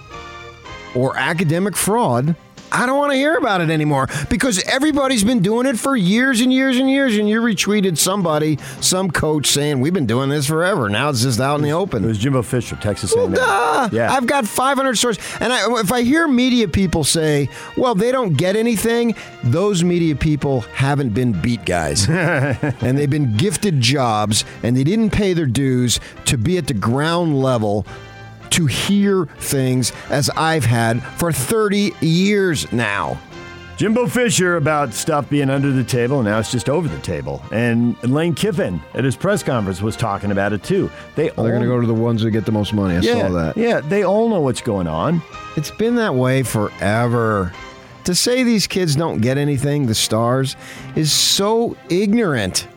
or 0.95 1.15
academic 1.17 1.78
fraud, 1.78 2.36
I 2.71 2.86
don't 2.86 2.97
want 2.97 3.12
to 3.12 3.17
hear 3.17 3.36
about 3.36 3.62
it 3.62 3.69
anymore 3.69 4.07
because 4.29 4.62
everybody's 4.63 5.23
been 5.23 5.41
doing 5.41 5.65
it 5.65 5.77
for 5.77 5.95
years 5.95 6.41
and 6.41 6.51
years 6.53 6.77
and 6.77 6.89
years. 6.89 7.17
And 7.17 7.27
you 7.27 7.41
retweeted 7.41 7.97
somebody, 7.97 8.57
some 8.79 9.12
coach 9.12 9.47
saying, 9.47 9.79
We've 9.79 9.93
been 9.93 10.05
doing 10.05 10.29
this 10.29 10.47
forever. 10.47 10.89
Now 10.89 11.10
it's 11.10 11.21
just 11.21 11.39
out 11.39 11.55
in 11.55 11.62
the 11.63 11.71
open. 11.71 12.03
It 12.03 12.07
was 12.07 12.17
Jimbo 12.17 12.41
Fisher, 12.43 12.75
Texas 12.77 13.13
Well, 13.15 13.25
A&M. 13.25 13.34
duh. 13.34 13.89
Yeah. 13.91 14.12
I've 14.13 14.27
got 14.27 14.47
500 14.47 14.95
stories. 14.97 15.19
And 15.39 15.51
I, 15.51 15.79
if 15.79 15.91
I 15.91 16.03
hear 16.03 16.27
media 16.27 16.67
people 16.67 17.03
say, 17.03 17.49
well, 17.75 17.95
they 17.95 18.12
don't 18.12 18.34
get 18.34 18.55
anything, 18.55 19.15
those 19.43 19.84
media 19.84 20.15
people 20.15 20.62
haven't 20.73 21.10
been 21.13 21.34
beat 21.34 21.65
guys. 21.65 22.07
and 22.10 22.97
they've 22.97 23.10
been 23.10 23.36
gifted 23.38 23.81
jobs 23.81 24.45
and 24.63 24.75
they 24.77 24.84
didn't 24.84 25.10
pay 25.12 25.34
their 25.34 25.45
dues 25.45 25.99
to 26.25 26.38
be 26.38 26.57
at 26.57 26.67
the 26.67 26.73
ground 26.73 27.39
level 27.41 27.86
to 28.51 28.65
hear 28.65 29.25
things 29.25 29.91
as 30.09 30.29
I've 30.31 30.65
had 30.65 31.01
for 31.03 31.31
30 31.31 31.91
years 32.01 32.71
now. 32.71 33.19
Jimbo 33.81 34.05
Fisher 34.05 34.57
about 34.57 34.93
stuff 34.93 35.27
being 35.27 35.49
under 35.49 35.71
the 35.71 35.83
table, 35.83 36.19
and 36.19 36.27
now 36.27 36.37
it's 36.37 36.51
just 36.51 36.69
over 36.69 36.87
the 36.87 36.99
table. 36.99 37.41
And 37.51 37.97
Lane 38.03 38.35
Kiffin 38.35 38.79
at 38.93 39.03
his 39.03 39.15
press 39.15 39.41
conference 39.41 39.81
was 39.81 39.95
talking 39.95 40.29
about 40.29 40.53
it 40.53 40.61
too. 40.61 40.91
They 41.15 41.29
They're 41.29 41.49
going 41.49 41.61
to 41.61 41.67
go 41.67 41.81
to 41.81 41.87
the 41.87 41.93
ones 41.93 42.21
that 42.21 42.29
get 42.29 42.45
the 42.45 42.51
most 42.51 42.73
money. 42.73 42.95
I 42.97 42.99
yeah, 42.99 43.27
saw 43.27 43.29
that. 43.29 43.57
Yeah, 43.57 43.81
they 43.81 44.03
all 44.03 44.29
know 44.29 44.39
what's 44.39 44.61
going 44.61 44.85
on. 44.85 45.23
It's 45.57 45.71
been 45.71 45.95
that 45.95 46.13
way 46.13 46.43
forever. 46.43 47.51
To 48.03 48.13
say 48.13 48.43
these 48.43 48.67
kids 48.67 48.95
don't 48.95 49.19
get 49.19 49.39
anything, 49.39 49.87
the 49.87 49.95
stars, 49.95 50.55
is 50.95 51.11
so 51.11 51.75
ignorant. 51.89 52.67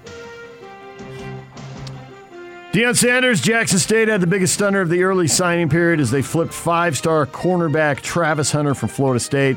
Deion 2.74 2.96
Sanders, 2.96 3.40
Jackson 3.40 3.78
State 3.78 4.08
had 4.08 4.20
the 4.20 4.26
biggest 4.26 4.54
stunner 4.54 4.80
of 4.80 4.88
the 4.88 5.04
early 5.04 5.28
signing 5.28 5.68
period 5.68 6.00
as 6.00 6.10
they 6.10 6.22
flipped 6.22 6.52
five 6.52 6.98
star 6.98 7.24
cornerback 7.24 8.00
Travis 8.00 8.50
Hunter 8.50 8.74
from 8.74 8.88
Florida 8.88 9.20
State. 9.20 9.56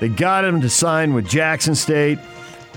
They 0.00 0.08
got 0.08 0.44
him 0.44 0.60
to 0.62 0.68
sign 0.68 1.14
with 1.14 1.28
Jackson 1.28 1.76
State. 1.76 2.18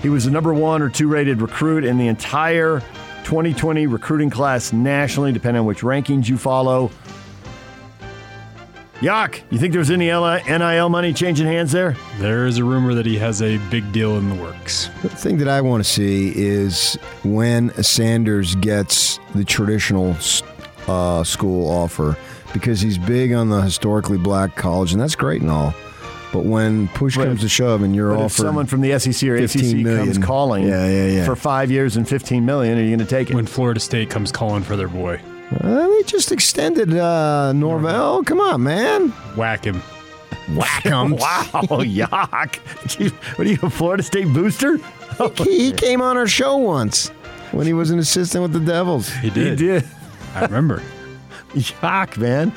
He 0.00 0.08
was 0.08 0.26
the 0.26 0.30
number 0.30 0.54
one 0.54 0.80
or 0.80 0.90
two 0.90 1.08
rated 1.08 1.42
recruit 1.42 1.84
in 1.84 1.98
the 1.98 2.06
entire 2.06 2.78
2020 3.24 3.88
recruiting 3.88 4.30
class 4.30 4.72
nationally, 4.72 5.32
depending 5.32 5.58
on 5.58 5.66
which 5.66 5.80
rankings 5.80 6.28
you 6.28 6.38
follow. 6.38 6.92
Yak, 9.02 9.42
you 9.50 9.58
think 9.58 9.72
there's 9.72 9.90
any 9.90 10.06
NIL 10.08 10.88
money 10.90 11.14
changing 11.14 11.46
hands 11.46 11.72
there? 11.72 11.96
There 12.18 12.46
is 12.46 12.58
a 12.58 12.64
rumor 12.64 12.92
that 12.94 13.06
he 13.06 13.16
has 13.16 13.40
a 13.40 13.56
big 13.70 13.90
deal 13.92 14.18
in 14.18 14.28
the 14.28 14.34
works. 14.34 14.90
The 15.00 15.08
thing 15.08 15.38
that 15.38 15.48
I 15.48 15.62
want 15.62 15.82
to 15.82 15.88
see 15.90 16.32
is 16.36 16.96
when 17.24 17.70
Sanders 17.82 18.54
gets 18.56 19.18
the 19.34 19.42
traditional 19.44 20.16
uh, 20.86 21.24
school 21.24 21.70
offer 21.70 22.14
because 22.52 22.82
he's 22.82 22.98
big 22.98 23.32
on 23.32 23.48
the 23.48 23.62
historically 23.62 24.18
black 24.18 24.54
college, 24.56 24.92
and 24.92 25.00
that's 25.00 25.14
great 25.14 25.40
and 25.40 25.50
all. 25.50 25.72
But 26.30 26.44
when 26.44 26.88
push 26.88 27.16
But- 27.16 27.24
comes 27.24 27.40
to 27.40 27.48
shove 27.48 27.82
and 27.82 27.94
you're 27.96 28.10
But 28.10 28.18
if 28.20 28.24
offered 28.26 28.42
someone 28.42 28.66
from 28.66 28.82
the 28.82 28.98
SEC 28.98 29.28
or 29.30 29.38
15 29.38 29.80
ACC 29.88 29.96
comes 29.96 30.18
calling 30.18 30.68
Yeah, 30.68 30.86
yeah, 30.86 31.06
yeah. 31.06 31.24
for 31.24 31.34
five 31.36 31.70
years 31.70 31.96
and 31.96 32.06
15 32.06 32.44
million, 32.44 32.78
are 32.78 32.82
you 32.82 32.88
going 32.88 32.98
to 33.00 33.04
take 33.06 33.30
it? 33.30 33.34
When 33.34 33.46
Florida 33.46 33.80
State 33.80 34.10
comes 34.10 34.30
calling 34.30 34.62
for 34.62 34.76
their 34.76 34.86
boy, 34.88 35.20
Uh, 35.58 35.88
they 35.88 36.02
just 36.04 36.30
extended 36.30 36.94
uh, 36.94 37.52
Norvell. 37.52 38.22
Come 38.24 38.40
on, 38.40 38.62
man. 38.62 39.08
whack 39.36 39.64
him. 39.64 39.82
Whack 40.54 40.82
him. 40.84 41.12
Wow, 41.12 41.46
yuck. 41.52 42.58
Gee, 42.88 43.08
What 43.36 43.46
are 43.46 43.50
you, 43.50 43.58
a 43.62 43.70
Florida 43.70 44.02
State 44.02 44.28
booster? 44.32 44.78
he, 45.38 45.58
he 45.66 45.72
came 45.72 46.00
on 46.00 46.16
our 46.16 46.28
show 46.28 46.56
once 46.56 47.08
when 47.52 47.66
he 47.66 47.72
was 47.72 47.90
an 47.90 47.98
assistant 47.98 48.42
with 48.42 48.52
the 48.52 48.60
Devils. 48.60 49.08
He 49.10 49.28
He 49.28 49.30
did. 49.30 49.58
did. 49.58 49.84
I 50.34 50.42
remember. 50.42 50.82
Yuck, 51.54 52.16
man. 52.16 52.52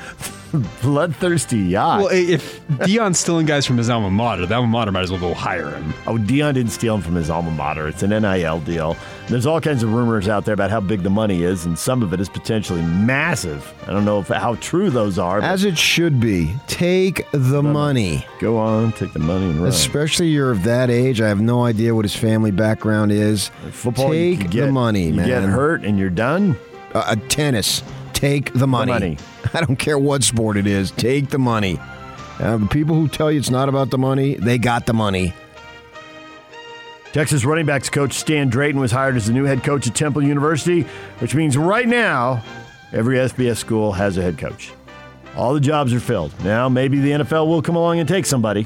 Bloodthirsty 0.81 1.57
yuck. 1.71 1.97
well, 2.03 2.09
if 2.11 2.61
Deion's 2.67 3.19
stealing 3.19 3.45
guys 3.45 3.65
from 3.65 3.77
his 3.77 3.89
alma 3.89 4.09
mater, 4.11 4.45
the 4.45 4.53
alma 4.55 4.67
mater 4.67 4.91
might 4.91 5.01
as 5.01 5.11
well 5.11 5.19
go 5.19 5.33
hire 5.33 5.69
him. 5.71 5.93
oh, 6.07 6.17
Dion 6.17 6.53
didn't 6.53 6.71
steal 6.71 6.95
him 6.95 7.01
from 7.01 7.15
his 7.15 7.29
alma 7.29 7.51
mater. 7.51 7.87
It's 7.87 8.03
an 8.03 8.09
NIL 8.11 8.59
deal. 8.61 8.95
There's 9.29 9.45
all 9.45 9.59
kinds 9.61 9.83
of 9.83 9.93
rumors 9.93 10.27
out 10.27 10.45
there 10.45 10.53
about 10.53 10.69
how 10.69 10.79
big 10.81 11.01
the 11.03 11.09
money 11.09 11.43
is, 11.43 11.65
and 11.65 11.79
some 11.79 12.03
of 12.03 12.13
it 12.13 12.19
is 12.19 12.29
potentially 12.29 12.81
massive. 12.81 13.73
I 13.87 13.91
don't 13.91 14.05
know 14.05 14.19
if, 14.19 14.27
how 14.27 14.55
true 14.55 14.89
those 14.89 15.17
are. 15.17 15.41
As 15.41 15.63
it 15.63 15.77
should 15.77 16.19
be. 16.19 16.53
Take 16.67 17.25
the 17.31 17.63
money. 17.63 18.25
go 18.39 18.57
on, 18.57 18.91
take 18.93 19.13
the 19.13 19.19
money 19.19 19.45
and 19.45 19.59
run. 19.59 19.69
Especially 19.69 20.27
you're 20.27 20.51
of 20.51 20.63
that 20.63 20.89
age. 20.89 21.21
I 21.21 21.27
have 21.29 21.41
no 21.41 21.63
idea 21.63 21.95
what 21.95 22.05
his 22.05 22.15
family 22.15 22.51
background 22.51 23.11
is. 23.11 23.49
Football, 23.71 24.13
you 24.13 24.31
Take 24.31 24.41
could 24.41 24.51
the 24.51 24.53
get- 24.65 24.71
money, 24.71 25.07
you 25.07 25.13
man. 25.13 25.27
get 25.27 25.43
hurt 25.43 25.83
and 25.83 25.97
you're 25.97 26.09
done. 26.09 26.57
Uh, 26.93 26.99
uh, 27.07 27.15
tennis. 27.29 27.81
Take 28.23 28.53
the 28.53 28.67
money. 28.67 28.89
money. 28.93 29.17
I 29.53 29.59
don't 29.59 29.75
care 29.75 29.99
what 29.99 30.23
sport 30.23 30.55
it 30.55 30.65
is. 30.65 30.91
Take 30.91 31.27
the 31.29 31.37
money. 31.37 31.77
Uh, 32.39 32.55
the 32.55 32.67
people 32.67 32.95
who 32.95 33.09
tell 33.09 33.29
you 33.29 33.37
it's 33.37 33.49
not 33.49 33.67
about 33.67 33.89
the 33.89 33.97
money, 33.97 34.35
they 34.35 34.57
got 34.57 34.85
the 34.85 34.93
money. 34.93 35.33
Texas 37.11 37.43
running 37.43 37.65
backs 37.65 37.89
coach 37.89 38.13
Stan 38.13 38.47
Drayton 38.47 38.79
was 38.79 38.93
hired 38.93 39.17
as 39.17 39.27
the 39.27 39.33
new 39.33 39.43
head 39.43 39.61
coach 39.61 39.87
at 39.87 39.95
Temple 39.95 40.23
University, 40.23 40.83
which 41.19 41.35
means 41.35 41.57
right 41.57 41.85
now 41.85 42.41
every 42.93 43.17
FBS 43.17 43.57
school 43.57 43.91
has 43.91 44.17
a 44.17 44.21
head 44.21 44.37
coach. 44.37 44.71
All 45.35 45.53
the 45.53 45.59
jobs 45.59 45.93
are 45.93 45.99
filled. 45.99 46.31
Now 46.45 46.69
maybe 46.69 47.01
the 47.01 47.11
NFL 47.11 47.47
will 47.47 47.61
come 47.61 47.75
along 47.75 47.99
and 47.99 48.07
take 48.07 48.25
somebody, 48.25 48.65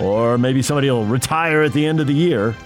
or 0.00 0.38
maybe 0.38 0.62
somebody 0.62 0.90
will 0.90 1.04
retire 1.04 1.60
at 1.60 1.74
the 1.74 1.84
end 1.84 2.00
of 2.00 2.06
the 2.06 2.14
year. 2.14 2.56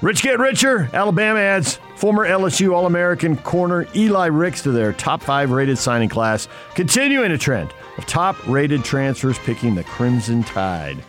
Rich 0.00 0.24
get 0.24 0.40
richer. 0.40 0.90
Alabama 0.92 1.38
adds 1.38 1.78
former 2.02 2.26
LSU 2.26 2.74
All 2.74 2.86
American 2.86 3.36
corner 3.36 3.86
Eli 3.94 4.26
Ricks 4.26 4.60
to 4.62 4.72
their 4.72 4.92
top 4.92 5.22
five 5.22 5.52
rated 5.52 5.78
signing 5.78 6.08
class, 6.08 6.48
continuing 6.74 7.30
a 7.30 7.38
trend 7.38 7.72
of 7.96 8.04
top 8.06 8.36
rated 8.48 8.82
transfers 8.82 9.38
picking 9.38 9.76
the 9.76 9.84
Crimson 9.84 10.42
Tide. 10.42 11.00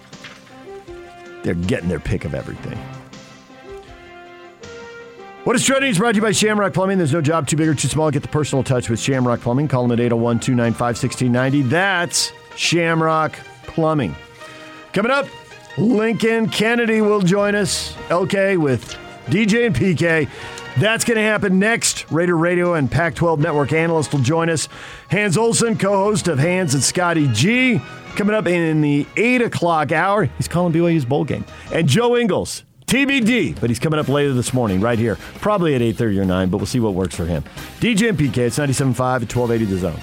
They're 1.41 1.55
getting 1.55 1.89
their 1.89 1.99
pick 1.99 2.25
of 2.25 2.35
everything. 2.35 2.77
What 5.45 5.55
is 5.55 5.65
trending 5.65 5.89
is 5.89 5.97
brought 5.97 6.11
to 6.11 6.17
you 6.17 6.21
by 6.21 6.31
Shamrock 6.31 6.75
Plumbing. 6.75 6.99
There's 6.99 7.11
no 7.11 7.21
job 7.21 7.47
too 7.47 7.57
big 7.57 7.69
or 7.69 7.73
too 7.73 7.87
small. 7.87 8.11
Get 8.11 8.21
the 8.21 8.27
personal 8.27 8.63
touch 8.63 8.87
with 8.87 8.99
Shamrock 8.99 9.39
Plumbing. 9.39 9.67
Call 9.67 9.81
them 9.81 9.93
at 9.93 9.99
801 9.99 10.41
295 10.41 10.79
1690. 10.79 11.61
That's 11.69 12.31
Shamrock 12.55 13.35
Plumbing. 13.63 14.15
Coming 14.91 15.11
up, 15.11 15.25
Lincoln 15.75 16.49
Kennedy 16.49 17.01
will 17.01 17.21
join 17.21 17.55
us. 17.55 17.93
LK 18.09 18.59
with 18.59 18.95
DJ 19.25 19.65
and 19.65 19.75
PK. 19.75 20.29
That's 20.77 21.05
going 21.05 21.17
to 21.17 21.23
happen 21.23 21.59
next. 21.59 22.09
Raider 22.11 22.35
Radio 22.35 22.73
and 22.73 22.89
Pac 22.89 23.13
12 23.13 23.39
Network 23.39 23.71
analyst 23.73 24.11
will 24.11 24.21
join 24.21 24.49
us. 24.49 24.67
Hans 25.11 25.37
Olsen, 25.37 25.77
co 25.77 25.95
host 25.95 26.27
of 26.27 26.39
Hans 26.39 26.73
and 26.73 26.81
Scotty 26.81 27.27
G, 27.31 27.79
coming 28.15 28.35
up 28.35 28.47
in 28.47 28.81
the 28.81 29.05
8 29.15 29.43
o'clock 29.43 29.91
hour. 29.91 30.25
He's 30.25 30.47
calling 30.47 30.73
BYU's 30.73 31.05
bowl 31.05 31.25
game. 31.25 31.45
And 31.71 31.87
Joe 31.87 32.17
Ingles, 32.17 32.63
TBD, 32.87 33.59
but 33.61 33.69
he's 33.69 33.77
coming 33.77 33.99
up 33.99 34.07
later 34.07 34.33
this 34.33 34.51
morning, 34.51 34.81
right 34.81 34.97
here. 34.97 35.17
Probably 35.35 35.75
at 35.75 35.81
8.30 35.81 36.17
or 36.17 36.25
9, 36.25 36.49
but 36.49 36.57
we'll 36.57 36.65
see 36.65 36.79
what 36.79 36.95
works 36.95 37.15
for 37.15 37.25
him. 37.25 37.43
DJ 37.79 38.09
and 38.09 38.17
PK, 38.17 38.37
it's 38.37 38.57
97.5 38.57 38.81
at 39.21 39.35
1280 39.35 39.65
The 39.65 39.77
Zone. 39.77 39.99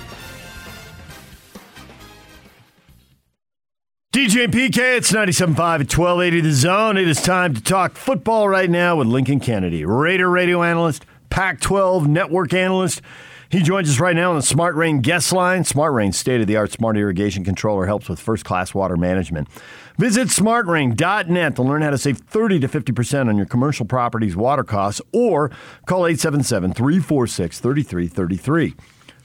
DJ 4.12 4.48
PK, 4.48 4.96
it's 4.96 5.12
97.5 5.12 5.50
at 5.50 5.96
1280 5.96 6.40
The 6.40 6.52
Zone. 6.52 6.96
It 6.96 7.06
is 7.06 7.22
time 7.22 7.54
to 7.54 7.62
talk 7.62 7.92
football 7.92 8.48
right 8.48 8.68
now 8.68 8.96
with 8.96 9.06
Lincoln 9.06 9.38
Kennedy, 9.38 9.84
Raider 9.84 10.28
radio 10.28 10.64
analyst, 10.64 11.06
Pac 11.28 11.60
12 11.60 12.08
network 12.08 12.52
analyst. 12.52 13.02
He 13.50 13.62
joins 13.62 13.88
us 13.88 14.00
right 14.00 14.16
now 14.16 14.30
on 14.30 14.36
the 14.36 14.42
Smart 14.42 14.74
Rain 14.74 14.98
guest 14.98 15.30
line. 15.32 15.62
Smart 15.62 15.92
Rain, 15.94 16.10
state 16.10 16.40
of 16.40 16.48
the 16.48 16.56
art 16.56 16.72
smart 16.72 16.96
irrigation 16.96 17.44
controller, 17.44 17.86
helps 17.86 18.08
with 18.08 18.18
first 18.18 18.44
class 18.44 18.74
water 18.74 18.96
management. 18.96 19.46
Visit 19.96 20.26
smartrain.net 20.26 21.54
to 21.54 21.62
learn 21.62 21.82
how 21.82 21.90
to 21.90 21.98
save 21.98 22.18
30 22.18 22.58
to 22.58 22.68
50% 22.68 23.28
on 23.28 23.36
your 23.36 23.46
commercial 23.46 23.86
property's 23.86 24.34
water 24.34 24.64
costs 24.64 25.00
or 25.12 25.52
call 25.86 26.08
877 26.08 26.72
346 26.72 27.60
3333. 27.60 28.74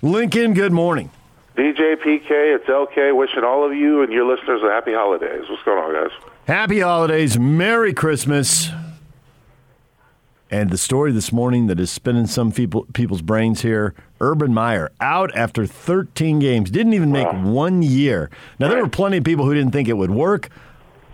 Lincoln, 0.03 0.53
good 0.53 0.73
morning. 0.73 1.09
DJ 1.55 1.95
PK, 1.95 2.29
it's 2.29 2.65
LK, 2.65 3.15
wishing 3.15 3.45
all 3.45 3.65
of 3.65 3.73
you 3.73 4.03
and 4.03 4.11
your 4.11 4.25
listeners 4.25 4.61
a 4.61 4.69
happy 4.69 4.93
holidays. 4.93 5.43
What's 5.49 5.63
going 5.63 5.77
on, 5.81 5.93
guys? 5.93 6.31
Happy 6.47 6.81
holidays, 6.81 7.39
Merry 7.39 7.93
Christmas. 7.93 8.69
And 10.51 10.69
the 10.69 10.77
story 10.77 11.13
this 11.13 11.31
morning 11.31 11.67
that 11.67 11.79
is 11.79 11.89
spinning 11.89 12.27
some 12.27 12.51
people, 12.51 12.85
people's 12.93 13.21
brains 13.21 13.61
here 13.61 13.95
Urban 14.19 14.53
Meyer 14.53 14.91
out 14.99 15.33
after 15.33 15.65
13 15.65 16.39
games, 16.39 16.69
didn't 16.69 16.93
even 16.93 17.13
make 17.13 17.31
wow. 17.31 17.49
one 17.49 17.81
year. 17.81 18.29
Now, 18.59 18.67
there 18.67 18.83
were 18.83 18.89
plenty 18.89 19.17
of 19.17 19.23
people 19.23 19.45
who 19.45 19.53
didn't 19.53 19.71
think 19.71 19.87
it 19.87 19.97
would 19.97 20.11
work, 20.11 20.49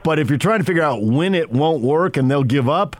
but 0.04 0.18
if 0.18 0.30
you're 0.30 0.40
trying 0.40 0.60
to 0.60 0.66
figure 0.66 0.84
out 0.84 1.04
when 1.04 1.36
it 1.36 1.52
won't 1.52 1.84
work 1.84 2.18
and 2.18 2.32
they'll 2.32 2.44
give 2.44 2.68
up, 2.68 2.98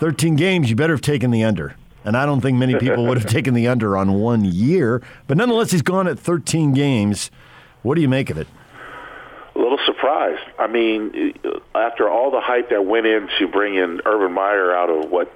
13 0.00 0.34
games, 0.34 0.68
you 0.68 0.76
better 0.76 0.94
have 0.94 1.02
taken 1.02 1.30
the 1.30 1.44
under. 1.44 1.76
And 2.04 2.16
I 2.16 2.24
don't 2.26 2.40
think 2.40 2.58
many 2.58 2.76
people 2.78 3.06
would 3.06 3.18
have 3.18 3.30
taken 3.30 3.54
the 3.54 3.68
under 3.68 3.96
on 3.96 4.14
one 4.14 4.44
year. 4.44 5.02
But 5.26 5.36
nonetheless, 5.36 5.70
he's 5.70 5.82
gone 5.82 6.08
at 6.08 6.18
13 6.18 6.72
games. 6.72 7.30
What 7.82 7.94
do 7.94 8.00
you 8.00 8.08
make 8.08 8.30
of 8.30 8.38
it? 8.38 8.48
A 9.54 9.58
little 9.58 9.78
surprised. 9.84 10.42
I 10.58 10.66
mean, 10.66 11.34
after 11.74 12.08
all 12.08 12.30
the 12.30 12.40
hype 12.40 12.70
that 12.70 12.84
went 12.84 13.06
into 13.06 13.48
bringing 13.48 14.00
Urban 14.04 14.32
Meyer 14.32 14.74
out 14.74 14.90
of 14.90 15.10
what 15.10 15.32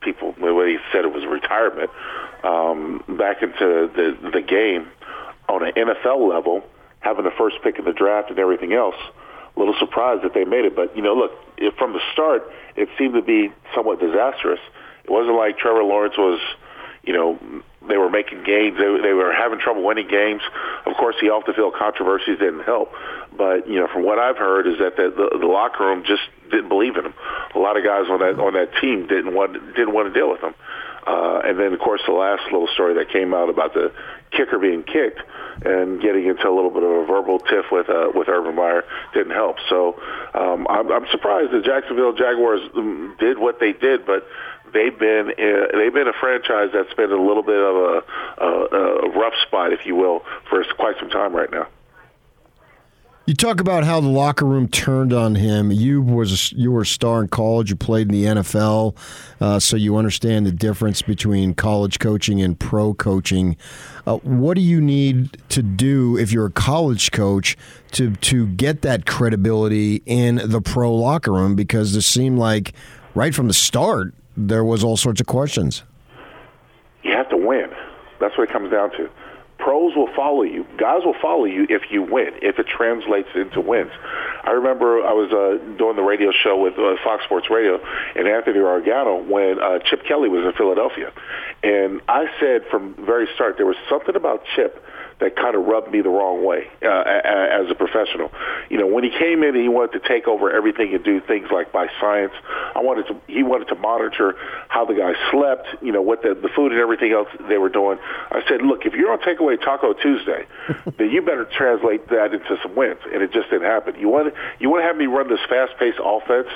people, 0.00 0.34
way 0.38 0.72
he 0.72 0.78
said 0.92 1.04
it 1.04 1.12
was 1.12 1.24
retirement, 1.26 1.90
um, 2.42 3.04
back 3.18 3.42
into 3.42 3.90
the, 3.94 4.30
the 4.32 4.40
game 4.40 4.88
on 5.48 5.66
an 5.66 5.72
NFL 5.74 6.28
level, 6.28 6.64
having 7.00 7.24
the 7.24 7.30
first 7.32 7.56
pick 7.62 7.78
in 7.78 7.84
the 7.84 7.92
draft 7.92 8.30
and 8.30 8.38
everything 8.38 8.72
else, 8.72 8.94
a 9.56 9.58
little 9.58 9.74
surprised 9.78 10.22
that 10.22 10.32
they 10.32 10.44
made 10.44 10.64
it. 10.64 10.74
But, 10.74 10.96
you 10.96 11.02
know, 11.02 11.14
look, 11.14 11.32
from 11.76 11.92
the 11.92 12.00
start, 12.12 12.50
it 12.76 12.88
seemed 12.98 13.14
to 13.14 13.22
be 13.22 13.52
somewhat 13.74 14.00
disastrous. 14.00 14.60
It 15.10 15.12
wasn't 15.12 15.36
like 15.36 15.58
Trevor 15.58 15.82
Lawrence 15.82 16.16
was, 16.16 16.40
you 17.02 17.12
know, 17.12 17.36
they 17.88 17.96
were 17.96 18.10
making 18.10 18.44
games. 18.44 18.78
They, 18.78 18.86
they 19.02 19.12
were 19.12 19.32
having 19.32 19.58
trouble 19.58 19.82
winning 19.82 20.06
games. 20.06 20.42
Of 20.86 20.94
course, 20.94 21.16
the 21.20 21.30
off 21.30 21.46
the 21.46 21.52
field 21.52 21.74
controversies 21.74 22.38
didn't 22.38 22.62
help. 22.62 22.92
But 23.36 23.66
you 23.66 23.80
know, 23.80 23.88
from 23.88 24.04
what 24.04 24.20
I've 24.20 24.36
heard, 24.36 24.68
is 24.68 24.78
that 24.78 24.94
the, 24.94 25.10
the, 25.10 25.38
the 25.38 25.46
locker 25.46 25.84
room 25.84 26.04
just 26.06 26.22
didn't 26.50 26.68
believe 26.68 26.96
in 26.96 27.06
him. 27.06 27.14
A 27.54 27.58
lot 27.58 27.76
of 27.76 27.82
guys 27.82 28.06
on 28.08 28.20
that 28.20 28.38
on 28.38 28.54
that 28.54 28.70
team 28.80 29.08
didn't 29.08 29.34
want 29.34 29.54
didn't 29.74 29.92
want 29.92 30.12
to 30.12 30.14
deal 30.14 30.30
with 30.30 30.42
him. 30.42 30.54
Uh, 31.06 31.40
and 31.44 31.58
then, 31.58 31.72
of 31.72 31.80
course, 31.80 32.02
the 32.06 32.12
last 32.12 32.42
little 32.52 32.68
story 32.68 32.94
that 32.94 33.08
came 33.10 33.32
out 33.32 33.48
about 33.48 33.72
the 33.72 33.92
kicker 34.30 34.58
being 34.58 34.82
kicked 34.82 35.20
and 35.64 36.00
getting 36.00 36.26
into 36.26 36.46
a 36.48 36.54
little 36.54 36.70
bit 36.70 36.82
of 36.82 36.90
a 36.90 37.06
verbal 37.06 37.38
tiff 37.38 37.66
with 37.72 37.88
uh, 37.88 38.12
with 38.14 38.28
Urban 38.28 38.54
Meyer 38.54 38.84
didn't 39.14 39.32
help. 39.32 39.56
So 39.68 40.00
um, 40.34 40.66
I'm, 40.68 40.92
I'm 40.92 41.06
surprised 41.10 41.52
the 41.52 41.62
Jacksonville 41.62 42.12
Jaguars 42.12 42.60
um, 42.76 43.16
did 43.18 43.38
what 43.38 43.60
they 43.60 43.72
did, 43.72 44.04
but 44.04 44.28
they've 44.72 44.98
been 44.98 45.30
uh, 45.30 45.76
they've 45.76 45.92
been 45.92 46.08
a 46.08 46.18
franchise 46.20 46.70
that's 46.72 46.92
been 46.94 47.12
a 47.12 47.22
little 47.22 47.42
bit 47.42 47.58
of 47.58 47.76
a, 47.76 48.44
a, 48.44 49.06
a 49.06 49.10
rough 49.18 49.34
spot, 49.46 49.72
if 49.72 49.86
you 49.86 49.94
will, 49.94 50.24
for 50.48 50.64
quite 50.76 50.96
some 50.98 51.10
time 51.10 51.34
right 51.34 51.50
now. 51.50 51.66
You 53.30 53.34
talk 53.34 53.60
about 53.60 53.84
how 53.84 54.00
the 54.00 54.08
locker 54.08 54.44
room 54.44 54.66
turned 54.66 55.12
on 55.12 55.36
him. 55.36 55.70
You 55.70 56.02
was 56.02 56.50
you 56.50 56.72
were 56.72 56.80
a 56.80 56.86
star 56.86 57.22
in 57.22 57.28
college. 57.28 57.70
You 57.70 57.76
played 57.76 58.08
in 58.08 58.12
the 58.12 58.24
NFL, 58.24 58.96
uh, 59.40 59.60
so 59.60 59.76
you 59.76 59.96
understand 59.96 60.46
the 60.46 60.50
difference 60.52 61.00
between 61.00 61.54
college 61.54 62.00
coaching 62.00 62.42
and 62.42 62.58
pro 62.58 62.92
coaching. 62.92 63.56
Uh, 64.04 64.16
what 64.16 64.54
do 64.54 64.62
you 64.62 64.80
need 64.80 65.36
to 65.50 65.62
do 65.62 66.16
if 66.18 66.32
you're 66.32 66.46
a 66.46 66.50
college 66.50 67.12
coach 67.12 67.56
to 67.92 68.16
to 68.16 68.48
get 68.48 68.82
that 68.82 69.06
credibility 69.06 70.02
in 70.06 70.40
the 70.42 70.60
pro 70.60 70.92
locker 70.92 71.30
room? 71.30 71.54
Because 71.54 71.94
it 71.94 72.02
seemed 72.02 72.36
like 72.36 72.74
right 73.14 73.32
from 73.32 73.46
the 73.46 73.54
start 73.54 74.12
there 74.48 74.64
was 74.64 74.82
all 74.82 74.96
sorts 74.96 75.20
of 75.20 75.26
questions. 75.26 75.84
You 77.02 77.12
have 77.12 77.28
to 77.30 77.36
win. 77.36 77.70
That's 78.20 78.36
what 78.36 78.48
it 78.48 78.52
comes 78.52 78.70
down 78.70 78.90
to. 78.92 79.08
Pros 79.58 79.94
will 79.94 80.08
follow 80.16 80.42
you. 80.42 80.64
Guys 80.78 81.02
will 81.04 81.16
follow 81.20 81.44
you 81.44 81.66
if 81.68 81.82
you 81.90 82.02
win, 82.02 82.30
if 82.40 82.58
it 82.58 82.66
translates 82.66 83.28
into 83.34 83.60
wins. 83.60 83.90
I 84.42 84.52
remember 84.52 85.04
I 85.04 85.12
was 85.12 85.30
uh, 85.32 85.76
doing 85.76 85.96
the 85.96 86.02
radio 86.02 86.32
show 86.32 86.56
with 86.56 86.78
uh, 86.78 86.96
Fox 87.04 87.24
Sports 87.24 87.50
Radio 87.50 87.78
and 88.16 88.26
Anthony 88.26 88.60
Gargano 88.60 89.22
when 89.22 89.60
uh, 89.60 89.78
Chip 89.80 90.04
Kelly 90.04 90.30
was 90.30 90.46
in 90.46 90.52
Philadelphia. 90.52 91.12
And 91.62 92.00
I 92.08 92.26
said 92.40 92.62
from 92.70 92.94
very 93.04 93.28
start, 93.34 93.58
there 93.58 93.66
was 93.66 93.76
something 93.90 94.16
about 94.16 94.44
Chip 94.56 94.82
that 95.20 95.36
kind 95.36 95.54
of 95.54 95.66
rubbed 95.66 95.90
me 95.90 96.00
the 96.00 96.08
wrong 96.08 96.44
way 96.44 96.68
uh, 96.82 96.86
as 96.86 97.70
a 97.70 97.74
professional. 97.74 98.32
You 98.68 98.78
know, 98.78 98.86
when 98.86 99.04
he 99.04 99.10
came 99.10 99.42
in, 99.42 99.50
and 99.54 99.62
he 99.62 99.68
wanted 99.68 100.00
to 100.00 100.08
take 100.08 100.26
over 100.26 100.50
everything 100.50 100.94
and 100.94 101.04
do 101.04 101.20
things 101.20 101.48
like 101.52 101.72
by 101.72 101.88
science. 102.00 102.32
I 102.74 102.80
wanted 102.80 103.06
to. 103.08 103.20
He 103.26 103.42
wanted 103.42 103.68
to 103.68 103.74
monitor 103.74 104.34
how 104.68 104.84
the 104.84 104.94
guys 104.94 105.16
slept. 105.30 105.66
You 105.82 105.92
know, 105.92 106.02
what 106.02 106.22
the 106.22 106.34
the 106.34 106.48
food 106.48 106.72
and 106.72 106.80
everything 106.80 107.12
else 107.12 107.28
they 107.48 107.58
were 107.58 107.68
doing. 107.68 107.98
I 108.30 108.42
said, 108.48 108.62
look, 108.62 108.86
if 108.86 108.94
you're 108.94 109.12
on 109.12 109.18
Takeaway 109.20 109.60
Taco 109.60 109.92
Tuesday, 109.92 110.46
then 110.98 111.10
you 111.10 111.22
better 111.22 111.44
translate 111.44 112.08
that 112.08 112.32
into 112.32 112.56
some 112.62 112.74
wins. 112.74 113.00
And 113.12 113.22
it 113.22 113.32
just 113.32 113.50
didn't 113.50 113.66
happen. 113.66 113.98
You 113.98 114.08
want 114.08 114.32
you 114.58 114.70
want 114.70 114.82
to 114.82 114.86
have 114.86 114.96
me 114.96 115.06
run 115.06 115.28
this 115.28 115.40
fast-paced 115.48 115.98
offense, 116.02 116.48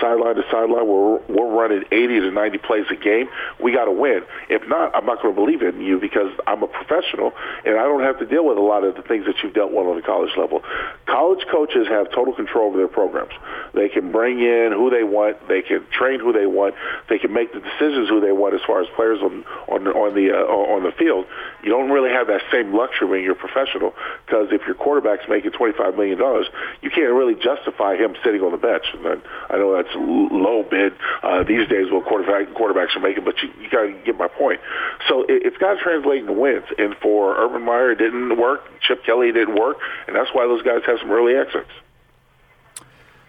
sideline 0.00 0.36
to 0.36 0.42
sideline, 0.50 0.86
where 0.86 1.20
we're, 1.20 1.20
we're 1.28 1.50
running 1.50 1.84
80 1.90 2.20
to 2.20 2.30
90 2.30 2.58
plays 2.58 2.86
a 2.90 2.96
game. 2.96 3.28
We 3.62 3.72
got 3.72 3.86
to 3.86 3.92
win. 3.92 4.22
If 4.48 4.66
not, 4.68 4.94
I'm 4.94 5.06
not 5.06 5.22
going 5.22 5.34
to 5.34 5.40
believe 5.40 5.62
in 5.62 5.80
you 5.80 5.98
because 5.98 6.32
I'm 6.46 6.62
a 6.62 6.68
professional 6.68 7.32
and 7.64 7.78
I 7.78 7.84
don't 7.84 8.02
have 8.02 8.09
have 8.10 8.18
to 8.18 8.26
deal 8.26 8.44
with 8.44 8.58
a 8.58 8.60
lot 8.60 8.84
of 8.84 8.94
the 8.96 9.02
things 9.02 9.26
that 9.26 9.36
you've 9.42 9.54
dealt 9.54 9.72
with 9.72 9.86
on 9.86 9.96
the 9.96 10.02
college 10.02 10.30
level. 10.36 10.62
College 11.06 11.44
coaches 11.50 11.86
have 11.88 12.10
total 12.10 12.34
control 12.34 12.68
over 12.68 12.78
their 12.78 12.88
programs. 12.88 13.32
They 13.74 13.88
can 13.88 14.10
bring 14.12 14.40
in 14.40 14.72
who 14.72 14.90
they 14.90 15.04
want. 15.04 15.48
They 15.48 15.62
can 15.62 15.86
train 15.90 16.20
who 16.20 16.32
they 16.32 16.46
want. 16.46 16.74
They 17.08 17.18
can 17.18 17.32
make 17.32 17.52
the 17.52 17.60
decisions 17.60 18.08
who 18.08 18.20
they 18.20 18.32
want 18.32 18.54
as 18.54 18.60
far 18.66 18.82
as 18.82 18.88
players 18.96 19.20
on 19.22 19.44
on 19.68 19.86
on 19.86 20.14
the 20.14 20.34
uh, 20.34 20.74
on 20.74 20.82
the 20.82 20.92
field. 20.92 21.26
You 21.62 21.70
don't 21.70 21.90
really 21.90 22.10
have 22.10 22.26
that 22.26 22.42
same 22.50 22.74
luxury 22.74 23.08
when 23.08 23.22
you're 23.22 23.34
professional 23.34 23.94
because 24.26 24.48
if 24.50 24.62
your 24.66 24.74
quarterback's 24.74 25.28
making 25.28 25.52
twenty 25.52 25.76
five 25.76 25.94
million 25.94 26.18
dollars, 26.18 26.46
you 26.82 26.90
can't 26.90 27.12
really 27.12 27.34
justify 27.34 27.96
him 27.96 28.16
sitting 28.24 28.42
on 28.42 28.52
the 28.52 28.58
bench. 28.58 28.84
And 28.94 29.22
I 29.48 29.56
know 29.56 29.76
that's 29.76 29.94
low 29.94 30.62
bid 30.62 30.94
uh, 31.22 31.44
these 31.44 31.68
days 31.68 31.90
what 31.90 32.06
quarterback 32.06 32.54
quarterbacks 32.54 32.96
are 32.96 33.00
making, 33.00 33.24
but 33.24 33.42
you, 33.42 33.50
you 33.60 33.70
got 33.70 33.82
to 33.82 33.92
get 34.04 34.16
my 34.16 34.28
point. 34.28 34.60
So 35.08 35.22
it, 35.22 35.42
it's 35.46 35.56
got 35.58 35.74
to 35.74 35.80
translate 35.80 36.20
into 36.22 36.32
wins. 36.32 36.66
And 36.78 36.96
for 37.02 37.36
Urban 37.36 37.62
Meyer, 37.62 37.94
didn't 38.00 38.36
work. 38.38 38.62
Chip 38.80 39.04
Kelly 39.04 39.30
didn't 39.30 39.54
work, 39.54 39.76
and 40.06 40.16
that's 40.16 40.30
why 40.32 40.46
those 40.46 40.62
guys 40.62 40.80
have 40.86 40.98
some 41.00 41.10
early 41.10 41.36
exits. 41.36 41.70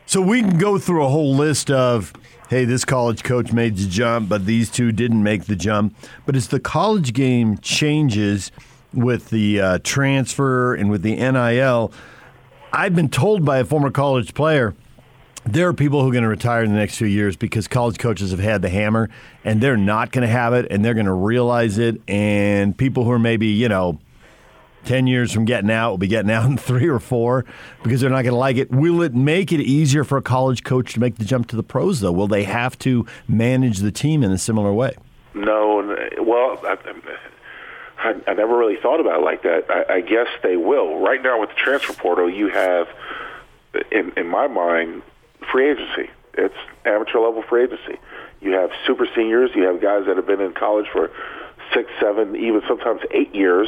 So 0.06 0.22
we 0.22 0.42
can 0.42 0.58
go 0.58 0.78
through 0.78 1.06
a 1.06 1.10
whole 1.10 1.36
list 1.36 1.70
of, 1.70 2.14
hey, 2.50 2.66
this 2.66 2.86
college 2.86 3.24
coach 3.24 3.52
made 3.52 3.78
the 3.78 3.88
jump, 3.88 4.30
but 4.30 4.46
these 4.46 4.70
two 4.70 4.92
didn't 4.92 5.22
make 5.22 5.46
the 5.46 5.56
jump. 5.56 5.96
But 6.26 6.36
as 6.36 6.48
the 6.48 6.60
college 6.60 7.14
game 7.14 7.58
changes 7.60 8.52
with 8.94 9.30
the 9.30 9.62
uh, 9.62 9.80
transfer 9.84 10.74
and 10.74 10.90
with 10.90 11.02
the 11.02 11.16
NIL, 11.16 11.94
I've 12.74 12.96
been 12.96 13.10
told 13.10 13.46
by 13.46 13.60
a 13.60 13.66
former 13.66 13.92
college 13.92 14.34
player 14.34 14.74
there 15.44 15.68
are 15.68 15.74
people 15.74 16.02
who 16.02 16.10
are 16.10 16.12
going 16.12 16.24
to 16.24 16.30
retire 16.30 16.64
in 16.64 16.72
the 16.72 16.78
next 16.78 16.98
few 16.98 17.08
years 17.08 17.36
because 17.36 17.68
college 17.68 17.98
coaches 17.98 18.32
have 18.32 18.40
had 18.40 18.62
the 18.62 18.70
hammer 18.70 19.10
and 19.44 19.60
they're 19.60 19.76
not 19.76 20.12
going 20.12 20.22
to 20.22 20.32
have 20.32 20.54
it 20.54 20.68
and 20.70 20.86
they're 20.86 20.94
going 20.94 21.08
to 21.08 21.14
realize 21.14 21.78
it. 21.78 22.00
And 22.08 22.78
people 22.78 23.04
who 23.04 23.12
are 23.12 23.20
maybe, 23.20 23.48
you 23.48 23.68
know, 23.68 24.00
10 24.86 25.08
years 25.08 25.32
from 25.32 25.46
getting 25.46 25.72
out 25.72 25.92
will 25.92 25.98
be 25.98 26.08
getting 26.08 26.32
out 26.32 26.46
in 26.50 26.58
three 26.58 26.88
or 26.88 27.00
four 27.00 27.46
because 27.84 28.02
they're 28.02 28.10
not 28.10 28.24
going 28.24 28.34
to 28.34 28.40
like 28.40 28.58
it. 28.58 28.72
Will 28.72 29.02
it 29.02 29.14
make 29.14 29.52
it 29.52 29.62
easier 29.62 30.04
for 30.04 30.18
a 30.18 30.22
college 30.22 30.64
coach 30.64 30.94
to 30.94 31.00
make 31.00 31.16
the 31.16 31.26
jump 31.26 31.48
to 31.50 31.56
the 31.56 31.64
pros, 31.64 32.00
though? 32.00 32.12
Will 32.12 32.28
they 32.28 32.44
have 32.44 32.78
to 32.80 33.06
manage 33.28 33.80
the 33.80 33.92
team 33.92 34.24
in 34.24 34.32
a 34.32 34.38
similar 34.38 34.74
way? 34.74 34.96
No. 35.34 35.96
Well, 36.20 36.60
I, 36.66 36.78
I, 37.98 38.16
I 38.28 38.34
never 38.34 38.58
really 38.58 38.78
thought 38.82 39.00
about 39.00 39.22
it 39.22 39.24
like 39.24 39.44
that. 39.44 39.66
I, 39.70 39.96
I 39.96 40.02
guess 40.02 40.28
they 40.44 40.58
will. 40.58 41.00
Right 41.00 41.22
now 41.22 41.40
with 41.40 41.50
the 41.50 41.56
transfer 41.56 41.94
portal, 41.94 42.30
you 42.30 42.50
have, 42.50 42.88
in, 43.92 44.12
in 44.18 44.28
my 44.28 44.48
mind, 44.48 45.04
free 45.52 45.72
agency. 45.72 46.10
It's 46.34 46.56
amateur 46.86 47.20
level 47.20 47.44
free 47.48 47.64
agency. 47.66 48.00
You 48.42 48.54
have 48.54 48.72
super 48.88 49.08
seniors. 49.16 49.52
You 49.54 49.64
have 49.64 49.82
guys 49.82 50.06
that 50.08 50.16
have 50.16 50.26
been 50.26 50.42
in 50.42 50.54
college 50.54 50.88
for 50.92 51.12
six, 51.74 51.90
seven, 52.00 52.36
even 52.36 52.62
sometimes 52.68 53.02
eight 53.12 53.34
years, 53.34 53.68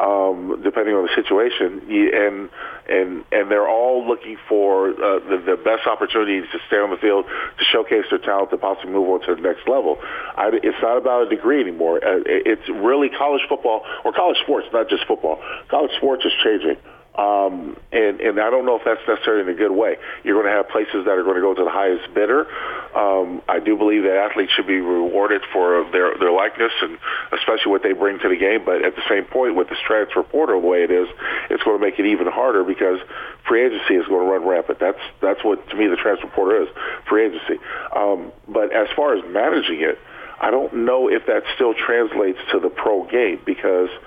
um, 0.00 0.60
depending 0.62 0.94
on 0.94 1.06
the 1.06 1.14
situation. 1.14 1.82
And 1.88 2.50
and 2.88 3.24
and 3.32 3.50
they're 3.50 3.68
all 3.68 4.06
looking 4.06 4.36
for 4.48 4.90
uh, 4.90 5.18
the, 5.20 5.42
the 5.44 5.56
best 5.62 5.86
opportunities 5.86 6.44
to 6.52 6.58
stay 6.66 6.76
on 6.76 6.90
the 6.90 6.96
field, 6.96 7.26
to 7.26 7.64
showcase 7.64 8.04
their 8.10 8.18
talent, 8.18 8.50
to 8.50 8.58
possibly 8.58 8.92
move 8.92 9.08
on 9.08 9.20
to 9.26 9.34
the 9.34 9.40
next 9.40 9.68
level. 9.68 9.98
I, 10.36 10.50
it's 10.62 10.78
not 10.82 10.98
about 10.98 11.26
a 11.26 11.30
degree 11.30 11.60
anymore. 11.60 11.98
Uh, 11.98 12.22
it's 12.26 12.68
really 12.68 13.08
college 13.08 13.42
football 13.48 13.84
or 14.04 14.12
college 14.12 14.38
sports, 14.42 14.66
not 14.72 14.88
just 14.88 15.06
football. 15.06 15.40
College 15.68 15.92
sports 15.98 16.24
is 16.24 16.32
changing 16.42 16.76
Um, 17.14 17.76
and, 17.92 18.20
and 18.22 18.40
I 18.40 18.48
don't 18.48 18.64
know 18.64 18.76
if 18.76 18.84
that's 18.86 19.06
necessarily 19.06 19.42
in 19.42 19.48
a 19.50 19.58
good 19.58 19.70
way. 19.70 19.96
You're 20.24 20.40
going 20.40 20.48
to 20.48 20.56
have 20.56 20.70
places 20.70 21.04
that 21.04 21.12
are 21.12 21.22
going 21.22 21.36
to 21.36 21.42
go 21.42 21.52
to 21.52 21.64
the 21.64 21.70
highest 21.70 22.08
bidder. 22.14 22.48
Um, 22.96 23.42
I 23.48 23.60
do 23.60 23.76
believe 23.76 24.04
that 24.04 24.16
athletes 24.16 24.52
should 24.52 24.66
be 24.66 24.80
rewarded 24.80 25.42
for 25.52 25.84
their, 25.92 26.16
their 26.16 26.32
likeness 26.32 26.72
and 26.80 26.96
especially 27.32 27.70
what 27.70 27.82
they 27.82 27.92
bring 27.92 28.18
to 28.20 28.28
the 28.28 28.36
game. 28.36 28.64
But 28.64 28.82
at 28.82 28.96
the 28.96 29.02
same 29.10 29.24
point, 29.24 29.56
with 29.56 29.68
this 29.68 29.78
transfer 29.86 30.22
portal 30.22 30.60
the 30.60 30.66
way 30.66 30.84
it 30.84 30.90
is, 30.90 31.08
it's 31.50 31.62
going 31.62 31.78
to 31.78 31.84
make 31.84 31.98
it 31.98 32.06
even 32.06 32.28
harder 32.28 32.64
because 32.64 32.98
free 33.46 33.66
agency 33.66 33.94
is 33.94 34.06
going 34.08 34.24
to 34.24 34.32
run 34.32 34.46
rampant. 34.46 34.78
That's 34.78 35.00
that's 35.20 35.44
what 35.44 35.68
to 35.68 35.76
me 35.76 35.88
the 35.88 35.96
transfer 35.96 36.28
portal 36.28 36.62
is, 36.62 36.68
free 37.08 37.26
agency. 37.26 37.60
Um, 37.94 38.32
but 38.48 38.72
as 38.72 38.88
far 38.96 39.16
as 39.16 39.24
managing 39.28 39.80
it, 39.80 39.98
I 40.40 40.50
don't 40.50 40.84
know 40.84 41.08
if 41.08 41.26
that 41.26 41.42
still 41.54 41.74
translates 41.74 42.38
to 42.52 42.60
the 42.60 42.70
pro 42.70 43.04
game 43.04 43.40
because– 43.44 43.90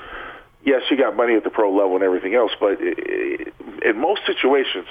yes, 0.65 0.81
you 0.89 0.97
got 0.97 1.15
money 1.15 1.35
at 1.35 1.43
the 1.43 1.49
pro 1.49 1.71
level 1.71 1.95
and 1.95 2.03
everything 2.03 2.35
else, 2.35 2.51
but 2.59 2.81
in 2.81 3.99
most 3.99 4.21
situations, 4.25 4.87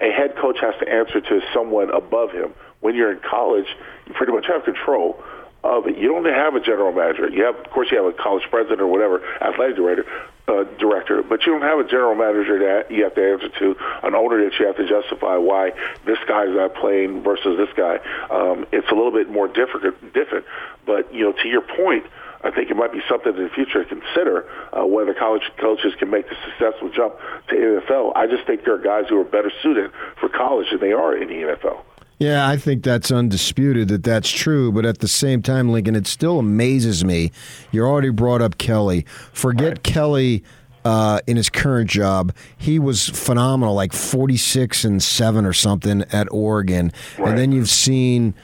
a 0.00 0.10
head 0.10 0.36
coach 0.36 0.58
has 0.60 0.74
to 0.80 0.88
answer 0.88 1.20
to 1.20 1.40
someone 1.52 1.90
above 1.90 2.30
him. 2.30 2.52
When 2.80 2.94
you're 2.94 3.12
in 3.12 3.20
college, 3.20 3.66
you 4.06 4.14
pretty 4.14 4.32
much 4.32 4.46
have 4.46 4.64
control 4.64 5.22
of 5.62 5.86
it. 5.86 5.96
You 5.96 6.08
don't 6.08 6.26
have 6.26 6.54
a 6.54 6.60
general 6.60 6.92
manager. 6.92 7.28
You 7.30 7.44
have, 7.44 7.56
of 7.56 7.70
course, 7.70 7.90
you 7.90 7.96
have 7.96 8.06
a 8.06 8.16
college 8.16 8.44
president 8.50 8.80
or 8.80 8.86
whatever, 8.86 9.24
athletic 9.40 9.76
director, 9.76 10.04
uh, 10.46 10.64
director, 10.78 11.22
but 11.22 11.46
you 11.46 11.52
don't 11.52 11.62
have 11.62 11.78
a 11.78 11.88
general 11.88 12.14
manager 12.14 12.58
that 12.58 12.90
you 12.90 13.04
have 13.04 13.14
to 13.14 13.32
answer 13.32 13.48
to, 13.48 13.76
an 14.02 14.14
owner 14.14 14.44
that 14.44 14.58
you 14.58 14.66
have 14.66 14.76
to 14.76 14.86
justify 14.86 15.36
why 15.36 15.72
this 16.04 16.18
guy's 16.28 16.54
not 16.54 16.74
playing 16.74 17.22
versus 17.22 17.56
this 17.56 17.70
guy. 17.74 17.96
Um, 18.28 18.66
it's 18.72 18.90
a 18.90 18.94
little 18.94 19.12
bit 19.12 19.30
more 19.30 19.48
different, 19.48 20.12
different. 20.12 20.44
But 20.84 21.14
you 21.14 21.22
know, 21.22 21.32
to 21.32 21.48
your 21.48 21.62
point 21.62 22.04
I 22.44 22.50
think 22.50 22.70
it 22.70 22.76
might 22.76 22.92
be 22.92 23.00
something 23.08 23.34
in 23.34 23.42
the 23.42 23.48
future 23.48 23.82
to 23.82 23.88
consider 23.88 24.46
uh, 24.72 24.84
whether 24.84 25.14
college 25.14 25.42
coaches 25.58 25.94
can 25.98 26.10
make 26.10 26.28
the 26.28 26.36
successful 26.44 26.90
jump 26.90 27.16
to 27.48 27.54
NFL. 27.54 28.12
I 28.14 28.26
just 28.26 28.46
think 28.46 28.64
there 28.64 28.74
are 28.74 28.78
guys 28.78 29.08
who 29.08 29.18
are 29.18 29.24
better 29.24 29.50
suited 29.62 29.90
for 30.20 30.28
college 30.28 30.66
than 30.70 30.80
they 30.80 30.92
are 30.92 31.16
in 31.16 31.28
the 31.28 31.34
NFL. 31.34 31.82
Yeah, 32.18 32.46
I 32.46 32.56
think 32.56 32.84
that's 32.84 33.10
undisputed 33.10 33.88
that 33.88 34.04
that's 34.04 34.30
true. 34.30 34.70
But 34.70 34.84
at 34.84 34.98
the 34.98 35.08
same 35.08 35.42
time, 35.42 35.70
Lincoln, 35.70 35.96
it 35.96 36.06
still 36.06 36.38
amazes 36.38 37.04
me. 37.04 37.32
You 37.72 37.84
already 37.84 38.10
brought 38.10 38.42
up 38.42 38.58
Kelly. 38.58 39.06
Forget 39.32 39.68
right. 39.68 39.82
Kelly. 39.82 40.44
Uh, 40.86 41.18
in 41.26 41.38
his 41.38 41.48
current 41.48 41.88
job, 41.88 42.30
he 42.58 42.78
was 42.78 43.08
phenomenal, 43.08 43.74
like 43.74 43.94
46 43.94 44.84
and 44.84 45.02
7 45.02 45.46
or 45.46 45.54
something 45.54 46.02
at 46.12 46.30
Oregon. 46.30 46.92
Right. 47.18 47.30
And 47.30 47.38
then 47.38 47.52
you've 47.52 47.70
seen 47.70 48.34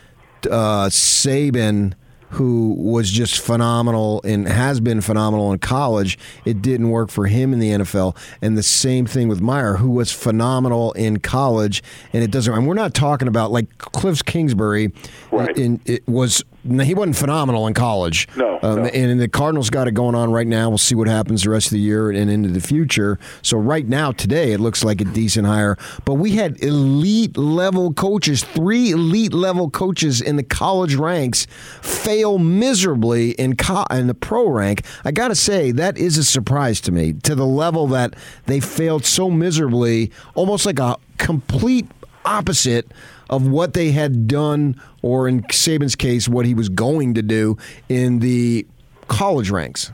uh, 0.47 0.87
Saban 0.89 1.93
who 2.31 2.75
was 2.79 3.11
just 3.11 3.41
phenomenal 3.41 4.21
and 4.25 4.47
has 4.47 4.81
been 4.81 5.01
phenomenal 5.01 5.53
in 5.53 5.59
college. 5.59 6.19
It 6.45 6.63
didn't 6.63 6.91
work 6.91 7.11
for 7.11 7.27
him 7.27 7.53
in 7.53 7.59
the 7.59 7.71
NFL. 7.71 8.17
And 8.41 8.57
the 8.57 8.63
same 8.63 9.07
thing 9.07 9.29
with 9.29 9.41
Meyer, 9.41 9.75
who 9.77 9.91
was 9.91 10.13
phenomenal 10.13 10.93
in 10.93 11.19
college, 11.19 11.83
and 12.13 12.23
it 12.23 12.31
doesn't. 12.31 12.55
And 12.55 12.67
we're 12.67 12.75
not 12.75 12.95
talking 12.95 13.29
about 13.29 13.51
like 13.51 13.79
Cliff 13.79 14.25
Kingsbury. 14.25 14.93
Right. 15.33 15.57
In, 15.57 15.81
it 15.87 16.07
was 16.07 16.45
he 16.63 16.95
wasn't 16.95 17.17
phenomenal 17.17 17.67
in 17.67 17.75
college. 17.75 18.29
No, 18.37 18.59
um, 18.63 18.83
no. 18.83 18.85
And 18.87 19.21
the 19.21 19.29
Cardinals 19.29 19.71
got 19.71 19.89
it 19.89 19.93
going 19.93 20.15
on 20.15 20.31
right 20.31 20.47
now. 20.47 20.69
We'll 20.69 20.79
see 20.79 20.95
what 20.95 21.09
happens 21.09 21.45
the 21.45 21.51
rest 21.51 21.69
of 21.69 21.73
the 21.73 21.81
year 21.81 22.11
and 22.11 22.31
into 22.31 22.51
the 22.51 22.61
future. 22.61 23.19
So 23.43 23.57
right 23.57 23.87
now, 23.87 24.13
today, 24.13 24.53
it 24.53 24.61
looks 24.61 24.85
like 24.85 25.01
a 25.01 25.05
decent 25.05 25.47
hire. 25.47 25.79
But 26.05 26.15
we 26.15 26.33
had 26.33 26.63
elite 26.63 27.37
level 27.37 27.93
coaches, 27.95 28.45
three 28.45 28.91
elite 28.91 29.33
level 29.33 29.71
coaches 29.71 30.21
in 30.21 30.37
the 30.37 30.43
college 30.43 30.95
ranks, 30.95 31.47
fail 31.81 32.39
miserably 32.39 33.31
in 33.33 33.57
co- 33.57 33.87
in 33.91 34.07
the 34.07 34.15
pro 34.15 34.49
rank. 34.49 34.85
I 35.05 35.13
got 35.13 35.29
to 35.29 35.35
say 35.35 35.73
that 35.73 35.97
is 35.97 36.19
a 36.19 36.25
surprise 36.25 36.81
to 36.83 36.93
me 36.93 37.15
to 37.15 37.35
the 37.35 37.47
level 37.47 37.87
that 37.89 38.15
they 38.47 38.61
failed 38.61 39.05
so 39.05 39.31
miserably, 39.31 40.11
almost 40.35 40.67
like 40.67 40.79
a 40.79 40.97
complete 41.19 41.87
opposite 42.25 42.91
of 43.31 43.47
what 43.47 43.73
they 43.73 43.93
had 43.93 44.27
done, 44.27 44.79
or 45.01 45.27
in 45.27 45.43
Saban's 45.45 45.97
case, 45.97 46.29
what 46.29 46.45
he 46.45 46.53
was 46.53 46.69
going 46.69 47.15
to 47.15 47.23
do 47.23 47.57
in 47.89 48.19
the 48.19 48.67
college 49.09 49.51
ranks. 49.51 49.93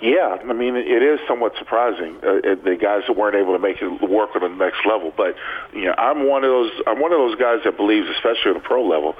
Yeah, 0.00 0.38
I 0.40 0.52
mean, 0.54 0.76
it 0.76 1.02
is 1.02 1.20
somewhat 1.28 1.52
surprising 1.58 2.16
uh, 2.24 2.56
the 2.64 2.78
guys 2.80 3.02
that 3.06 3.12
weren't 3.12 3.36
able 3.36 3.52
to 3.52 3.58
make 3.58 3.82
it 3.82 4.08
work 4.08 4.30
on 4.34 4.40
the 4.40 4.48
next 4.48 4.86
level. 4.88 5.12
But 5.14 5.36
you 5.74 5.84
know, 5.84 5.94
I'm 5.98 6.26
one 6.26 6.42
of 6.42 6.48
those. 6.48 6.70
I'm 6.86 7.00
one 7.00 7.12
of 7.12 7.18
those 7.18 7.36
guys 7.36 7.60
that 7.64 7.76
believes, 7.76 8.08
especially 8.08 8.52
at 8.52 8.54
the 8.54 8.64
pro 8.64 8.86
level, 8.86 9.14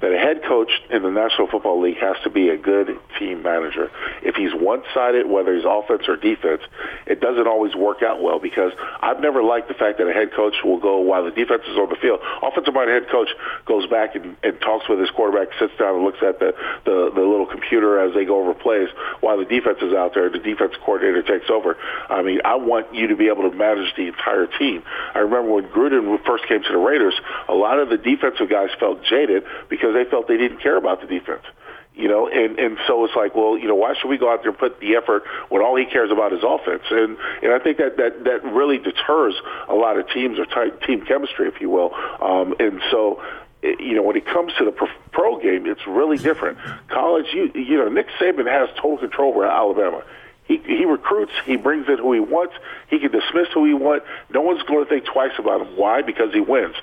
that 0.00 0.10
a 0.10 0.16
head 0.16 0.40
coach 0.48 0.70
in 0.88 1.02
the 1.02 1.10
National 1.10 1.48
Football 1.48 1.82
League 1.82 1.98
has 1.98 2.16
to 2.24 2.30
be 2.30 2.48
a 2.48 2.56
good 2.56 2.98
team 3.18 3.42
manager. 3.42 3.90
If 4.22 4.36
he's 4.36 4.54
one-sided, 4.54 5.28
whether 5.28 5.54
he's 5.54 5.66
offense 5.68 6.08
or 6.08 6.16
defense, 6.16 6.62
it 7.06 7.20
doesn't 7.20 7.46
always 7.46 7.74
work 7.76 8.02
out 8.02 8.22
well 8.22 8.38
because 8.40 8.72
I've 9.02 9.20
never 9.20 9.42
liked 9.42 9.68
the 9.68 9.74
fact 9.74 9.98
that 9.98 10.08
a 10.08 10.14
head 10.14 10.32
coach 10.32 10.54
will 10.64 10.80
go 10.80 11.00
while 11.00 11.24
the 11.24 11.30
defense 11.30 11.62
is 11.68 11.76
on 11.76 11.90
the 11.90 11.96
field. 12.00 12.20
Offensive-minded 12.42 13.04
head 13.04 13.12
coach 13.12 13.28
goes 13.66 13.86
back 13.86 14.14
and, 14.14 14.34
and 14.42 14.58
talks 14.62 14.88
with 14.88 14.98
his 14.98 15.10
quarterback, 15.10 15.48
sits 15.58 15.76
down 15.78 15.96
and 15.96 16.04
looks 16.04 16.22
at 16.24 16.38
the, 16.38 16.54
the 16.86 17.12
the 17.14 17.20
little 17.20 17.46
computer 17.46 18.00
as 18.00 18.14
they 18.14 18.24
go 18.24 18.40
over 18.40 18.54
plays 18.54 18.88
while 19.20 19.36
the 19.36 19.44
defense 19.44 19.78
is 19.82 19.92
out 19.92 20.14
there 20.14 20.21
the 20.30 20.38
defense 20.38 20.74
coordinator 20.84 21.22
takes 21.22 21.50
over. 21.50 21.76
I 22.08 22.22
mean, 22.22 22.40
I 22.44 22.56
want 22.56 22.94
you 22.94 23.08
to 23.08 23.16
be 23.16 23.28
able 23.28 23.50
to 23.50 23.56
manage 23.56 23.94
the 23.96 24.08
entire 24.08 24.46
team. 24.46 24.82
I 25.14 25.20
remember 25.20 25.52
when 25.52 25.64
Gruden 25.68 26.24
first 26.24 26.46
came 26.46 26.62
to 26.62 26.68
the 26.68 26.78
Raiders, 26.78 27.14
a 27.48 27.54
lot 27.54 27.78
of 27.78 27.88
the 27.88 27.98
defensive 27.98 28.48
guys 28.48 28.70
felt 28.78 29.04
jaded 29.04 29.44
because 29.68 29.94
they 29.94 30.04
felt 30.04 30.28
they 30.28 30.36
didn't 30.36 30.62
care 30.62 30.76
about 30.76 31.00
the 31.00 31.06
defense 31.06 31.44
you 31.94 32.08
know, 32.08 32.26
and 32.26 32.58
and 32.58 32.78
so 32.86 33.04
it's 33.04 33.14
like, 33.14 33.34
well, 33.34 33.58
you 33.58 33.68
know, 33.68 33.74
why 33.74 33.94
should 34.00 34.08
we 34.08 34.16
go 34.16 34.32
out 34.32 34.40
there 34.42 34.50
and 34.50 34.58
put 34.58 34.80
the 34.80 34.96
effort 34.96 35.24
when 35.50 35.60
all 35.60 35.76
he 35.76 35.84
cares 35.84 36.10
about 36.10 36.32
is 36.32 36.40
offense? 36.42 36.84
And 36.90 37.18
and 37.42 37.52
I 37.52 37.58
think 37.58 37.76
that 37.78 37.98
that 37.98 38.24
that 38.24 38.44
really 38.44 38.78
deters 38.78 39.34
a 39.68 39.74
lot 39.74 39.98
of 39.98 40.08
teams 40.08 40.38
or 40.38 40.46
team 40.86 41.04
chemistry, 41.04 41.48
if 41.48 41.60
you 41.60 41.68
will. 41.68 41.92
Um, 42.20 42.54
and 42.58 42.80
so 42.90 43.22
you 43.62 43.94
know, 43.94 44.02
when 44.02 44.16
it 44.16 44.26
comes 44.26 44.52
to 44.58 44.64
the 44.64 44.72
pro 45.12 45.38
game, 45.38 45.66
it's 45.66 45.86
really 45.86 46.18
different. 46.18 46.58
College, 46.88 47.26
you 47.32 47.50
you 47.54 47.76
know, 47.78 47.88
Nick 47.88 48.08
Saban 48.20 48.46
has 48.46 48.68
total 48.76 48.98
control 48.98 49.32
over 49.32 49.46
Alabama. 49.46 50.02
He 50.44 50.58
he 50.58 50.84
recruits, 50.84 51.32
he 51.46 51.56
brings 51.56 51.86
in 51.88 51.98
who 51.98 52.12
he 52.12 52.20
wants, 52.20 52.54
he 52.88 52.98
can 52.98 53.12
dismiss 53.12 53.46
who 53.54 53.64
he 53.64 53.74
wants. 53.74 54.04
No 54.30 54.40
one's 54.40 54.62
going 54.64 54.84
to 54.84 54.88
think 54.88 55.04
twice 55.04 55.30
about 55.38 55.60
him. 55.60 55.76
Why? 55.76 56.02
Because 56.02 56.34
he 56.34 56.40
wins. 56.40 56.74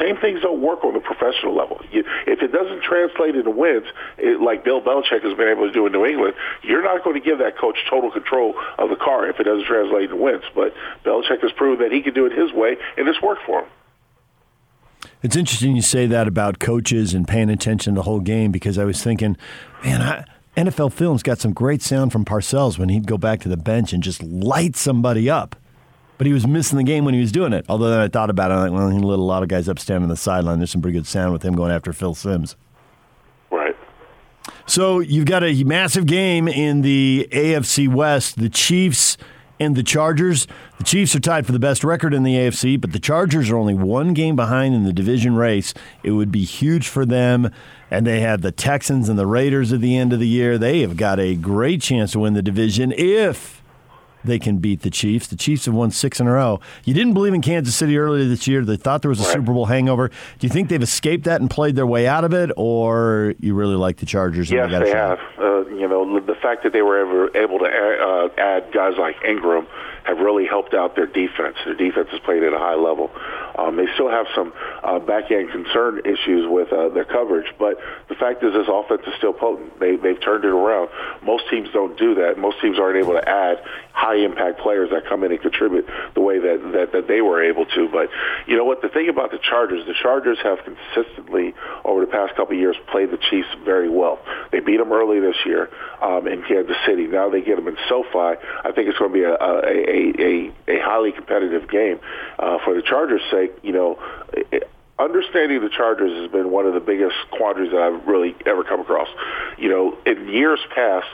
Same 0.00 0.16
things 0.16 0.42
don't 0.42 0.60
work 0.60 0.84
on 0.84 0.94
the 0.94 1.00
professional 1.00 1.54
level. 1.54 1.80
You, 1.92 2.02
if 2.26 2.42
it 2.42 2.50
doesn't 2.50 2.82
translate 2.82 3.36
into 3.36 3.50
wins, 3.50 3.86
it, 4.18 4.40
like 4.40 4.64
Bill 4.64 4.82
Belichick 4.82 5.22
has 5.22 5.36
been 5.36 5.48
able 5.48 5.68
to 5.68 5.72
do 5.72 5.86
in 5.86 5.92
New 5.92 6.04
England, 6.04 6.34
you're 6.62 6.82
not 6.82 7.04
going 7.04 7.14
to 7.14 7.24
give 7.24 7.38
that 7.38 7.56
coach 7.56 7.78
total 7.88 8.10
control 8.10 8.56
of 8.76 8.90
the 8.90 8.96
car 8.96 9.28
if 9.28 9.38
it 9.38 9.44
doesn't 9.44 9.66
translate 9.66 10.10
into 10.10 10.16
wins. 10.16 10.42
But 10.52 10.74
Belichick 11.04 11.40
has 11.42 11.52
proven 11.52 11.84
that 11.84 11.92
he 11.92 12.02
can 12.02 12.12
do 12.12 12.26
it 12.26 12.32
his 12.32 12.52
way, 12.52 12.76
and 12.96 13.06
it's 13.08 13.22
worked 13.22 13.46
for 13.46 13.60
him. 13.60 13.68
It's 15.26 15.34
interesting 15.34 15.74
you 15.74 15.82
say 15.82 16.06
that 16.06 16.28
about 16.28 16.60
coaches 16.60 17.12
and 17.12 17.26
paying 17.26 17.50
attention 17.50 17.94
to 17.94 17.98
the 17.98 18.02
whole 18.04 18.20
game 18.20 18.52
because 18.52 18.78
I 18.78 18.84
was 18.84 19.02
thinking, 19.02 19.36
man, 19.82 20.00
I, 20.00 20.24
NFL 20.56 20.92
Films 20.92 21.24
got 21.24 21.40
some 21.40 21.52
great 21.52 21.82
sound 21.82 22.12
from 22.12 22.24
Parcells 22.24 22.78
when 22.78 22.90
he'd 22.90 23.08
go 23.08 23.18
back 23.18 23.40
to 23.40 23.48
the 23.48 23.56
bench 23.56 23.92
and 23.92 24.04
just 24.04 24.22
light 24.22 24.76
somebody 24.76 25.28
up. 25.28 25.56
But 26.16 26.28
he 26.28 26.32
was 26.32 26.46
missing 26.46 26.78
the 26.78 26.84
game 26.84 27.04
when 27.04 27.12
he 27.12 27.18
was 27.18 27.32
doing 27.32 27.52
it. 27.52 27.66
Although 27.68 27.90
then 27.90 27.98
I 27.98 28.06
thought 28.06 28.30
about 28.30 28.52
it, 28.52 28.54
I'm 28.54 28.60
like, 28.60 28.72
well, 28.72 28.88
he 28.88 29.00
lit 29.00 29.18
a 29.18 29.22
lot 29.22 29.42
of 29.42 29.48
guys 29.48 29.68
up 29.68 29.80
standing 29.80 30.04
on 30.04 30.10
the 30.10 30.16
sideline. 30.16 30.60
There's 30.60 30.70
some 30.70 30.80
pretty 30.80 30.96
good 30.96 31.08
sound 31.08 31.32
with 31.32 31.42
him 31.42 31.56
going 31.56 31.72
after 31.72 31.92
Phil 31.92 32.14
Simms. 32.14 32.54
Right. 33.50 33.74
So 34.64 35.00
you've 35.00 35.26
got 35.26 35.42
a 35.42 35.64
massive 35.64 36.06
game 36.06 36.46
in 36.46 36.82
the 36.82 37.26
AFC 37.32 37.92
West. 37.92 38.38
The 38.38 38.48
Chiefs 38.48 39.16
and 39.58 39.76
the 39.76 39.82
Chargers. 39.82 40.46
The 40.78 40.84
Chiefs 40.84 41.14
are 41.14 41.20
tied 41.20 41.46
for 41.46 41.52
the 41.52 41.58
best 41.58 41.84
record 41.84 42.14
in 42.14 42.22
the 42.22 42.34
AFC, 42.34 42.80
but 42.80 42.92
the 42.92 42.98
Chargers 42.98 43.50
are 43.50 43.56
only 43.56 43.74
one 43.74 44.14
game 44.14 44.36
behind 44.36 44.74
in 44.74 44.84
the 44.84 44.92
division 44.92 45.36
race. 45.36 45.74
It 46.02 46.12
would 46.12 46.30
be 46.30 46.44
huge 46.44 46.88
for 46.88 47.06
them. 47.06 47.50
And 47.90 48.06
they 48.06 48.20
have 48.20 48.42
the 48.42 48.52
Texans 48.52 49.08
and 49.08 49.18
the 49.18 49.26
Raiders 49.26 49.72
at 49.72 49.80
the 49.80 49.96
end 49.96 50.12
of 50.12 50.18
the 50.18 50.26
year. 50.26 50.58
They 50.58 50.80
have 50.80 50.96
got 50.96 51.20
a 51.20 51.34
great 51.36 51.80
chance 51.80 52.12
to 52.12 52.18
win 52.20 52.34
the 52.34 52.42
division 52.42 52.92
if 52.92 53.62
they 54.26 54.38
can 54.38 54.58
beat 54.58 54.82
the 54.82 54.90
Chiefs. 54.90 55.28
The 55.28 55.36
Chiefs 55.36 55.66
have 55.66 55.74
won 55.74 55.90
six 55.90 56.20
in 56.20 56.26
a 56.26 56.32
row. 56.32 56.60
You 56.84 56.94
didn't 56.94 57.14
believe 57.14 57.34
in 57.34 57.42
Kansas 57.42 57.74
City 57.74 57.96
earlier 57.98 58.24
this 58.24 58.46
year. 58.46 58.64
They 58.64 58.76
thought 58.76 59.02
there 59.02 59.08
was 59.08 59.20
a 59.20 59.24
Super 59.24 59.52
Bowl 59.52 59.66
hangover. 59.66 60.08
Do 60.08 60.46
you 60.46 60.48
think 60.48 60.68
they've 60.68 60.82
escaped 60.82 61.24
that 61.24 61.40
and 61.40 61.50
played 61.50 61.76
their 61.76 61.86
way 61.86 62.06
out 62.06 62.24
of 62.24 62.32
it, 62.34 62.50
or 62.56 63.34
you 63.40 63.54
really 63.54 63.76
like 63.76 63.98
the 63.98 64.06
Chargers? 64.06 64.50
Yes, 64.50 64.70
they, 64.70 64.78
they 64.78 64.90
have. 64.90 65.18
Uh, 65.38 65.66
you 65.68 65.88
know, 65.88 66.20
the 66.20 66.34
fact 66.34 66.62
that 66.64 66.72
they 66.72 66.82
were 66.82 66.98
ever 66.98 67.36
able 67.36 67.58
to 67.58 67.66
add, 67.66 68.00
uh, 68.00 68.28
add 68.38 68.72
guys 68.72 68.96
like 68.98 69.16
Ingram 69.26 69.66
have 70.04 70.18
really 70.18 70.46
helped 70.46 70.74
out 70.74 70.94
their 70.94 71.06
defense. 71.06 71.56
Their 71.64 71.74
defense 71.74 72.08
has 72.10 72.20
played 72.20 72.42
at 72.42 72.52
a 72.52 72.58
high 72.58 72.76
level. 72.76 73.10
Um, 73.56 73.76
they 73.76 73.86
still 73.94 74.10
have 74.10 74.26
some 74.34 74.52
uh, 74.82 74.98
back 74.98 75.30
end 75.30 75.50
concern 75.50 76.00
issues 76.04 76.46
with 76.48 76.72
uh, 76.72 76.88
their 76.90 77.04
coverage, 77.04 77.52
but 77.58 77.78
the 78.08 78.14
fact 78.14 78.42
is, 78.44 78.52
this 78.52 78.68
offense 78.68 79.02
is 79.06 79.14
still 79.18 79.32
potent. 79.32 79.78
They, 79.80 79.96
they've 79.96 80.20
turned 80.20 80.44
it 80.44 80.52
around. 80.52 80.90
Most 81.22 81.44
teams 81.50 81.68
don't 81.72 81.98
do 81.98 82.14
that. 82.16 82.38
Most 82.38 82.60
teams 82.60 82.78
aren't 82.78 82.98
able 83.02 83.14
to 83.14 83.28
add 83.28 83.62
high 83.92 84.16
impact 84.16 84.60
players 84.60 84.90
that 84.90 85.06
come 85.08 85.24
in 85.24 85.32
and 85.32 85.40
contribute 85.40 85.86
the 86.14 86.20
way 86.20 86.38
that, 86.38 86.72
that, 86.72 86.92
that 86.92 87.08
they 87.08 87.20
were 87.22 87.42
able 87.42 87.64
to. 87.64 87.88
But 87.88 88.10
you 88.46 88.56
know 88.56 88.64
what? 88.64 88.82
The 88.82 88.88
thing 88.88 89.08
about 89.08 89.30
the 89.30 89.38
Chargers, 89.38 89.86
the 89.86 89.94
Chargers 89.94 90.38
have 90.42 90.58
consistently 90.64 91.54
over 91.84 92.00
the 92.02 92.10
past 92.10 92.36
couple 92.36 92.54
of 92.54 92.60
years 92.60 92.76
played 92.90 93.10
the 93.10 93.18
Chiefs 93.30 93.48
very 93.64 93.88
well. 93.88 94.18
They 94.52 94.60
beat 94.60 94.76
them 94.76 94.92
early 94.92 95.20
this 95.20 95.36
year 95.46 95.70
um, 96.02 96.26
in 96.26 96.42
Kansas 96.42 96.76
City. 96.86 97.06
Now 97.06 97.30
they 97.30 97.40
get 97.40 97.56
them 97.56 97.68
in 97.68 97.76
SoFi. 97.88 98.36
I 98.64 98.72
think 98.74 98.88
it's 98.88 98.98
going 98.98 99.12
to 99.12 99.18
be 99.18 99.24
a, 99.24 99.34
a, 99.34 100.52
a, 100.68 100.76
a 100.76 100.82
highly 100.82 101.12
competitive 101.12 101.68
game. 101.70 102.00
Uh, 102.38 102.58
for 102.64 102.74
the 102.74 102.82
Chargers' 102.82 103.22
sake, 103.30 103.45
you 103.62 103.72
know, 103.72 103.98
understanding 104.98 105.60
the 105.60 105.68
Chargers 105.68 106.12
has 106.22 106.30
been 106.30 106.50
one 106.50 106.66
of 106.66 106.74
the 106.74 106.80
biggest 106.80 107.16
quandaries 107.30 107.70
that 107.72 107.80
I've 107.80 108.06
really 108.06 108.34
ever 108.46 108.64
come 108.64 108.80
across. 108.80 109.08
You 109.58 109.68
know, 109.68 109.98
in 110.06 110.28
years 110.28 110.60
past, 110.74 111.06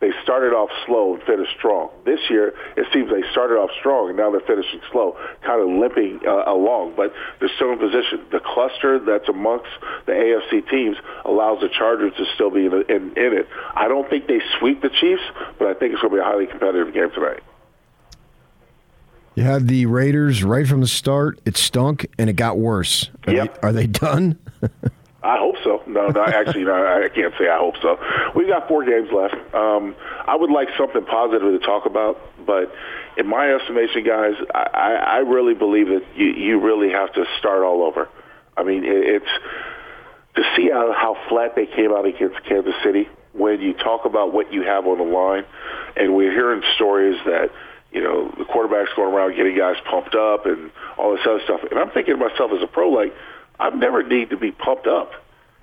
they 0.00 0.10
started 0.22 0.54
off 0.54 0.70
slow 0.86 1.14
and 1.14 1.22
finished 1.24 1.52
strong. 1.58 1.90
This 2.06 2.20
year, 2.30 2.54
it 2.76 2.86
seems 2.92 3.10
they 3.10 3.22
started 3.32 3.56
off 3.56 3.70
strong 3.78 4.08
and 4.08 4.16
now 4.16 4.30
they're 4.30 4.40
finishing 4.40 4.80
slow, 4.90 5.16
kind 5.44 5.60
of 5.60 5.68
limping 5.68 6.20
uh, 6.26 6.50
along, 6.50 6.94
but 6.96 7.12
they're 7.38 7.52
still 7.54 7.72
in 7.72 7.78
position. 7.78 8.24
The 8.32 8.40
cluster 8.40 8.98
that's 8.98 9.28
amongst 9.28 9.68
the 10.06 10.12
AFC 10.12 10.68
teams 10.70 10.96
allows 11.24 11.60
the 11.60 11.68
Chargers 11.68 12.14
to 12.16 12.24
still 12.34 12.50
be 12.50 12.64
in, 12.64 12.72
in, 12.88 13.12
in 13.12 13.32
it. 13.44 13.48
I 13.74 13.88
don't 13.88 14.08
think 14.08 14.26
they 14.26 14.40
sweep 14.58 14.80
the 14.80 14.88
Chiefs, 14.88 15.22
but 15.58 15.68
I 15.68 15.74
think 15.74 15.92
it's 15.92 16.00
going 16.00 16.12
to 16.12 16.16
be 16.16 16.20
a 16.20 16.24
highly 16.24 16.46
competitive 16.46 16.94
game 16.94 17.10
tonight. 17.10 17.42
You 19.34 19.44
had 19.44 19.68
the 19.68 19.86
Raiders 19.86 20.42
right 20.44 20.66
from 20.66 20.80
the 20.80 20.86
start. 20.86 21.38
It 21.46 21.56
stunk 21.56 22.06
and 22.18 22.28
it 22.28 22.34
got 22.34 22.58
worse. 22.58 23.10
Are, 23.26 23.32
Yep. 23.32 23.54
they, 23.62 23.68
are 23.68 23.72
they 23.72 23.86
done? 23.86 24.38
I 25.22 25.36
hope 25.38 25.56
so. 25.62 25.82
No, 25.86 26.08
no, 26.08 26.24
actually, 26.24 26.64
no, 26.64 26.72
I 26.72 27.08
can't 27.14 27.34
say 27.38 27.46
I 27.48 27.58
hope 27.58 27.74
so. 27.82 27.98
We've 28.34 28.48
got 28.48 28.66
four 28.68 28.84
games 28.84 29.10
left. 29.12 29.34
Um, 29.54 29.94
I 30.26 30.34
would 30.34 30.50
like 30.50 30.68
something 30.78 31.04
positive 31.04 31.60
to 31.60 31.64
talk 31.64 31.84
about, 31.84 32.18
but 32.46 32.72
in 33.18 33.26
my 33.26 33.52
estimation, 33.52 34.02
guys, 34.04 34.32
I, 34.54 34.66
I 34.72 34.92
I 34.92 35.18
really 35.18 35.52
believe 35.54 35.88
that 35.88 36.02
you, 36.16 36.26
you 36.26 36.58
really 36.60 36.90
have 36.90 37.12
to 37.14 37.24
start 37.38 37.62
all 37.62 37.82
over. 37.82 38.08
I 38.56 38.62
mean, 38.62 38.82
it, 38.84 38.90
it's 39.22 39.26
to 40.36 40.42
see 40.56 40.70
how, 40.70 40.92
how 40.94 41.16
flat 41.28 41.54
they 41.54 41.66
came 41.66 41.92
out 41.92 42.06
against 42.06 42.42
Kansas 42.44 42.74
City. 42.82 43.06
When 43.34 43.60
you 43.60 43.74
talk 43.74 44.06
about 44.06 44.32
what 44.32 44.52
you 44.52 44.62
have 44.62 44.86
on 44.86 44.98
the 44.98 45.04
line, 45.04 45.44
and 45.96 46.16
we're 46.16 46.32
hearing 46.32 46.62
stories 46.76 47.18
that 47.26 47.50
you 47.92 48.02
know 48.02 48.32
the 48.38 48.44
quarterback's 48.44 48.92
going 48.94 49.12
around 49.12 49.36
getting 49.36 49.56
guys 49.56 49.76
pumped 49.88 50.14
up 50.14 50.46
and 50.46 50.70
all 50.96 51.12
this 51.12 51.26
other 51.26 51.40
stuff, 51.44 51.60
and 51.70 51.78
I'm 51.78 51.90
thinking 51.90 52.14
to 52.14 52.28
myself 52.28 52.52
as 52.52 52.62
a 52.62 52.66
pro, 52.66 52.90
like 52.90 53.14
I've 53.58 53.74
never 53.74 54.02
need 54.02 54.30
to 54.30 54.36
be 54.36 54.52
pumped 54.52 54.86
up. 54.86 55.12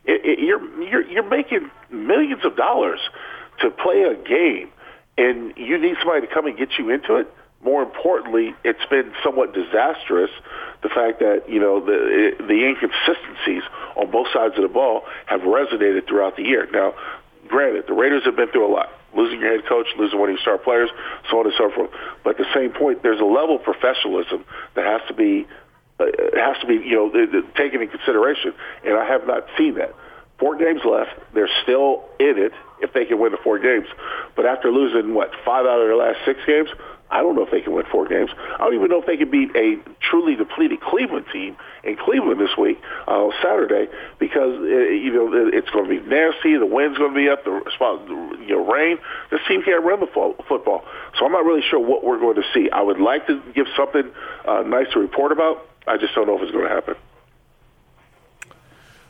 It, 0.05 0.25
it, 0.25 0.39
you're 0.39 0.83
you're 0.83 1.05
you're 1.09 1.29
making 1.29 1.69
millions 1.89 2.45
of 2.45 2.55
dollars 2.55 2.99
to 3.61 3.69
play 3.71 4.03
a 4.03 4.15
game, 4.15 4.69
and 5.17 5.53
you 5.57 5.77
need 5.77 5.95
somebody 5.99 6.27
to 6.27 6.33
come 6.33 6.45
and 6.47 6.57
get 6.57 6.77
you 6.77 6.89
into 6.89 7.15
it. 7.15 7.33
More 7.63 7.81
importantly, 7.81 8.53
it's 8.63 8.85
been 8.89 9.11
somewhat 9.23 9.53
disastrous. 9.53 10.29
The 10.83 10.89
fact 10.89 11.19
that 11.19 11.49
you 11.49 11.59
know 11.59 11.79
the 11.79 12.35
the 12.39 12.65
inconsistencies 12.65 13.63
on 13.95 14.11
both 14.11 14.27
sides 14.33 14.55
of 14.57 14.61
the 14.61 14.69
ball 14.69 15.03
have 15.25 15.41
resonated 15.41 16.07
throughout 16.07 16.35
the 16.35 16.43
year. 16.43 16.67
Now, 16.71 16.93
granted, 17.47 17.85
the 17.87 17.93
Raiders 17.93 18.23
have 18.25 18.35
been 18.35 18.49
through 18.51 18.67
a 18.67 18.73
lot. 18.73 18.89
Losing 19.15 19.39
your 19.39 19.55
head 19.55 19.65
coach, 19.67 19.87
losing 19.97 20.19
one 20.19 20.29
of 20.29 20.33
your 20.35 20.41
star 20.41 20.57
players, 20.57 20.89
so 21.29 21.39
on 21.39 21.45
and 21.45 21.55
so 21.57 21.71
forth. 21.71 21.91
But 22.23 22.39
at 22.39 22.45
the 22.45 22.53
same 22.53 22.71
point, 22.71 23.03
there's 23.03 23.19
a 23.19 23.25
level 23.25 23.55
of 23.55 23.63
professionalism 23.63 24.45
that 24.75 24.85
has 24.85 25.01
to 25.07 25.13
be 25.13 25.47
uh, 25.99 26.05
has 26.35 26.57
to 26.61 26.67
be 26.67 26.75
you 26.75 26.95
know 26.95 27.41
taken 27.55 27.81
in 27.81 27.87
consideration, 27.87 28.53
and 28.85 28.95
I 28.97 29.05
have 29.05 29.25
not 29.25 29.47
seen 29.57 29.75
that. 29.75 29.93
Four 30.39 30.55
games 30.57 30.81
left. 30.85 31.11
They're 31.33 31.49
still 31.63 32.05
in 32.19 32.37
it 32.37 32.51
if 32.79 32.93
they 32.93 33.05
can 33.05 33.19
win 33.19 33.31
the 33.31 33.39
four 33.43 33.57
games. 33.57 33.87
But 34.35 34.45
after 34.45 34.71
losing 34.71 35.15
what 35.15 35.31
five 35.43 35.65
out 35.65 35.81
of 35.81 35.87
their 35.87 35.95
last 35.95 36.19
six 36.25 36.39
games, 36.45 36.69
I 37.09 37.21
don't 37.21 37.35
know 37.35 37.43
if 37.43 37.51
they 37.51 37.61
can 37.61 37.73
win 37.73 37.85
four 37.91 38.07
games. 38.07 38.31
I 38.35 38.57
don't 38.59 38.75
even 38.75 38.89
know 38.89 38.99
if 38.99 39.05
they 39.05 39.17
can 39.17 39.31
beat 39.31 39.55
a 39.55 39.77
truly 40.01 40.35
depleted 40.35 40.81
Cleveland 40.81 41.25
team 41.31 41.55
in 41.83 41.95
Cleveland 41.95 42.39
this 42.39 42.55
week, 42.57 42.79
uh, 43.07 43.29
Saturday, 43.41 43.87
because 44.19 44.59
uh, 44.59 44.65
you 44.65 45.13
know 45.13 45.49
it's 45.53 45.69
going 45.69 45.87
to 45.87 46.01
be 46.01 46.05
nasty. 46.05 46.57
The 46.57 46.65
wind's 46.65 46.97
going 46.97 47.13
to 47.13 47.17
be 47.17 47.29
up. 47.29 47.45
The 47.45 47.61
you 48.45 48.55
know, 48.55 48.71
rain. 48.71 48.97
This 49.31 49.39
team 49.47 49.63
can't 49.63 49.83
run 49.83 50.01
the 50.01 50.07
fo- 50.07 50.35
football, 50.49 50.83
so 51.17 51.25
I'm 51.25 51.31
not 51.31 51.45
really 51.45 51.63
sure 51.69 51.79
what 51.79 52.03
we're 52.03 52.19
going 52.19 52.35
to 52.35 52.45
see. 52.53 52.69
I 52.69 52.81
would 52.81 52.99
like 52.99 53.27
to 53.27 53.41
give 53.55 53.67
something 53.75 54.11
uh, 54.45 54.63
nice 54.63 54.91
to 54.93 54.99
report 54.99 55.31
about. 55.31 55.65
I 55.87 55.97
just 55.97 56.13
don't 56.13 56.27
know 56.27 56.35
if 56.35 56.43
it's 56.43 56.51
going 56.51 56.67
to 56.67 56.73
happen. 56.73 56.95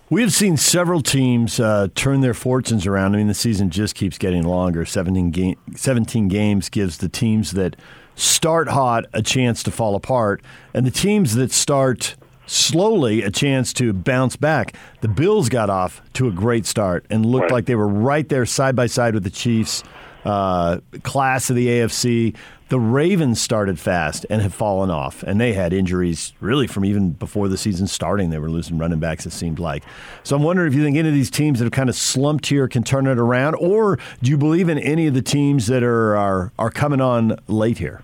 We 0.10 0.22
have 0.22 0.32
seen 0.32 0.56
several 0.56 1.02
teams 1.02 1.60
uh, 1.60 1.90
turn 1.94 2.22
their 2.22 2.34
fortunes 2.34 2.86
around. 2.88 3.14
I 3.14 3.18
mean, 3.18 3.28
the 3.28 3.34
season 3.34 3.70
just 3.70 3.94
keeps 3.94 4.18
getting 4.18 4.44
longer. 4.44 4.86
17, 4.86 5.32
ga- 5.32 5.58
17 5.76 6.30
games 6.30 6.70
gives 6.70 7.00
the 7.00 7.10
teams 7.10 7.52
that 7.52 7.76
start 8.16 8.70
hot 8.70 9.06
a 9.14 9.22
chance 9.22 9.62
to 9.64 9.72
fall 9.72 9.96
apart, 9.96 10.42
and 10.74 10.86
the 10.86 10.92
teams 10.92 11.36
that 11.36 11.52
start 11.52 12.16
slowly 12.46 13.22
a 13.22 13.30
chance 13.30 13.74
to 13.74 13.92
bounce 13.92 14.38
back. 14.38 14.74
The 15.02 15.10
Bills 15.10 15.50
got 15.50 15.70
off 15.70 16.02
to 16.14 16.30
a 16.30 16.32
great 16.32 16.66
start 16.66 17.06
and 17.10 17.26
looked 17.26 17.44
Right. 17.44 17.52
like 17.52 17.66
they 17.66 17.76
were 17.76 17.88
right 17.88 18.28
there 18.30 18.46
side 18.46 18.78
by 18.78 18.88
side 18.88 19.14
with 19.14 19.24
the 19.26 19.30
Chiefs, 19.30 19.84
uh, 20.24 20.78
class 21.04 21.50
of 21.50 21.58
the 21.58 21.68
AFC. 21.68 22.34
The 22.70 22.80
Ravens 22.82 23.40
started 23.40 23.80
fast 23.80 24.26
and 24.30 24.42
have 24.42 24.54
fallen 24.54 24.90
off, 24.90 25.24
and 25.24 25.40
they 25.40 25.54
had 25.54 25.72
injuries 25.72 26.34
really 26.42 26.68
from 26.68 26.84
even 26.84 27.12
before 27.12 27.48
the 27.48 27.58
season 27.58 27.88
starting. 27.88 28.30
They 28.30 28.40
were 28.40 28.50
losing 28.50 28.78
running 28.78 29.00
backs, 29.00 29.26
it 29.26 29.32
seemed 29.32 29.58
like. 29.58 29.84
So 30.24 30.36
I'm 30.36 30.44
wondering 30.44 30.68
if 30.68 30.76
you 30.76 30.84
think 30.84 30.98
any 30.98 31.08
of 31.08 31.16
these 31.16 31.32
teams 31.32 31.60
that 31.60 31.66
have 31.66 31.72
kind 31.72 31.88
of 31.88 31.96
slumped 31.96 32.48
here 32.48 32.68
can 32.68 32.84
turn 32.84 33.08
it 33.08 33.18
around, 33.18 33.56
or 33.56 33.98
do 34.22 34.30
you 34.30 34.38
believe 34.38 34.68
in 34.68 34.80
any 34.80 35.08
of 35.08 35.14
the 35.14 35.22
teams 35.22 35.68
that 35.68 35.82
are 35.82 36.18
are, 36.18 36.52
are 36.60 36.70
coming 36.70 37.00
on 37.00 37.40
late 37.48 37.78
here? 37.78 38.02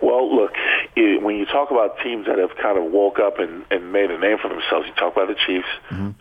Well, 0.00 0.34
look, 0.34 0.52
i 0.96 1.18
when 1.20 1.31
you 1.42 1.46
talk 1.46 1.72
about 1.72 1.98
teams 2.04 2.26
that 2.26 2.38
have 2.38 2.54
kind 2.62 2.78
of 2.78 2.92
woke 2.92 3.18
up 3.18 3.40
and, 3.40 3.64
and 3.72 3.90
made 3.90 4.12
a 4.12 4.18
name 4.18 4.38
for 4.38 4.46
themselves, 4.48 4.86
you 4.86 4.94
talk 4.94 5.10
about 5.12 5.26
the 5.26 5.34
Chiefs, 5.34 5.66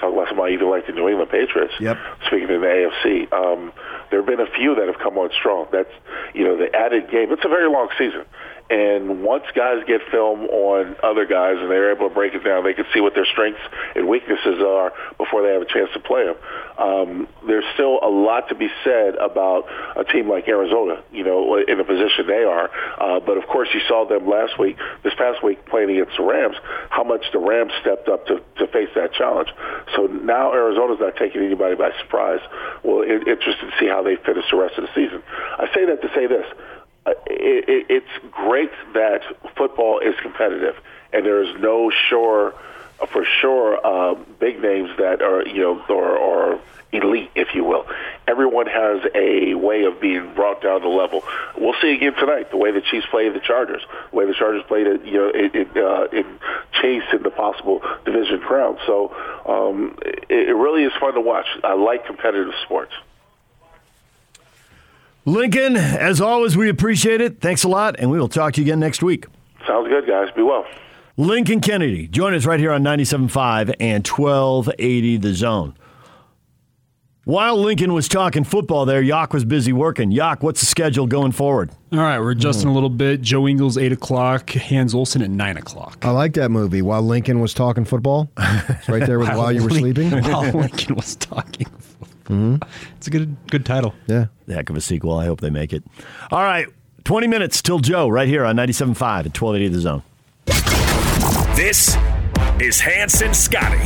talk 0.01 0.11
about 0.11 0.27
somebody 0.29 0.53
even 0.57 0.67
like 0.67 0.87
the 0.87 0.93
New 0.93 1.07
England 1.07 1.29
Patriots. 1.29 1.73
Yep. 1.79 1.97
Speaking 2.25 2.49
of 2.49 2.61
the 2.61 2.89
AFC, 2.89 3.31
um, 3.31 3.71
there 4.09 4.19
have 4.19 4.25
been 4.25 4.41
a 4.41 4.49
few 4.57 4.73
that 4.75 4.87
have 4.87 4.97
come 4.97 5.19
on 5.19 5.29
strong. 5.37 5.67
That's 5.71 5.93
you 6.33 6.43
know 6.43 6.57
the 6.57 6.73
added 6.75 7.11
game. 7.11 7.31
It's 7.31 7.45
a 7.45 7.49
very 7.49 7.69
long 7.69 7.89
season. 7.99 8.25
And 8.69 9.23
once 9.23 9.43
guys 9.55 9.83
get 9.87 10.01
film 10.11 10.45
on 10.45 10.95
other 11.03 11.25
guys 11.25 11.57
and 11.59 11.69
they're 11.69 11.91
able 11.91 12.07
to 12.07 12.13
break 12.13 12.33
it 12.33 12.43
down, 12.43 12.63
they 12.63 12.73
can 12.73 12.85
see 12.93 13.01
what 13.01 13.15
their 13.15 13.25
strengths 13.25 13.61
and 13.95 14.07
weaknesses 14.07 14.61
are 14.61 14.93
before 15.17 15.43
they 15.43 15.51
have 15.53 15.61
a 15.61 15.65
chance 15.65 15.89
to 15.93 15.99
play 15.99 16.25
them. 16.25 16.35
Um, 16.77 17.27
there's 17.47 17.65
still 17.73 17.99
a 18.01 18.09
lot 18.09 18.49
to 18.49 18.55
be 18.55 18.69
said 18.83 19.15
about 19.15 19.67
a 19.97 20.03
team 20.05 20.29
like 20.29 20.47
Arizona, 20.47 21.03
you 21.11 21.23
know, 21.23 21.57
in 21.57 21.77
the 21.77 21.83
position 21.83 22.27
they 22.27 22.43
are. 22.43 22.69
Uh, 22.97 23.19
but 23.19 23.37
of 23.37 23.47
course, 23.47 23.69
you 23.73 23.81
saw 23.87 24.07
them 24.07 24.27
last 24.29 24.57
week, 24.57 24.77
this 25.03 25.13
past 25.17 25.43
week, 25.43 25.65
playing 25.65 25.91
against 25.91 26.17
the 26.17 26.23
Rams, 26.23 26.55
how 26.89 27.03
much 27.03 27.25
the 27.33 27.39
Rams 27.39 27.73
stepped 27.81 28.07
up 28.07 28.25
to, 28.27 28.41
to 28.57 28.67
face 28.67 28.89
that 28.95 29.13
challenge. 29.13 29.49
So 29.95 30.07
now 30.07 30.53
Arizona's 30.53 30.99
not 30.99 31.17
taking 31.17 31.43
anybody 31.43 31.75
by 31.75 31.91
surprise. 31.99 32.39
Well, 32.83 33.03
it, 33.03 33.27
interested 33.27 33.65
to 33.69 33.73
see 33.79 33.87
how 33.87 34.01
they 34.01 34.15
finish 34.15 34.45
the 34.49 34.57
rest 34.57 34.77
of 34.77 34.83
the 34.83 34.93
season. 34.95 35.21
I 35.59 35.67
say 35.73 35.85
that 35.85 36.01
to 36.01 36.09
say 36.15 36.27
this 36.27 36.45
it, 37.05 37.69
it, 37.69 37.85
it's 37.89 38.31
great 38.31 38.71
that 38.93 39.21
football 39.55 39.99
is 39.99 40.15
competitive, 40.21 40.75
and 41.11 41.25
there 41.25 41.41
is 41.41 41.59
no 41.59 41.91
sure, 42.09 42.53
for 43.11 43.25
sure, 43.41 43.79
uh, 43.85 44.15
big 44.39 44.61
names 44.61 44.89
that 44.97 45.21
are 45.21 45.47
you 45.47 45.61
know 45.61 45.83
or, 45.89 46.17
or 46.17 46.61
elite, 46.91 47.31
if 47.35 47.55
you 47.55 47.63
will. 47.63 47.85
Everyone 48.27 48.67
has 48.67 49.01
a 49.15 49.55
way 49.55 49.83
of 49.85 49.99
being 49.99 50.33
brought 50.33 50.61
down 50.61 50.81
the 50.81 50.87
level. 50.87 51.23
We'll 51.57 51.75
see 51.81 51.93
again 51.93 52.13
tonight 52.13 52.51
the 52.51 52.57
way 52.57 52.71
the 52.71 52.81
Chiefs 52.81 53.07
played 53.09 53.33
the 53.33 53.39
Chargers, 53.39 53.81
the 54.11 54.17
way 54.17 54.25
the 54.25 54.33
Chargers 54.33 54.63
played 54.67 54.87
it, 54.87 55.05
you 55.05 55.13
know, 55.13 55.29
in, 55.29 55.51
in, 55.55 55.83
uh, 55.83 56.03
in 56.11 56.39
chase 56.81 57.03
in 57.13 57.23
the 57.23 57.31
possible 57.31 57.81
division 58.05 58.39
crown. 58.41 58.77
So 58.85 59.15
um, 59.45 59.97
it, 60.01 60.49
it 60.49 60.53
really 60.53 60.83
is 60.83 60.93
fun 60.99 61.13
to 61.13 61.21
watch. 61.21 61.47
I 61.63 61.73
like 61.73 62.05
competitive 62.05 62.53
sports. 62.63 62.93
Lincoln, 65.25 65.75
as 65.75 66.19
always, 66.19 66.57
we 66.57 66.69
appreciate 66.69 67.21
it. 67.21 67.39
Thanks 67.41 67.63
a 67.63 67.67
lot, 67.67 67.95
and 67.99 68.09
we 68.09 68.19
will 68.19 68.27
talk 68.27 68.53
to 68.53 68.61
you 68.61 68.65
again 68.65 68.79
next 68.79 69.03
week. 69.03 69.25
Sounds 69.67 69.87
good, 69.87 70.07
guys. 70.07 70.29
Be 70.35 70.41
well. 70.41 70.65
Lincoln 71.17 71.59
Kennedy, 71.61 72.07
join 72.07 72.33
us 72.33 72.45
right 72.45 72.59
here 72.59 72.71
on 72.71 72.83
97.5 72.83 73.75
and 73.79 74.07
1280 74.07 75.17
The 75.17 75.33
Zone. 75.33 75.75
While 77.23 77.57
Lincoln 77.57 77.93
was 77.93 78.07
talking 78.07 78.43
football 78.43 78.85
there, 78.85 79.01
Yak 79.01 79.31
was 79.31 79.45
busy 79.45 79.71
working. 79.71 80.09
Yak, 80.09 80.41
what's 80.41 80.59
the 80.59 80.65
schedule 80.65 81.05
going 81.05 81.31
forward? 81.33 81.69
All 81.93 81.99
right, 81.99 82.19
we're 82.19 82.31
adjusting 82.31 82.67
a 82.67 82.73
little 82.73 82.89
bit. 82.89 83.21
Joe 83.21 83.47
Ingles, 83.47 83.77
8 83.77 83.91
o'clock. 83.91 84.49
Hans 84.49 84.95
Olsen 84.95 85.21
at 85.21 85.29
9 85.29 85.57
o'clock. 85.57 85.99
I 86.01 86.09
like 86.09 86.33
that 86.33 86.49
movie. 86.49 86.81
While 86.81 87.03
Lincoln 87.03 87.39
was 87.39 87.53
talking 87.53 87.85
football, 87.85 88.31
it's 88.39 88.89
right 88.89 89.05
there 89.05 89.19
with 89.19 89.29
while 89.35 89.51
you 89.51 89.63
were 89.63 89.69
sleeping. 89.69 90.09
While 90.23 90.49
Lincoln 90.51 90.95
was 90.95 91.15
talking. 91.17 91.67
Hmm 92.31 92.55
It's 92.97 93.07
a 93.07 93.09
good 93.09 93.35
good 93.49 93.65
title. 93.65 93.93
Yeah. 94.07 94.27
Heck 94.47 94.69
of 94.69 94.77
a 94.77 94.81
sequel. 94.81 95.13
I 95.17 95.25
hope 95.25 95.41
they 95.41 95.49
make 95.49 95.73
it. 95.73 95.83
All 96.31 96.41
right, 96.43 96.67
20 97.03 97.27
minutes 97.27 97.61
till 97.61 97.79
Joe 97.79 98.07
right 98.07 98.27
here 98.27 98.45
on 98.45 98.55
97.5 98.55 98.91
at 99.01 99.41
1280 99.41 99.67
The 99.67 99.79
Zone. 99.81 100.03
This 101.55 101.97
is 102.61 102.79
Hanson 102.79 103.33
Scotty. 103.33 103.83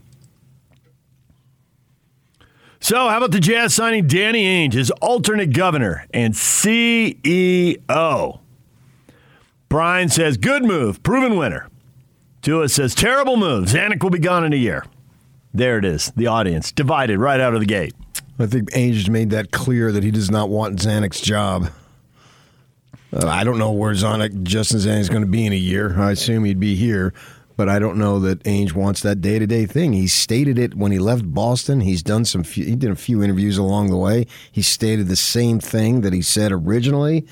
So, 2.81 2.97
how 2.97 3.17
about 3.19 3.33
the 3.33 3.41
Jazz 3.41 3.75
signing 3.75 4.07
Danny 4.07 4.45
Ainge 4.45 4.77
as 4.77 4.91
alternate 5.03 5.53
governor 5.53 6.07
and 6.15 6.33
CEO? 6.33 7.77
Brian 9.69 10.09
says, 10.09 10.39
good 10.39 10.65
move, 10.65 11.03
proven 11.03 11.37
winner. 11.37 11.69
Tua 12.43 12.69
says, 12.69 12.95
terrible 12.95 13.37
move. 13.37 13.67
Zanik 13.67 14.03
will 14.03 14.11
be 14.11 14.19
gone 14.19 14.45
in 14.45 14.53
a 14.53 14.57
year. 14.57 14.85
There 15.53 15.79
it 15.79 15.85
is. 15.85 16.13
The 16.17 16.27
audience 16.27 16.73
divided 16.73 17.19
right 17.19 17.41
out 17.41 17.55
of 17.55 17.61
the 17.61 17.67
gate. 17.67 17.95
I 18.39 18.47
think 18.47 18.71
Ainge 18.71 19.09
made 19.09 19.31
that 19.31 19.51
clear 19.51 19.91
that 19.91 20.05
he 20.05 20.11
does 20.11 20.31
not 20.31 20.49
want 20.49 20.79
Zanik's 20.79 21.21
job. 21.21 21.71
Uh, 23.13 23.27
I 23.27 23.43
don't 23.43 23.59
know 23.59 23.73
where 23.73 23.93
Zanik, 23.95 24.43
Justin 24.43 24.79
Zanik 24.81 25.01
is 25.01 25.09
going 25.09 25.23
to 25.23 25.29
be 25.29 25.47
in 25.47 25.53
a 25.53 25.57
year. 25.57 25.99
I 25.99 26.13
assume 26.13 26.45
he'd 26.45 26.61
be 26.61 26.77
here, 26.77 27.13
but 27.57 27.69
I 27.69 27.79
don't 27.79 27.97
know 27.97 28.21
that 28.21 28.45
Ainge 28.45 28.75
wants 28.75 29.01
that 29.01 29.21
day 29.21 29.39
to 29.39 29.47
day 29.47 29.67
thing. 29.67 29.95
He 29.95 30.07
stated 30.07 30.59
it 30.59 30.75
when 30.75 30.93
he 30.93 30.99
left 30.99 31.25
Boston. 31.33 31.81
He's 31.81 32.03
done 32.03 32.25
some. 32.25 32.45
Few, 32.45 32.65
he 32.65 32.77
did 32.77 32.91
a 32.91 32.97
few 32.97 33.23
interviews 33.23 33.59
along 33.59 33.91
the 33.91 33.97
way. 33.97 34.27
He 34.53 34.63
stated 34.63 35.09
the 35.09 35.17
same 35.17 35.59
thing 35.59 36.03
that 36.03 36.13
he 36.13 36.23
said 36.23 36.53
originally, 36.53 37.27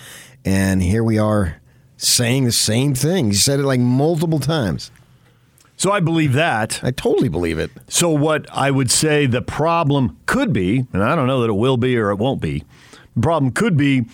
and 0.44 0.82
here 0.82 1.04
we 1.04 1.18
are 1.18 1.61
saying 1.98 2.44
the 2.44 2.52
same 2.52 2.94
thing. 2.94 3.26
He 3.26 3.34
said 3.34 3.61
it 3.61 3.64
like 3.64 3.80
multiple 3.80 4.40
times. 4.40 4.90
So 5.76 5.92
I 5.92 6.00
believe 6.00 6.32
that. 6.32 6.80
I 6.82 6.90
totally 6.90 7.28
believe 7.28 7.58
it. 7.58 7.70
So 7.88 8.10
what 8.10 8.46
I 8.50 8.70
would 8.70 8.90
say 8.90 9.26
the 9.26 9.42
problem 9.42 10.16
could 10.26 10.52
be, 10.52 10.86
and 10.92 11.02
I 11.04 11.14
don't 11.14 11.26
know 11.26 11.40
that 11.42 11.50
it 11.50 11.54
will 11.56 11.76
be 11.76 11.96
or 11.98 12.10
it 12.10 12.16
won't 12.16 12.40
be. 12.40 12.64
The 13.14 13.20
problem 13.22 13.52
could 13.52 13.76
be 13.76 14.06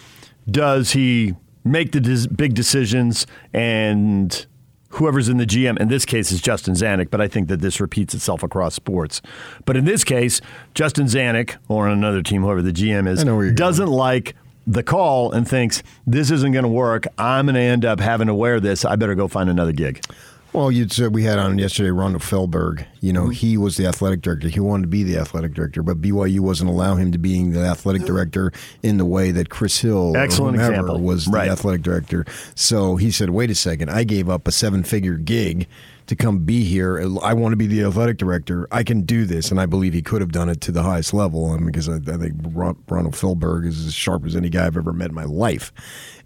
does 0.51 0.93
he 0.93 1.35
make 1.65 1.93
the 1.93 2.01
des- 2.01 2.29
big 2.29 2.55
decisions 2.55 3.27
and 3.55 4.45
whoever's 4.91 5.29
in 5.29 5.39
the 5.39 5.47
GM 5.47 5.79
in 5.81 5.89
this 5.89 6.05
case 6.05 6.33
is 6.33 6.41
Justin 6.41 6.75
Zanik, 6.75 7.11
but 7.11 7.21
I 7.21 7.29
think 7.29 7.49
that 7.49 7.61
this 7.61 7.81
repeats 7.81 8.13
itself 8.13 8.43
across 8.43 8.75
sports. 8.75 9.23
But 9.65 9.77
in 9.77 9.85
this 9.85 10.05
case, 10.05 10.41
Justin 10.75 11.07
Zanik 11.07 11.57
or 11.69 11.87
on 11.87 11.93
another 11.93 12.23
team 12.23 12.43
whoever 12.43 12.61
the 12.63 12.73
GM 12.73 13.09
is 13.09 13.25
doesn't 13.55 13.87
going. 13.87 13.97
like 13.97 14.35
the 14.67 14.83
call 14.83 15.33
and 15.33 15.49
thinks 15.49 15.83
this 16.07 16.31
isn't 16.31 16.53
going 16.53 16.65
to 16.65 16.69
work. 16.69 17.07
I'm 17.19 17.47
going 17.47 17.55
to 17.55 17.61
end 17.61 17.85
up 17.85 18.01
having 18.01 18.27
to 18.27 18.35
wear 18.35 18.61
this. 18.61 18.85
I 18.85 18.97
better 18.97 19.15
go 19.15 19.29
find 19.29 19.49
another 19.49 19.73
gig. 19.73 20.05
Well, 20.53 20.71
you 20.71 20.87
said 20.89 21.15
we 21.15 21.23
had 21.23 21.39
on 21.39 21.57
yesterday 21.57 21.91
Rondo 21.91 22.19
Fehlberg. 22.19 22.85
You 23.01 23.15
know, 23.15 23.23
mm-hmm. 23.23 23.31
he 23.31 23.57
was 23.57 23.79
the 23.79 23.87
athletic 23.87 24.21
director. 24.21 24.49
He 24.49 24.61
wanted 24.61 24.83
to 24.83 24.89
be 24.89 25.03
the 25.03 25.17
athletic 25.17 25.55
director, 25.55 25.83
but 25.83 26.03
BYU 26.03 26.41
wasn't 26.41 26.69
allowing 26.69 27.01
him 27.01 27.13
to 27.13 27.19
being 27.19 27.53
the 27.53 27.61
athletic 27.61 28.03
director 28.03 28.53
in 28.83 28.99
the 28.99 29.07
way 29.07 29.31
that 29.31 29.49
Chris 29.49 29.81
Hill, 29.81 30.15
excellent 30.15 30.57
example, 30.57 31.01
was 31.01 31.27
right. 31.27 31.47
the 31.47 31.53
athletic 31.53 31.81
director. 31.81 32.27
So 32.55 32.97
he 32.97 33.11
said, 33.11 33.31
"Wait 33.31 33.51
a 33.51 33.55
second, 33.55 33.91
I 33.91 34.05
gave 34.05 34.29
up 34.29 34.47
a 34.47 34.53
seven-figure 34.53 35.17
gig." 35.19 35.69
to 36.05 36.17
come 36.17 36.41
be 36.41 36.65
here. 36.65 37.01
I 37.23 37.33
want 37.33 37.53
to 37.53 37.57
be 37.57 37.69
the 37.69 37.85
athletic 37.85 38.19
director. 38.19 38.67
I 38.73 38.83
can 38.83 39.03
do 39.03 39.25
this, 39.25 39.53
and 39.53 39.61
I 39.61 39.67
believe 39.67 39.95
he 39.95 40.03
could 40.03 40.21
have 40.21 40.33
done 40.33 40.49
it 40.49 40.61
to 40.63 40.73
the 40.73 40.83
highest 40.83 41.15
level. 41.15 41.55
And 41.55 41.65
because 41.65 41.89
I, 41.89 41.95
I 41.95 42.17
think 42.17 42.35
Rondo 42.45 43.11
Fehlberg 43.11 43.67
is 43.67 43.87
as 43.87 43.95
sharp 43.95 44.27
as 44.27 44.35
any 44.35 44.49
guy 44.49 44.67
I've 44.67 44.77
ever 44.77 44.93
met 44.93 45.11
in 45.11 45.15
my 45.15 45.25
life, 45.25 45.73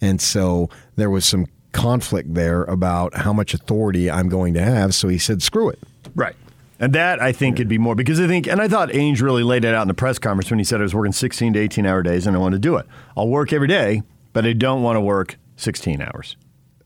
and 0.00 0.20
so 0.20 0.70
there 0.96 1.10
was 1.10 1.26
some 1.26 1.46
conflict 1.76 2.32
there 2.32 2.64
about 2.64 3.14
how 3.14 3.32
much 3.32 3.52
authority 3.52 4.10
I'm 4.10 4.28
going 4.28 4.54
to 4.54 4.62
have. 4.62 4.94
So 4.94 5.08
he 5.08 5.18
said, 5.18 5.42
screw 5.42 5.68
it. 5.68 5.78
Right. 6.14 6.34
And 6.80 6.92
that 6.94 7.20
I 7.22 7.32
think 7.32 7.58
could 7.58 7.68
be 7.68 7.78
more 7.78 7.94
because 7.94 8.18
I 8.18 8.26
think, 8.26 8.46
and 8.46 8.60
I 8.60 8.68
thought 8.68 8.88
Ainge 8.90 9.20
really 9.20 9.42
laid 9.42 9.64
it 9.64 9.74
out 9.74 9.82
in 9.82 9.88
the 9.88 9.94
press 9.94 10.18
conference 10.18 10.50
when 10.50 10.58
he 10.58 10.64
said 10.64 10.80
I 10.80 10.84
was 10.84 10.94
working 10.94 11.12
16 11.12 11.52
to 11.52 11.58
18 11.58 11.86
hour 11.86 12.02
days 12.02 12.26
and 12.26 12.34
I 12.34 12.40
want 12.40 12.54
to 12.54 12.58
do 12.58 12.76
it. 12.76 12.86
I'll 13.16 13.28
work 13.28 13.52
every 13.52 13.68
day, 13.68 14.02
but 14.32 14.46
I 14.46 14.52
don't 14.54 14.82
want 14.82 14.96
to 14.96 15.00
work 15.00 15.36
16 15.56 16.00
hours. 16.00 16.36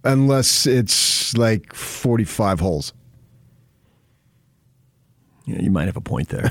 Unless 0.03 0.67
it's 0.67 1.37
like 1.37 1.73
45 1.73 2.61
holes. 2.61 2.93
Yeah, 5.51 5.63
you 5.63 5.71
might 5.71 5.87
have 5.87 5.97
a 5.97 6.01
point 6.01 6.29
there. 6.29 6.49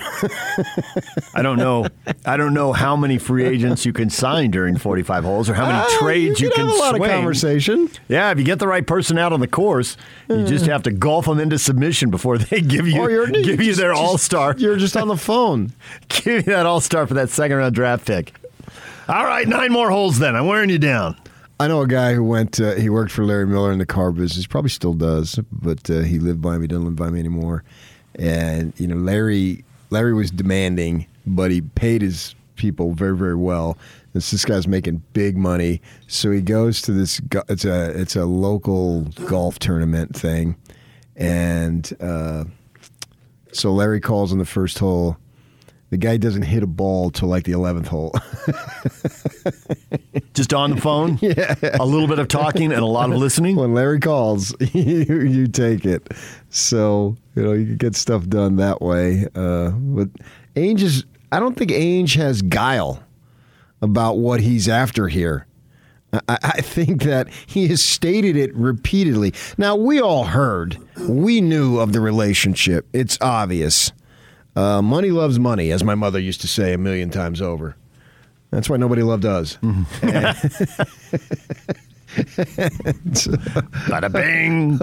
I 1.33 1.41
don't 1.41 1.57
know. 1.57 1.87
I 2.25 2.35
don't 2.35 2.53
know 2.53 2.73
how 2.73 2.97
many 2.97 3.17
free 3.17 3.45
agents 3.45 3.85
you 3.85 3.93
can 3.93 4.09
sign 4.09 4.51
during 4.51 4.77
45 4.77 5.23
holes, 5.23 5.49
or 5.49 5.53
how 5.53 5.67
many 5.67 5.77
uh, 5.77 5.99
trades 5.99 6.41
you, 6.41 6.47
you 6.47 6.53
can 6.53 6.65
have 6.65 6.75
a 6.75 6.77
lot 6.77 6.95
swing. 6.95 7.09
of 7.09 7.15
conversation. 7.15 7.89
Yeah, 8.09 8.31
if 8.31 8.37
you 8.37 8.43
get 8.43 8.59
the 8.59 8.67
right 8.67 8.85
person 8.85 9.17
out 9.17 9.31
on 9.31 9.39
the 9.39 9.47
course, 9.47 9.95
you 10.27 10.45
just 10.45 10.65
have 10.65 10.83
to 10.83 10.91
golf 10.91 11.25
them 11.25 11.39
into 11.39 11.57
submission 11.57 12.09
before 12.09 12.37
they 12.37 12.59
give 12.61 12.87
you 12.87 13.31
give 13.43 13.61
you 13.61 13.73
their 13.73 13.93
all 13.93 14.17
star. 14.17 14.55
You're 14.57 14.77
just 14.77 14.97
on 14.97 15.07
the 15.07 15.17
phone. 15.17 15.71
give 16.09 16.47
you 16.47 16.53
that 16.53 16.65
all 16.65 16.81
star 16.81 17.07
for 17.07 17.13
that 17.13 17.29
second 17.29 17.57
round 17.57 17.75
draft 17.75 18.05
pick. 18.05 18.33
All 19.07 19.25
right, 19.25 19.47
nine 19.47 19.71
more 19.71 19.89
holes. 19.89 20.19
Then 20.19 20.35
I'm 20.35 20.45
wearing 20.45 20.69
you 20.69 20.79
down. 20.79 21.15
I 21.61 21.67
know 21.67 21.81
a 21.81 21.87
guy 21.87 22.13
who 22.13 22.23
went. 22.23 22.59
Uh, 22.59 22.75
he 22.75 22.89
worked 22.89 23.11
for 23.11 23.23
Larry 23.23 23.47
Miller 23.47 23.71
in 23.71 23.79
the 23.79 23.85
car 23.85 24.11
business. 24.11 24.45
Probably 24.45 24.69
still 24.69 24.93
does, 24.93 25.39
but 25.51 25.89
uh, 25.89 25.99
he 26.01 26.19
lived 26.19 26.41
by 26.41 26.57
me. 26.57 26.67
Doesn't 26.67 26.85
live 26.85 26.95
by 26.95 27.09
me 27.09 27.19
anymore 27.19 27.63
and 28.19 28.73
you 28.77 28.87
know 28.87 28.95
Larry 28.95 29.63
Larry 29.89 30.13
was 30.13 30.29
demanding, 30.29 31.07
but 31.25 31.49
he 31.49 31.61
paid 31.61 32.01
his 32.01 32.35
people 32.55 32.93
very 32.93 33.17
very 33.17 33.35
well. 33.35 33.77
This 34.13 34.31
this 34.31 34.45
guy's 34.45 34.67
making 34.67 35.01
big 35.13 35.37
money, 35.37 35.81
so 36.07 36.31
he 36.31 36.41
goes 36.41 36.81
to 36.83 36.91
this. 36.91 37.21
It's 37.47 37.65
a 37.65 37.99
it's 37.99 38.15
a 38.15 38.25
local 38.25 39.03
golf 39.25 39.59
tournament 39.59 40.15
thing, 40.15 40.55
and 41.15 41.91
uh, 42.01 42.43
so 43.51 43.71
Larry 43.71 44.01
calls 44.01 44.31
on 44.31 44.37
the 44.37 44.45
first 44.45 44.79
hole. 44.79 45.17
The 45.89 45.97
guy 45.97 46.17
doesn't 46.17 46.43
hit 46.43 46.61
a 46.61 46.67
ball 46.67 47.09
till 47.09 47.29
like 47.29 47.45
the 47.45 47.53
eleventh 47.53 47.87
hole. 47.87 48.13
Just 50.35 50.53
on 50.53 50.71
the 50.71 50.77
phone, 50.79 51.17
yeah. 51.21 51.55
A 51.79 51.85
little 51.85 52.07
bit 52.07 52.19
of 52.19 52.27
talking 52.27 52.71
and 52.71 52.81
a 52.81 52.85
lot 52.85 53.11
of 53.11 53.17
listening. 53.17 53.55
When 53.55 53.73
Larry 53.73 53.99
calls, 53.99 54.53
you, 54.73 55.21
you 55.21 55.47
take 55.47 55.85
it. 55.85 56.07
So 56.49 57.17
you 57.35 57.43
know 57.43 57.53
you 57.53 57.65
can 57.65 57.77
get 57.77 57.95
stuff 57.95 58.27
done 58.27 58.57
that 58.57 58.81
way. 58.81 59.25
Uh, 59.33 59.71
but 59.71 60.09
Ainge 60.55 60.81
is. 60.81 61.05
I 61.31 61.39
don't 61.39 61.55
think 61.55 61.71
Ainge 61.71 62.15
has 62.15 62.41
guile 62.41 63.03
about 63.81 64.17
what 64.17 64.41
he's 64.41 64.67
after 64.67 65.07
here. 65.07 65.45
I, 66.13 66.37
I 66.41 66.61
think 66.61 67.03
that 67.03 67.27
he 67.45 67.67
has 67.67 67.83
stated 67.83 68.35
it 68.35 68.53
repeatedly. 68.55 69.33
Now 69.57 69.75
we 69.75 70.01
all 70.01 70.25
heard, 70.25 70.77
we 71.07 71.41
knew 71.41 71.79
of 71.79 71.93
the 71.93 71.99
relationship. 71.99 72.87
It's 72.93 73.17
obvious. 73.21 73.91
Uh, 74.55 74.81
money 74.81 75.11
loves 75.11 75.39
money, 75.39 75.71
as 75.71 75.83
my 75.83 75.95
mother 75.95 76.19
used 76.19 76.41
to 76.41 76.47
say 76.47 76.73
a 76.73 76.77
million 76.77 77.09
times 77.09 77.41
over. 77.41 77.75
That's 78.51 78.69
why 78.69 78.77
nobody 78.77 79.03
loved 79.03 79.25
us. 79.25 79.57
Bada 83.87 84.11
bing. 84.11 84.79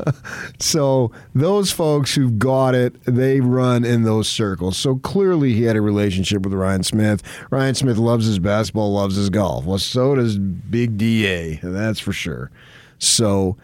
So 0.61 1.11
those 1.35 1.73
folks 1.73 2.15
who've 2.15 2.39
got 2.39 2.75
it, 2.75 2.95
they 3.05 3.41
run 3.41 3.85
in 3.85 4.05
those 4.05 4.29
circles. 4.29 4.77
So 4.77 4.97
clearly 4.97 5.53
he 5.53 5.65
had 5.65 5.77
a 5.77 5.81
relationship 5.81 6.43
with 6.43 6.53
Ryan 6.53 6.85
Smith. 6.85 7.23
Ryan 7.51 7.75
Smith 7.75 7.97
loves 7.97 8.27
his 8.27 8.39
basketball, 8.39 8.93
loves 8.93 9.17
his 9.17 9.31
golf. 9.31 9.65
Well, 9.65 9.79
so 9.79 10.15
does 10.15 10.39
Big 10.39 10.97
DA. 10.97 11.59
That's 11.63 11.99
for 11.99 12.13
sure. 12.13 12.51
So 12.99 13.57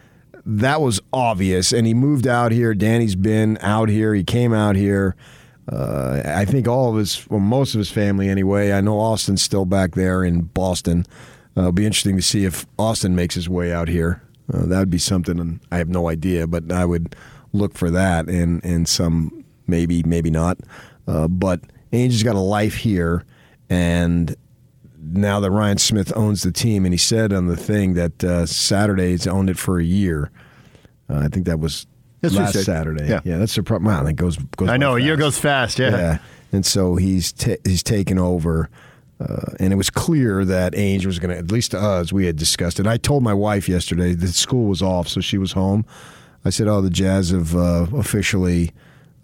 that 0.45 0.81
was 0.81 1.01
obvious. 1.13 1.73
And 1.73 1.87
he 1.87 1.95
moved 1.95 2.27
out 2.27 2.51
here. 2.51 2.75
Danny's 2.75 3.15
been 3.15 3.59
out 3.61 3.89
here. 3.89 4.15
He 4.15 4.25
came 4.25 4.53
out 4.53 4.75
here. 4.75 5.15
Uh, 5.71 6.23
I 6.25 6.45
think 6.45 6.67
all 6.67 6.91
of 6.91 6.97
his, 6.97 7.29
well, 7.31 7.41
most 7.41 7.75
of 7.75 7.79
his 7.79 7.91
family 7.91 8.29
anyway. 8.29 8.73
I 8.73 8.81
know 8.81 8.99
Austin's 8.99 9.43
still 9.43 9.65
back 9.65 9.95
there 9.95 10.25
in 10.25 10.43
Boston. 10.43 11.07
Uh, 11.57 11.61
it'll 11.61 11.73
be 11.73 11.87
interesting 11.87 12.17
to 12.17 12.23
see 12.23 12.45
if 12.45 12.67
Austin 12.79 13.15
makes 13.15 13.35
his 13.35 13.49
way 13.49 13.73
out 13.73 13.89
here. 13.89 14.23
Uh, 14.53 14.67
that 14.67 14.79
would 14.79 14.91
be 14.91 14.99
something, 14.99 15.39
and 15.39 15.61
I 15.71 15.79
have 15.79 15.89
no 15.89 16.09
idea, 16.09 16.47
but 16.47 16.73
I 16.73 16.85
would 16.85 17.15
look 17.53 17.75
for 17.75 17.91
that 17.91 18.29
and, 18.29 18.65
in 18.65 18.87
some, 18.87 19.45
maybe, 19.67 20.03
maybe 20.03 20.31
not. 20.31 20.59
Uh, 21.07 21.29
but 21.29 21.61
Ainge's 21.93 22.23
got 22.23 22.37
a 22.37 22.41
life 22.41 22.77
here, 22.77 23.25
and 23.71 24.35
now 25.01 25.41
that 25.41 25.51
Ryan 25.51 25.79
Smith 25.79 26.13
owns 26.17 26.43
the 26.43 26.53
team, 26.53 26.85
and 26.85 26.95
he 26.95 26.99
said 26.99 27.33
on 27.33 27.47
the 27.47 27.57
thing 27.57 27.95
that 27.95 28.25
uh, 28.25 28.47
Saturday's 28.47 29.27
owned 29.27 29.51
it 29.51 29.59
for 29.59 29.79
a 29.79 29.85
year. 29.85 30.31
Uh, 31.09 31.19
I 31.19 31.29
think 31.29 31.47
that 31.47 31.61
was 31.61 31.87
That's 32.23 32.35
last 32.35 32.53
said. 32.55 32.65
Saturday. 32.65 33.09
Yeah. 33.09 33.21
yeah, 33.25 33.39
that's 33.39 33.55
the 33.55 33.63
problem. 33.63 33.93
Wow, 33.93 34.03
that 34.05 34.15
goes 34.15 34.37
goes. 34.57 34.69
I 34.69 34.73
by 34.73 34.77
know 34.79 34.97
a 34.97 35.01
year 35.01 35.17
goes 35.17 35.39
fast. 35.39 35.79
Yeah. 35.79 35.91
Yeah, 35.91 36.19
and 36.53 36.65
so 36.65 36.97
he's 36.97 37.33
ta 37.33 37.57
he's 37.65 37.83
taken 37.83 38.19
over, 38.19 38.71
uh, 39.21 39.53
and 39.61 39.73
it 39.73 39.77
was 39.77 39.91
clear 39.91 40.45
that 40.45 40.73
Ainge 40.73 41.05
was 41.05 41.19
going 41.19 41.31
to, 41.31 41.39
at 41.39 41.51
least 41.51 41.73
to 41.73 41.81
us, 41.81 42.13
we 42.13 42.27
had 42.27 42.37
discussed 42.37 42.81
it. 42.81 42.87
I 42.87 42.97
told 42.97 43.23
my 43.23 43.35
wife 43.35 43.69
yesterday 43.69 44.15
that 44.15 44.29
school 44.29 44.69
was 44.69 44.81
off, 44.83 45.09
so 45.09 45.21
she 45.21 45.37
was 45.37 45.53
home. 45.53 45.85
I 46.45 46.51
said, 46.51 46.69
"Oh, 46.69 46.81
the 46.81 46.91
Jazz 46.91 47.31
have 47.31 47.55
uh, 47.57 47.87
officially 47.95 48.73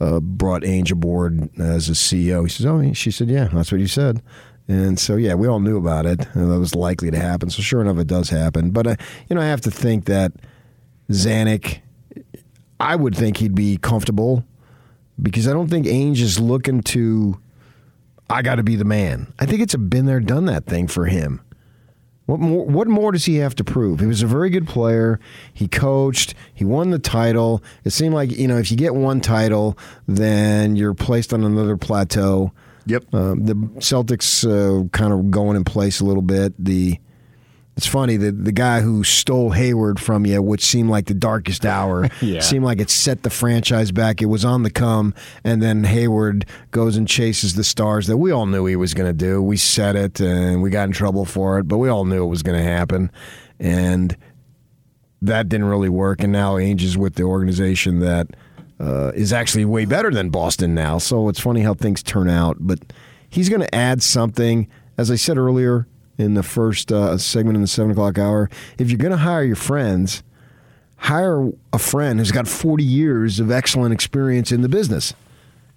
uh, 0.01 0.20
brought 0.20 0.62
Ainge 0.62 0.90
aboard 0.90 1.49
as 1.59 1.88
a 1.88 1.92
CEO." 1.92 2.42
He 2.42 2.49
says, 2.49 2.66
"Oh," 2.66 2.92
she 2.92 3.11
said, 3.11 3.28
"Yeah, 3.28 3.49
that's 3.53 3.70
what 3.72 3.80
you 3.80 3.88
said." 3.88 4.22
And 4.70 4.99
so, 4.99 5.16
yeah, 5.16 5.32
we 5.34 5.49
all 5.49 5.61
knew 5.61 5.78
about 5.78 6.05
it, 6.05 6.26
and 6.34 6.53
that 6.53 6.59
was 6.59 6.74
likely 6.74 7.11
to 7.11 7.18
happen. 7.18 7.49
So, 7.49 7.62
sure 7.62 7.80
enough, 7.80 7.96
it 7.96 8.07
does 8.07 8.28
happen. 8.28 8.70
But 8.70 8.86
uh, 8.86 8.96
you 9.28 9.36
know, 9.36 9.40
I 9.40 9.46
have 9.46 9.62
to 9.62 9.70
think 9.70 10.05
that 10.07 10.32
Zanik, 11.11 11.78
I 12.80 12.96
would 12.96 13.16
think 13.16 13.38
he'd 13.38 13.54
be 13.54 13.76
comfortable 13.76 14.44
because 15.20 15.48
I 15.48 15.52
don't 15.52 15.68
think 15.68 15.86
Ainge 15.86 16.20
is 16.20 16.38
looking 16.38 16.82
to. 16.82 17.40
I 18.30 18.42
got 18.42 18.56
to 18.56 18.62
be 18.62 18.76
the 18.76 18.84
man. 18.84 19.32
I 19.38 19.46
think 19.46 19.62
it's 19.62 19.74
a 19.74 19.78
been 19.78 20.06
there, 20.06 20.20
done 20.20 20.44
that 20.46 20.66
thing 20.66 20.86
for 20.86 21.06
him. 21.06 21.40
What 22.26 22.40
more? 22.40 22.66
What 22.66 22.88
more 22.88 23.10
does 23.10 23.24
he 23.24 23.36
have 23.36 23.54
to 23.56 23.64
prove? 23.64 24.00
He 24.00 24.06
was 24.06 24.22
a 24.22 24.26
very 24.26 24.50
good 24.50 24.68
player. 24.68 25.18
He 25.54 25.66
coached. 25.66 26.34
He 26.52 26.64
won 26.64 26.90
the 26.90 26.98
title. 26.98 27.62
It 27.84 27.90
seemed 27.90 28.14
like 28.14 28.30
you 28.30 28.46
know 28.46 28.58
if 28.58 28.70
you 28.70 28.76
get 28.76 28.94
one 28.94 29.20
title, 29.22 29.78
then 30.06 30.76
you're 30.76 30.94
placed 30.94 31.32
on 31.32 31.42
another 31.42 31.76
plateau. 31.78 32.52
Yep. 32.84 33.04
Uh, 33.12 33.34
the 33.34 33.54
Celtics 33.78 34.44
uh, 34.44 34.88
kind 34.90 35.12
of 35.12 35.30
going 35.30 35.56
in 35.56 35.64
place 35.64 36.00
a 36.00 36.04
little 36.04 36.22
bit. 36.22 36.52
The 36.62 36.98
it's 37.78 37.86
funny 37.86 38.16
the 38.18 38.30
the 38.32 38.52
guy 38.52 38.80
who 38.82 39.02
stole 39.04 39.52
Hayward 39.52 39.98
from 39.98 40.26
you, 40.26 40.42
which 40.42 40.62
seemed 40.66 40.90
like 40.90 41.06
the 41.06 41.14
darkest 41.14 41.64
hour, 41.64 42.08
Yeah. 42.20 42.40
seemed 42.40 42.64
like 42.64 42.80
it 42.80 42.90
set 42.90 43.22
the 43.22 43.30
franchise 43.30 43.90
back. 43.92 44.20
It 44.20 44.26
was 44.26 44.44
on 44.44 44.64
the 44.64 44.70
come, 44.70 45.14
and 45.44 45.62
then 45.62 45.84
Hayward 45.84 46.44
goes 46.72 46.96
and 46.96 47.08
chases 47.08 47.54
the 47.54 47.64
stars 47.64 48.06
that 48.08 48.16
we 48.18 48.30
all 48.32 48.44
knew 48.46 48.66
he 48.66 48.76
was 48.76 48.92
going 48.92 49.08
to 49.08 49.12
do. 49.14 49.40
We 49.42 49.56
said 49.56 49.96
it, 49.96 50.20
and 50.20 50.60
we 50.60 50.68
got 50.70 50.88
in 50.88 50.92
trouble 50.92 51.24
for 51.24 51.58
it, 51.60 51.64
but 51.68 51.78
we 51.78 51.88
all 51.88 52.04
knew 52.04 52.24
it 52.24 52.28
was 52.28 52.42
going 52.42 52.58
to 52.58 52.64
happen, 52.68 53.10
and 53.58 54.14
that 55.22 55.48
didn't 55.48 55.66
really 55.68 55.88
work. 55.88 56.22
And 56.22 56.32
now 56.32 56.56
Ainge 56.56 56.82
is 56.82 56.98
with 56.98 57.14
the 57.14 57.22
organization 57.24 58.00
that 58.00 58.26
uh, 58.80 59.12
is 59.14 59.32
actually 59.32 59.64
way 59.64 59.84
better 59.84 60.10
than 60.10 60.30
Boston 60.30 60.74
now. 60.74 60.98
So 60.98 61.28
it's 61.28 61.40
funny 61.40 61.62
how 61.62 61.74
things 61.74 62.02
turn 62.02 62.28
out. 62.28 62.56
But 62.60 62.78
he's 63.28 63.48
going 63.48 63.62
to 63.62 63.74
add 63.74 64.02
something. 64.02 64.68
As 64.96 65.10
I 65.12 65.16
said 65.16 65.38
earlier 65.38 65.86
in 66.18 66.34
the 66.34 66.42
first 66.42 66.92
uh, 66.92 67.16
segment 67.16 67.56
in 67.56 67.62
the 67.62 67.68
seven 67.68 67.92
o'clock 67.92 68.18
hour, 68.18 68.50
if 68.76 68.90
you're 68.90 68.98
going 68.98 69.12
to 69.12 69.18
hire 69.18 69.44
your 69.44 69.56
friends, 69.56 70.22
hire 70.96 71.50
a 71.72 71.78
friend 71.78 72.18
who's 72.18 72.32
got 72.32 72.48
40 72.48 72.82
years 72.84 73.40
of 73.40 73.50
excellent 73.50 73.94
experience 73.94 74.52
in 74.52 74.62
the 74.62 74.68
business 74.68 75.14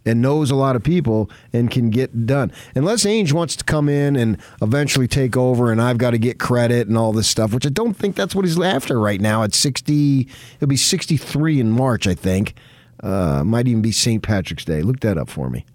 and 0.03 0.21
knows 0.21 0.49
a 0.49 0.55
lot 0.55 0.75
of 0.75 0.83
people 0.83 1.29
and 1.53 1.69
can 1.69 1.89
get 1.89 2.25
done. 2.25 2.51
Unless 2.75 3.05
Ainge 3.05 3.33
wants 3.33 3.55
to 3.55 3.63
come 3.63 3.87
in 3.87 4.15
and 4.15 4.37
eventually 4.61 5.07
take 5.07 5.37
over 5.37 5.71
and 5.71 5.81
I've 5.81 5.99
got 5.99 6.11
to 6.11 6.17
get 6.17 6.39
credit 6.39 6.87
and 6.87 6.97
all 6.97 7.13
this 7.13 7.27
stuff, 7.27 7.53
which 7.53 7.65
I 7.65 7.69
don't 7.69 7.93
think 7.93 8.15
that's 8.15 8.33
what 8.33 8.45
he's 8.45 8.59
after 8.59 8.99
right 8.99 9.21
now 9.21 9.43
at 9.43 9.53
60. 9.53 10.27
He'll 10.59 10.67
be 10.67 10.75
63 10.77 11.59
in 11.59 11.71
March, 11.71 12.07
I 12.07 12.15
think. 12.15 12.55
Uh, 13.01 13.43
might 13.43 13.67
even 13.67 13.81
be 13.81 13.91
St. 13.91 14.21
Patrick's 14.21 14.65
Day. 14.65 14.81
Look 14.81 14.99
that 15.01 15.17
up 15.17 15.29
for 15.29 15.49
me. 15.49 15.65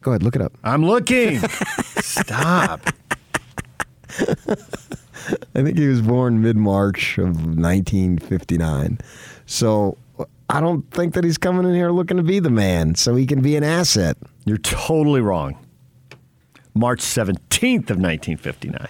Go 0.00 0.12
ahead, 0.12 0.22
look 0.22 0.36
it 0.36 0.42
up. 0.42 0.56
I'm 0.62 0.84
looking. 0.84 1.38
Stop. 1.96 2.80
I 5.54 5.62
think 5.62 5.76
he 5.78 5.86
was 5.86 6.00
born 6.00 6.40
mid 6.40 6.56
March 6.56 7.18
of 7.18 7.44
1959. 7.44 8.98
So 9.46 9.98
I 10.48 10.60
don't 10.60 10.88
think 10.90 11.14
that 11.14 11.24
he's 11.24 11.38
coming 11.38 11.66
in 11.68 11.74
here 11.74 11.90
looking 11.90 12.16
to 12.16 12.22
be 12.22 12.38
the 12.38 12.50
man 12.50 12.94
so 12.94 13.14
he 13.14 13.26
can 13.26 13.42
be 13.42 13.56
an 13.56 13.64
asset. 13.64 14.16
You're 14.44 14.58
totally 14.58 15.20
wrong. 15.20 15.58
March 16.74 17.00
17th 17.00 17.90
of 17.90 17.98
1959. 17.98 18.88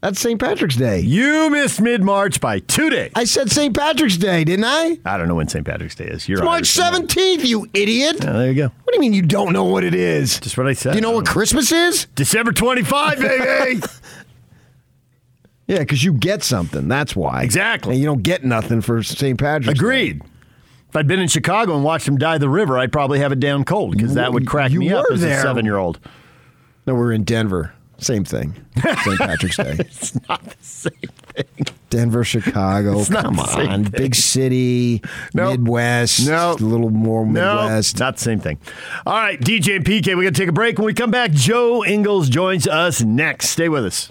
That's 0.00 0.20
St. 0.20 0.40
Patrick's 0.40 0.76
Day. 0.76 1.00
You 1.00 1.50
missed 1.50 1.80
mid 1.80 2.04
March 2.04 2.40
by 2.40 2.60
two 2.60 2.88
days. 2.88 3.10
I 3.16 3.24
said 3.24 3.50
St. 3.50 3.76
Patrick's 3.76 4.16
Day, 4.16 4.44
didn't 4.44 4.64
I? 4.64 4.98
I 5.04 5.16
don't 5.18 5.26
know 5.26 5.34
when 5.34 5.48
St. 5.48 5.66
Patrick's 5.66 5.96
Day 5.96 6.04
is. 6.04 6.28
You're 6.28 6.38
It's 6.38 6.44
March 6.44 6.78
Irish, 6.78 6.94
you 6.94 7.00
know. 7.00 7.06
17th, 7.40 7.44
you 7.44 7.66
idiot. 7.74 8.16
Yeah, 8.20 8.32
there 8.32 8.46
you 8.46 8.54
go. 8.54 8.68
What 8.84 8.92
do 8.92 8.94
you 8.94 9.00
mean 9.00 9.12
you 9.12 9.22
don't 9.22 9.52
know 9.52 9.64
what 9.64 9.82
it 9.82 9.94
is? 9.94 10.38
Just 10.38 10.56
what 10.56 10.68
I 10.68 10.74
said. 10.74 10.92
Do 10.92 10.98
you 10.98 11.02
know 11.02 11.10
what 11.10 11.26
Christmas 11.26 11.72
is? 11.72 12.06
December 12.14 12.52
25, 12.52 13.18
baby. 13.18 13.82
Yeah, 15.68 15.78
because 15.80 16.02
you 16.02 16.12
get 16.14 16.42
something. 16.42 16.88
That's 16.88 17.14
why. 17.14 17.42
Exactly. 17.44 17.92
And 17.92 18.00
you 18.00 18.06
don't 18.06 18.22
get 18.24 18.42
nothing 18.44 18.80
for 18.80 19.02
St. 19.02 19.38
Patrick's 19.38 19.66
Day. 19.66 19.84
Agreed. 19.84 20.22
If 20.88 20.96
I'd 20.96 21.06
been 21.06 21.20
in 21.20 21.28
Chicago 21.28 21.74
and 21.76 21.84
watched 21.84 22.06
them 22.06 22.16
dye 22.16 22.38
the 22.38 22.48
river, 22.48 22.78
I'd 22.78 22.90
probably 22.90 23.18
have 23.20 23.30
it 23.30 23.38
down 23.40 23.64
cold 23.64 23.92
because 23.92 24.14
that 24.14 24.32
would 24.32 24.46
crack 24.46 24.70
You 24.72 24.80
me 24.80 24.90
up 24.92 25.04
were 25.08 25.14
as 25.14 25.20
there. 25.20 25.38
a 25.38 25.42
seven 25.42 25.64
year 25.66 25.76
old. 25.76 26.00
No, 26.86 26.94
we're 26.94 27.12
in 27.12 27.22
Denver. 27.24 27.74
Same 27.98 28.24
thing. 28.24 28.54
St. 29.04 29.18
Patrick's 29.18 29.56
Day. 29.58 29.76
It's 29.80 30.14
not 30.28 30.42
the 30.42 30.56
same 30.62 30.92
thing. 31.34 31.66
Denver, 31.90 32.22
Chicago. 32.24 33.00
It's 33.00 33.10
not 33.10 33.24
Come 33.24 33.40
on. 33.40 33.84
thing. 33.84 33.90
Big 33.90 34.14
city, 34.14 35.02
Nope. 35.34 35.58
Midwest. 35.60 36.26
No. 36.26 36.52
A 36.52 36.54
little 36.54 36.90
more 36.90 37.26
Midwest. 37.26 37.98
not 37.98 38.14
the 38.16 38.22
same 38.22 38.38
thing. 38.40 38.58
All 39.04 39.14
right, 39.18 39.38
DJ 39.40 39.76
and 39.76 39.84
PK, 39.84 40.16
we 40.16 40.24
got 40.24 40.34
to 40.34 40.40
take 40.40 40.48
a 40.48 40.52
break. 40.52 40.78
When 40.78 40.86
we 40.86 40.94
come 40.94 41.10
back, 41.10 41.32
Joe 41.32 41.84
Ingles 41.84 42.28
joins 42.30 42.66
us 42.68 43.02
next. 43.02 43.50
Stay 43.50 43.68
with 43.68 43.84
us. 43.84 44.10